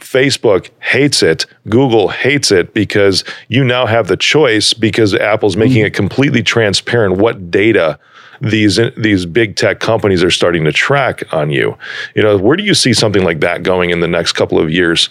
Facebook 0.08 0.70
hates 0.80 1.22
it, 1.22 1.44
Google 1.68 2.08
hates 2.08 2.50
it 2.50 2.72
because 2.72 3.24
you 3.48 3.62
now 3.62 3.84
have 3.84 4.08
the 4.08 4.16
choice 4.16 4.72
because 4.72 5.14
Apple's 5.14 5.54
making 5.54 5.82
mm. 5.82 5.86
it 5.86 5.92
completely 5.92 6.42
transparent 6.42 7.18
what 7.18 7.50
data 7.50 7.98
these 8.40 8.80
these 8.96 9.26
big 9.26 9.56
tech 9.56 9.80
companies 9.80 10.24
are 10.24 10.30
starting 10.30 10.64
to 10.64 10.72
track 10.72 11.22
on 11.34 11.50
you. 11.50 11.76
You 12.14 12.22
know, 12.22 12.38
where 12.38 12.56
do 12.56 12.62
you 12.62 12.72
see 12.72 12.94
something 12.94 13.22
like 13.22 13.40
that 13.40 13.62
going 13.62 13.90
in 13.90 14.00
the 14.00 14.08
next 14.08 14.32
couple 14.32 14.58
of 14.58 14.70
years? 14.70 15.10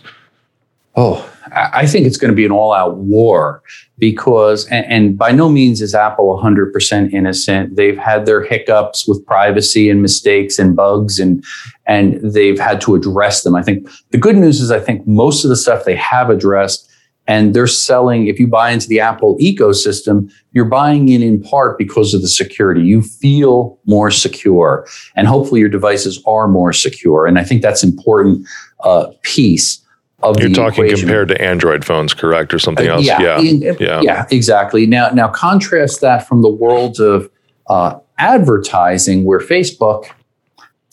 Oh, 1.00 1.32
I 1.52 1.86
think 1.86 2.08
it's 2.08 2.18
going 2.18 2.32
to 2.32 2.36
be 2.36 2.44
an 2.44 2.52
all 2.52 2.74
out 2.74 2.98
war 2.98 3.62
because, 4.00 4.68
and, 4.68 4.86
and, 4.88 5.18
by 5.18 5.32
no 5.32 5.48
means 5.48 5.80
is 5.80 5.94
Apple 5.94 6.40
100% 6.44 7.14
innocent. 7.14 7.76
They've 7.76 7.98
had 7.98 8.26
their 8.26 8.44
hiccups 8.44 9.08
with 9.08 9.24
privacy 9.26 9.92
and 9.92 10.02
mistakes 10.02 10.58
and 10.58 10.76
bugs, 10.76 11.20
and, 11.20 11.46
and 11.86 12.20
they've 12.34 12.60
had 12.60 12.82
to 12.82 12.96
address 12.96 13.44
them. 13.44 13.56
I 13.56 13.62
think 13.62 13.88
the 14.10 14.18
good 14.18 14.36
news 14.36 14.60
is, 14.60 14.72
I 14.72 14.80
think 14.80 15.08
most 15.08 15.44
of 15.44 15.50
the 15.50 15.56
stuff 15.56 15.86
they 15.86 15.96
have 15.96 16.32
addressed, 16.32 16.90
and 17.28 17.54
they're 17.54 17.68
selling, 17.68 18.26
if 18.26 18.40
you 18.40 18.48
buy 18.48 18.72
into 18.72 18.88
the 18.88 19.00
Apple 19.00 19.38
ecosystem, 19.38 20.32
you're 20.52 20.66
buying 20.66 21.10
in 21.10 21.22
in 21.22 21.44
part 21.44 21.78
because 21.78 22.14
of 22.14 22.22
the 22.22 22.28
security. 22.28 22.82
You 22.82 23.04
feel 23.04 23.80
more 23.86 24.10
secure, 24.10 24.88
and 25.16 25.28
hopefully 25.28 25.60
your 25.60 25.70
devices 25.70 26.22
are 26.26 26.48
more 26.48 26.74
secure. 26.74 27.28
And 27.28 27.38
I 27.38 27.44
think 27.44 27.62
that's 27.62 27.84
important 27.84 28.48
uh, 28.80 29.12
piece 29.22 29.84
of 30.24 30.40
You're 30.40 30.50
talking 30.50 30.86
equation. 30.86 31.08
compared 31.08 31.28
to 31.30 31.42
Android 31.42 31.86
phones, 31.86 32.14
correct, 32.14 32.54
or 32.54 32.60
something 32.60 32.88
uh, 32.88 32.96
else? 32.96 33.06
Yeah, 33.06 33.40
yeah, 33.40 33.74
yeah, 33.80 34.02
yeah, 34.02 34.26
exactly. 34.32 34.86
Now, 34.86 35.10
now 35.10 35.28
contrast 35.28 36.02
that 36.02 36.28
from 36.28 36.42
the 36.42 36.50
world 36.50 37.00
of 37.00 37.30
uh, 37.68 38.00
advertising, 38.18 39.26
where 39.26 39.40
Facebook, 39.40 40.06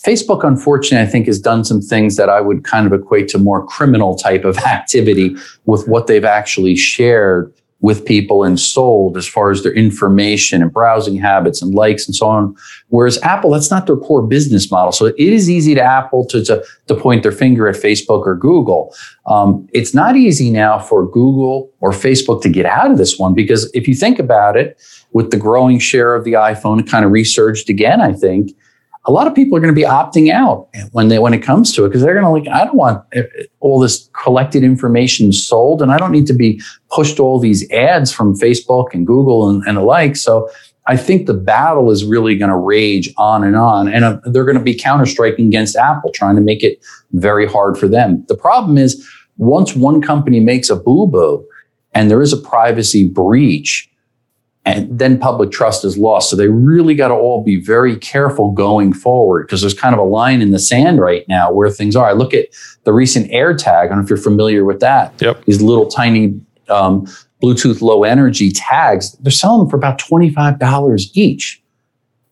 Facebook, 0.05 0.45
unfortunately, 0.45 1.07
I 1.07 1.11
think 1.11 1.27
has 1.27 1.41
done 1.41 1.65
some 1.65 1.81
things 1.81 2.17
that 2.17 2.29
I 2.29 2.43
would 2.43 2.65
kind 2.65 2.87
of 2.87 2.93
equate 2.93 3.29
to 3.29 3.39
more 3.39 3.67
criminal 3.67 4.15
type 4.15 4.45
of 4.45 4.59
activity 4.67 5.37
with 5.65 5.89
what 5.89 6.07
they've 6.07 6.25
actually 6.25 6.77
shared 6.77 7.53
with 7.85 8.07
people 8.07 8.45
and 8.45 8.59
sold 8.59 9.15
as 9.15 9.29
far 9.29 9.51
as 9.51 9.63
their 9.63 9.75
information 9.75 10.63
and 10.63 10.73
browsing 10.73 11.17
habits 11.17 11.61
and 11.61 11.75
likes 11.75 12.07
and 12.07 12.17
so 12.17 12.27
on. 12.27 12.57
Whereas 12.89 13.23
Apple, 13.23 13.51
that's 13.51 13.71
not 13.71 13.87
their 13.87 13.99
core 13.99 14.27
business 14.27 14.71
model. 14.71 14.91
So 14.91 15.05
it 15.05 15.19
is 15.19 15.51
easy 15.51 15.75
to 15.75 15.83
Apple 15.83 16.25
to, 16.29 16.43
to, 16.47 16.65
to 16.87 16.95
point 16.95 17.23
their 17.23 17.31
finger 17.31 17.69
at 17.69 17.77
Facebook 17.77 18.27
or 18.27 18.37
Google. 18.37 18.95
Um, 19.27 19.69
it's 19.75 19.93
not 19.93 20.17
easy 20.17 20.51
now 20.51 20.79
for 20.79 21.07
Google 21.07 21.71
or 21.81 21.91
Facebook 21.91 22.41
to 22.45 22.49
get 22.49 22.65
out 22.65 22.91
of 22.91 22.97
this 22.97 23.19
one 23.19 23.35
because 23.35 23.71
if 23.75 23.87
you 23.87 23.95
think 23.95 24.19
about 24.19 24.57
it, 24.57 24.81
with 25.13 25.31
the 25.31 25.37
growing 25.37 25.79
share 25.79 26.15
of 26.15 26.25
the 26.25 26.33
iPhone, 26.33 26.89
kind 26.89 27.05
of 27.05 27.13
resurged 27.13 27.69
again, 27.69 28.01
I 28.01 28.15
think 28.15 28.57
a 29.07 29.13
lot 29.13 29.27
of 29.27 29.35
people 29.35 29.57
are 29.57 29.61
going 29.61 29.75
to 29.75 29.79
be 29.79 29.87
opting 29.87 30.31
out 30.31 30.69
when 30.93 31.09
they 31.09 31.19
when 31.19 31.35
it 31.35 31.41
comes 31.41 31.73
to 31.75 31.85
it 31.85 31.89
because 31.89 32.03
they're 32.03 32.15
going 32.15 32.25
to 32.25 32.31
like 32.31 32.49
I 32.49 32.65
don't 32.65 32.77
want 32.77 33.05
all 33.61 33.79
this 33.79 34.09
collected 34.13 34.63
information 34.63 35.33
sold 35.33 35.83
and 35.83 35.93
I 35.93 35.99
don't 35.99 36.13
need 36.13 36.27
to 36.29 36.35
be 36.35 36.61
pushed 36.91 37.21
all 37.21 37.39
these 37.39 37.71
ads 37.71 38.13
from 38.13 38.35
Facebook 38.35 38.95
and 38.95 39.07
Google 39.07 39.49
and, 39.49 39.63
and 39.67 39.77
the 39.77 39.83
like. 39.83 40.17
So 40.17 40.49
I 40.87 40.97
think 40.97 41.27
the 41.27 41.35
battle 41.35 41.91
is 41.91 42.05
really 42.05 42.37
going 42.37 42.51
to 42.51 42.57
rage 42.57 43.13
on 43.17 43.43
and 43.43 43.57
on, 43.57 43.89
and 43.89 44.05
uh, 44.05 44.21
they're 44.25 44.45
going 44.45 44.59
to 44.59 44.63
be 44.63 44.75
counter 44.75 45.07
striking 45.07 45.47
against 45.47 45.77
Apple, 45.77 46.13
trying 46.13 46.37
to 46.37 46.43
make 46.43 46.63
it 46.63 46.85
very 47.13 47.47
hard 47.47 47.79
for 47.79 47.89
them. 47.89 48.25
The 48.29 48.37
problem 48.37 48.77
is 48.77 49.09
once 49.39 49.75
one 49.75 50.03
company 50.03 50.41
makes 50.41 50.71
a 50.71 50.77
boo 50.77 51.07
boo 51.07 51.47
and 51.95 52.11
there 52.11 52.23
is 52.23 52.33
a 52.33 52.37
privacy 52.37 53.09
breach 53.09 53.91
and 54.65 54.99
then 54.99 55.19
public 55.19 55.51
trust 55.51 55.85
is 55.85 55.99
lost. 55.99 56.31
So 56.31 56.37
they 56.37 56.49
really 56.49 56.95
got 56.95 57.09
to 57.09 57.15
all 57.15 57.45
be 57.45 57.57
very 57.57 57.97
careful 57.97 58.51
going 58.53 58.93
forward 58.93 59.47
because 59.47 59.61
there's 59.61 59.75
kind 59.75 59.95
of 59.95 60.01
a 60.01 60.05
line 60.05 60.41
in 60.41 60.53
the 60.53 60.59
sand 60.59 61.01
right 61.01 61.27
now 61.29 61.53
where 61.53 61.69
things 61.69 61.95
are. 61.97 62.09
I 62.09 62.13
look 62.13 62.33
at 62.33 62.47
the 62.85 62.93
recent 62.93 63.31
AirTag. 63.31 63.67
I 63.67 63.87
don't 63.89 63.99
know 63.99 64.05
if 64.05 64.09
you're 64.09 64.17
familiar 64.17 64.65
with 64.65 64.81
that. 64.81 65.21
Yep. 65.21 65.45
These 65.45 65.61
little 65.61 65.87
tiny 65.87 66.41
um, 66.71 67.07
Bluetooth 67.43 67.83
low 67.83 68.05
energy 68.05 68.51
tags. 68.51 69.13
They're 69.21 69.31
selling 69.31 69.61
them 69.61 69.71
for 69.71 69.77
about 69.77 69.99
$25 69.99 71.11
each. 71.13 71.63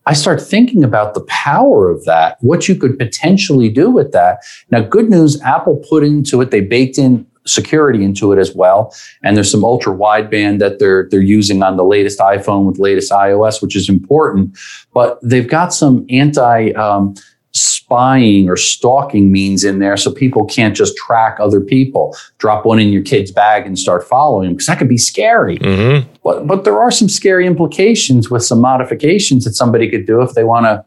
I 0.07 0.14
start 0.14 0.40
thinking 0.40 0.83
about 0.83 1.14
the 1.14 1.21
power 1.23 1.88
of 1.88 2.05
that, 2.07 2.38
what 2.40 2.68
you 2.68 2.75
could 2.75 2.99
potentially 2.99 3.68
do 3.68 3.88
with 3.88 4.11
that. 4.12 4.42
Now, 4.71 4.81
good 4.81 5.09
news, 5.09 5.40
Apple 5.42 5.77
put 5.88 6.03
into 6.03 6.40
it, 6.40 6.51
they 6.51 6.61
baked 6.61 6.99
in 6.99 7.27
security 7.46 8.05
into 8.05 8.33
it 8.33 8.38
as 8.38 8.55
well. 8.55 8.94
And 9.22 9.37
there's 9.37 9.50
some 9.50 9.64
ultra 9.64 9.92
wideband 9.92 10.59
that 10.61 10.78
they're 10.78 11.09
they're 11.11 11.20
using 11.20 11.62
on 11.62 11.76
the 11.76 11.85
latest 11.85 12.18
iPhone 12.18 12.64
with 12.64 12.78
latest 12.78 13.11
iOS, 13.11 13.62
which 13.62 13.76
is 13.76 13.88
important. 13.88 14.57
But 14.92 15.18
they've 15.22 15.48
got 15.48 15.74
some 15.74 16.07
anti 16.11 16.72
um, 16.72 17.14
spying 17.52 18.48
or 18.48 18.57
stalking 18.57 19.31
means 19.31 19.64
in 19.64 19.78
there, 19.78 19.96
so 19.96 20.11
people 20.11 20.44
can't 20.46 20.74
just 20.74 20.96
track 20.96 21.38
other 21.38 21.61
people. 21.61 22.16
Drop 22.38 22.64
one 22.64 22.78
in 22.78 22.88
your 22.88 23.02
kid's 23.02 23.31
bag 23.31 23.66
and 23.66 23.78
start 23.78 24.07
following 24.09 24.48
them 24.48 24.55
because 24.55 24.66
that 24.66 24.78
could 24.78 24.88
be 24.88 24.98
scary. 24.98 25.59
Mm-hmm. 25.59 26.09
But 26.24 26.46
but 26.46 26.64
there 26.64 26.81
are 26.81 26.90
some 26.90 27.09
scary 27.09 27.46
implications 27.46 28.31
with 28.31 28.44
some 28.44 28.61
modifications 28.61 29.44
that 29.44 29.55
somebody 29.55 29.90
could 29.90 30.07
do 30.07 30.22
if 30.22 30.35
they 30.35 30.44
want 30.44 30.66
to 30.66 30.85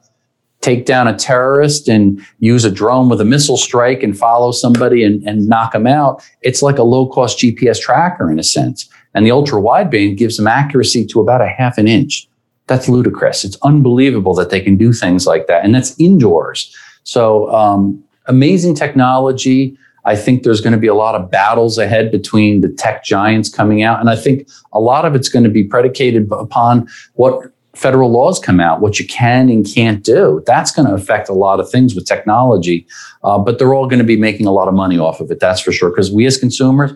take 0.66 0.86
down 0.86 1.08
a 1.08 1.16
terrorist 1.16 1.88
and 1.88 2.20
use 2.40 2.66
a 2.66 2.72
drone 2.72 3.08
with 3.08 3.22
a 3.22 3.26
missile 3.26 3.56
strike 3.56 4.02
and 4.02 4.18
follow 4.18 4.52
somebody 4.52 5.04
and, 5.04 5.24
and 5.28 5.48
knock 5.48 5.74
them 5.74 5.86
out, 5.86 6.24
it's 6.42 6.64
like 6.64 6.80
a 6.80 6.84
low 6.84 7.08
cost 7.08 7.38
GPS 7.38 7.80
tracker 7.80 8.32
in 8.32 8.40
a 8.40 8.44
sense. 8.44 8.90
And 9.14 9.26
the 9.26 9.32
ultra 9.32 9.62
wideband 9.62 10.18
gives 10.18 10.38
them 10.38 10.48
accuracy 10.48 11.06
to 11.06 11.22
about 11.22 11.42
a 11.42 11.48
half 11.48 11.78
an 11.78 11.88
inch. 11.88 12.28
That's 12.66 12.90
ludicrous. 12.90 13.46
It's 13.46 13.58
unbelievable 13.62 14.34
that 14.34 14.50
they 14.50 14.60
can 14.60 14.76
do 14.76 14.92
things 14.92 15.28
like 15.28 15.46
that. 15.46 15.64
And 15.64 15.76
that's 15.76 15.98
indoors. 16.00 16.76
So, 17.04 17.54
um, 17.54 18.04
amazing 18.26 18.74
technology. 18.74 19.78
I 20.04 20.16
think 20.16 20.42
there's 20.42 20.62
going 20.62 20.74
to 20.74 20.80
be 20.80 20.88
a 20.88 20.96
lot 20.96 21.14
of 21.14 21.30
battles 21.30 21.78
ahead 21.78 22.12
between 22.12 22.62
the 22.62 22.70
tech 22.70 23.04
giants 23.04 23.50
coming 23.50 23.84
out. 23.84 24.00
And 24.00 24.10
I 24.10 24.16
think 24.16 24.48
a 24.74 24.80
lot 24.80 25.06
of 25.06 25.14
it's 25.14 25.30
going 25.30 25.44
to 25.44 25.50
be 25.50 25.64
predicated 25.64 26.28
upon 26.32 26.88
what 27.14 27.52
federal 27.76 28.12
laws 28.12 28.40
come 28.40 28.60
out, 28.60 28.82
what 28.82 29.00
you 29.00 29.08
can 29.08 29.50
and 29.50 29.66
can't 29.66 30.04
do. 30.04 30.42
That's 30.46 30.72
going 30.72 30.88
to 30.88 30.94
affect 30.94 31.30
a 31.30 31.34
lot 31.34 31.60
of 31.60 31.70
things 31.70 31.94
with 31.94 32.06
technology, 32.06 32.88
uh, 33.24 33.38
but 33.38 33.60
they're 33.60 33.74
all 33.74 33.88
going 33.88 34.00
to 34.00 34.06
be 34.06 34.18
making 34.18 34.46
a 34.46 34.52
lot 34.52 34.68
of 34.68 34.74
money 34.74 34.98
off 34.98 35.20
of 35.20 35.30
it. 35.32 35.40
That's 35.40 35.62
for 35.62 35.72
sure. 35.72 35.90
Because 35.90 36.12
we 36.12 36.26
as 36.26 36.38
consumers, 36.38 36.94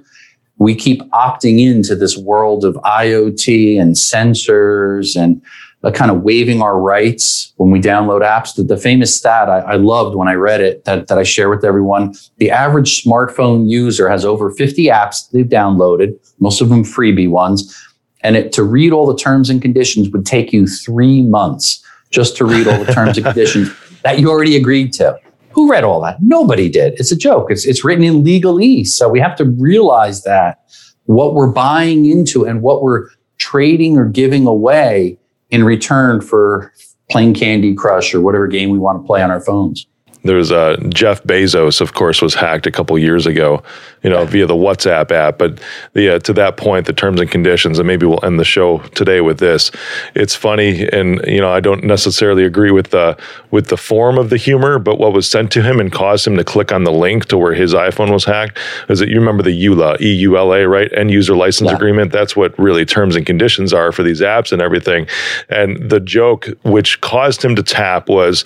we 0.58 0.76
keep 0.76 1.02
opting 1.12 1.60
into 1.60 1.96
this 1.96 2.18
world 2.18 2.66
of 2.66 2.76
IoT 2.76 3.80
and 3.80 3.96
sensors 3.96 5.20
and 5.20 5.42
uh, 5.84 5.92
kind 5.92 6.12
of 6.12 6.24
waiving 6.24 6.62
our 6.62 6.78
rights 6.78 7.54
when 7.56 7.72
we 7.72 7.80
download 7.80 8.22
apps. 8.22 8.56
The, 8.56 8.64
the 8.64 8.76
famous 8.76 9.16
stat 9.16 9.50
I, 9.50 9.60
I, 9.60 9.76
loved 9.76 10.16
when 10.16 10.28
I 10.28 10.34
read 10.34 10.60
it 10.60 10.84
that, 10.84 11.08
that 11.08 11.18
I 11.18 11.24
share 11.24 11.50
with 11.50 11.64
everyone 11.64 12.14
the 12.38 12.52
average 12.52 13.02
smartphone 13.02 13.70
user 13.70 14.10
has 14.10 14.26
over 14.26 14.52
50 14.52 14.86
apps 14.88 15.30
they've 15.32 15.46
downloaded, 15.46 16.18
most 16.40 16.60
of 16.60 16.68
them 16.68 16.84
freebie 16.84 17.30
ones 17.30 17.74
and 18.22 18.36
it, 18.36 18.52
to 18.54 18.64
read 18.64 18.92
all 18.92 19.06
the 19.06 19.16
terms 19.16 19.50
and 19.50 19.62
conditions 19.62 20.10
would 20.10 20.26
take 20.26 20.52
you 20.52 20.68
three 20.68 21.22
months 21.22 21.84
just 22.12 22.36
to 22.38 22.46
read 22.46 22.68
all 22.68 22.84
the 22.84 22.92
terms 22.92 23.18
and 23.18 23.26
conditions 23.26 23.72
that 24.04 24.20
you 24.20 24.30
already 24.30 24.56
agreed 24.56 24.94
to. 24.94 25.18
Who 25.52 25.70
read 25.70 25.84
all 25.84 26.02
that? 26.02 26.22
Nobody 26.22 26.70
did. 26.70 26.94
It's 27.00 27.12
a 27.12 27.16
joke. 27.16 27.50
It's, 27.50 27.66
it's 27.66 27.84
written 27.84 28.04
in 28.04 28.24
legalese. 28.24 28.88
So 28.88 29.10
we 29.10 29.20
have 29.20 29.36
to 29.38 29.46
realize 29.46 30.24
that 30.24 30.60
what 31.06 31.34
we're 31.34 31.52
buying 31.52 32.06
into 32.06 32.46
and 32.46 32.62
what 32.62 32.84
we're 32.84 33.10
trading 33.38 33.98
or 33.98 34.06
giving 34.06 34.46
away 34.46 35.18
in 35.50 35.64
return 35.64 36.22
for 36.22 36.72
playing 37.10 37.34
Candy 37.34 37.74
Crush 37.74 38.14
or 38.14 38.22
whatever 38.22 38.48
game 38.48 38.70
we 38.70 38.78
want 38.78 39.02
to 39.02 39.08
play 39.08 39.22
on 39.22 39.32
our 39.32 39.42
phones. 39.42 39.88
There's 40.24 40.52
uh, 40.52 40.76
Jeff 40.90 41.24
Bezos, 41.24 41.80
of 41.80 41.94
course, 41.94 42.22
was 42.22 42.36
hacked 42.36 42.68
a 42.68 42.72
couple 42.72 42.98
years 43.00 43.26
ago, 43.26 43.64
you 44.04 44.10
know, 44.10 44.26
via 44.26 44.46
the 44.46 44.54
WhatsApp 44.54 45.12
app. 45.12 45.38
But 45.38 45.62
the 45.94 46.16
uh, 46.16 46.20
to 46.20 46.34
that 46.34 46.58
point, 46.58 46.88
the 46.88 46.94
terms 46.94 47.22
and 47.22 47.32
conditions, 47.32 47.80
and 47.80 47.88
maybe 47.88 48.06
we'll 48.06 48.24
end 48.26 48.38
the 48.38 48.44
show 48.44 48.80
today 48.96 49.22
with 49.22 49.40
this. 49.40 49.72
It's 50.16 50.36
funny, 50.36 50.88
and 50.90 51.22
you 51.26 51.40
know, 51.40 51.50
I 51.50 51.62
don't 51.62 51.86
necessarily 51.86 52.44
agree 52.44 52.72
with 52.72 52.90
the 52.90 53.18
with 53.52 53.68
the 53.68 53.78
form 53.78 54.18
of 54.18 54.30
the 54.30 54.36
humor, 54.36 54.78
but 54.78 55.00
what 55.00 55.14
was 55.14 55.30
sent 55.30 55.52
to 55.54 55.62
him 55.62 55.80
and 55.80 55.90
caused 55.90 56.28
him 56.28 56.36
to 56.36 56.44
click 56.44 56.74
on 56.74 56.84
the 56.84 56.92
link 56.92 57.28
to 57.28 57.38
where 57.38 57.54
his 57.54 57.74
iPhone 57.74 58.12
was 58.12 58.26
hacked 58.26 58.58
is 58.90 59.00
that 59.00 59.08
you 59.08 59.20
remember 59.20 59.42
the 59.42 59.66
EULA, 59.66 60.02
E 60.02 60.14
U 60.16 60.38
L 60.38 60.54
A, 60.54 60.68
right? 60.68 60.92
End 60.94 61.12
user 61.12 61.36
license 61.36 61.70
yeah. 61.70 61.76
agreement. 61.76 62.12
That's 62.12 62.36
what 62.36 62.58
really 62.60 62.84
terms 62.86 63.16
and 63.16 63.26
conditions 63.26 63.74
are 63.74 63.94
for 63.94 64.04
these 64.04 64.20
apps 64.20 64.52
and 64.52 64.62
everything. 64.62 65.08
And 65.48 65.90
the 65.90 66.02
joke 66.02 66.50
which 66.64 67.00
caused 67.00 67.44
him 67.44 67.56
to 67.56 67.64
tap 67.64 68.10
was 68.10 68.44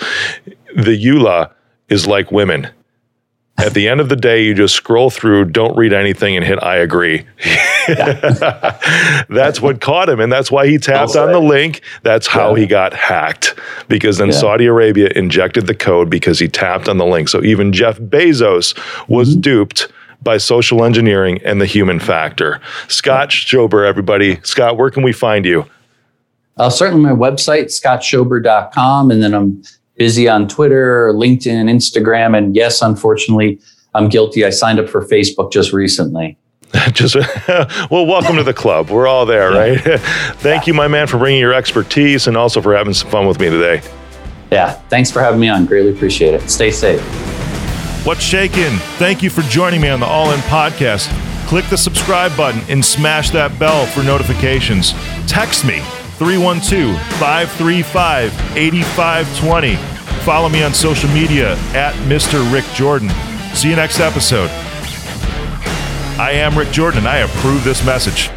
the 0.76 0.98
EULA 0.98 1.52
is 1.90 2.08
like 2.08 2.32
women. 2.32 2.70
At 3.60 3.76
the 3.76 3.88
end 3.88 4.02
of 4.02 4.10
the 4.10 4.16
day, 4.16 4.44
you 4.44 4.56
just 4.56 4.74
scroll 4.74 5.12
through, 5.12 5.46
don't 5.46 5.78
read 5.78 5.94
anything, 5.94 6.36
and 6.36 6.44
hit 6.44 6.62
I 6.64 6.78
agree. 6.78 7.26
that's 7.88 9.62
what 9.62 9.80
caught 9.80 10.10
him. 10.10 10.20
And 10.20 10.32
that's 10.32 10.52
why 10.52 10.68
he 10.68 10.80
tapped 10.80 11.16
on 11.16 11.32
the 11.32 11.40
link. 11.40 11.82
That's 12.02 12.26
how 12.26 12.56
yeah. 12.56 12.62
he 12.62 12.68
got 12.68 12.94
hacked. 12.94 13.58
Because 13.88 14.18
then 14.18 14.30
yeah. 14.30 14.34
Saudi 14.40 14.66
Arabia 14.66 15.10
injected 15.16 15.68
the 15.68 15.76
code 15.76 16.10
because 16.10 16.40
he 16.40 16.48
tapped 16.48 16.90
on 16.90 16.98
the 16.98 17.06
link. 17.06 17.30
So 17.30 17.44
even 17.44 17.72
Jeff 17.72 18.00
Bezos 18.00 18.76
was 19.08 19.32
mm-hmm. 19.32 19.42
duped 19.42 19.92
by 20.24 20.38
social 20.38 20.84
engineering 20.84 21.40
and 21.46 21.62
the 21.62 21.66
human 21.68 22.00
factor. 22.00 22.60
Scott 22.88 23.30
Schober, 23.30 23.86
everybody. 23.86 24.40
Scott, 24.44 24.78
where 24.78 24.90
can 24.90 25.04
we 25.04 25.14
find 25.14 25.46
you? 25.46 25.66
Uh, 26.58 26.70
certainly 26.70 27.04
my 27.04 27.12
website, 27.12 27.66
scottschober.com. 27.66 29.12
And 29.12 29.22
then 29.22 29.34
I'm 29.34 29.64
busy 29.96 30.28
on 30.28 30.48
Twitter, 30.48 31.12
LinkedIn, 31.14 31.70
Instagram. 31.70 32.38
And 32.38 32.56
yes, 32.56 32.82
unfortunately, 32.82 33.60
I'm 33.94 34.10
guilty. 34.10 34.46
I 34.46 34.50
signed 34.50 34.80
up 34.80 34.90
for 34.90 35.06
Facebook 35.06 35.52
just 35.52 35.74
recently. 35.74 36.38
Just 36.94 37.16
well, 37.92 38.08
welcome 38.08 38.36
to 38.38 38.44
the 38.44 38.54
club. 38.54 38.90
We're 38.90 39.06
all 39.06 39.28
there, 39.28 39.52
right? 39.52 39.80
Thank 40.40 40.66
you, 40.66 40.74
my 40.74 40.88
man, 40.88 41.06
for 41.06 41.20
bringing 41.20 41.40
your 41.40 41.54
expertise 41.54 42.26
and 42.26 42.36
also 42.36 42.64
for 42.64 42.76
having 42.76 42.96
some 42.96 43.12
fun 43.12 43.28
with 43.28 43.40
me 43.40 43.48
today. 43.50 43.84
Yeah, 44.52 44.74
thanks 44.90 45.12
for 45.12 45.20
having 45.20 45.40
me 45.40 45.50
on. 45.50 45.66
Greatly 45.66 45.92
appreciate 45.92 46.34
it. 46.34 46.48
Stay 46.50 46.70
safe. 46.70 47.02
What's 48.06 48.22
shaking? 48.22 48.78
Thank 48.98 49.24
you 49.24 49.30
for 49.30 49.42
joining 49.44 49.82
me 49.82 49.90
on 49.90 50.00
the 50.00 50.06
All 50.06 50.32
In 50.32 50.40
Podcast. 50.42 51.10
Click 51.48 51.66
the 51.66 51.78
subscribe 51.78 52.36
button 52.38 52.62
and 52.70 52.84
smash 52.84 53.32
that 53.32 53.58
bell 53.58 53.86
for 53.88 54.04
notifications. 54.04 54.94
Text 55.28 55.66
me 55.66 55.82
312 56.18 56.98
535 57.20 58.58
8520. 58.58 59.76
Follow 60.24 60.50
me 60.50 60.64
on 60.64 60.74
social 60.74 61.10
media 61.10 61.54
at 61.74 61.94
Mr. 62.08 62.52
Rick 62.54 62.66
Jordan. 62.74 63.10
See 63.54 63.70
you 63.70 63.76
next 63.76 64.00
episode. 64.00 64.50
I 66.20 66.32
am 66.34 66.58
Rick 66.58 66.72
Jordan 66.72 67.00
and 67.00 67.08
I 67.08 67.18
approve 67.18 67.64
this 67.64 67.86
message. 67.86 68.30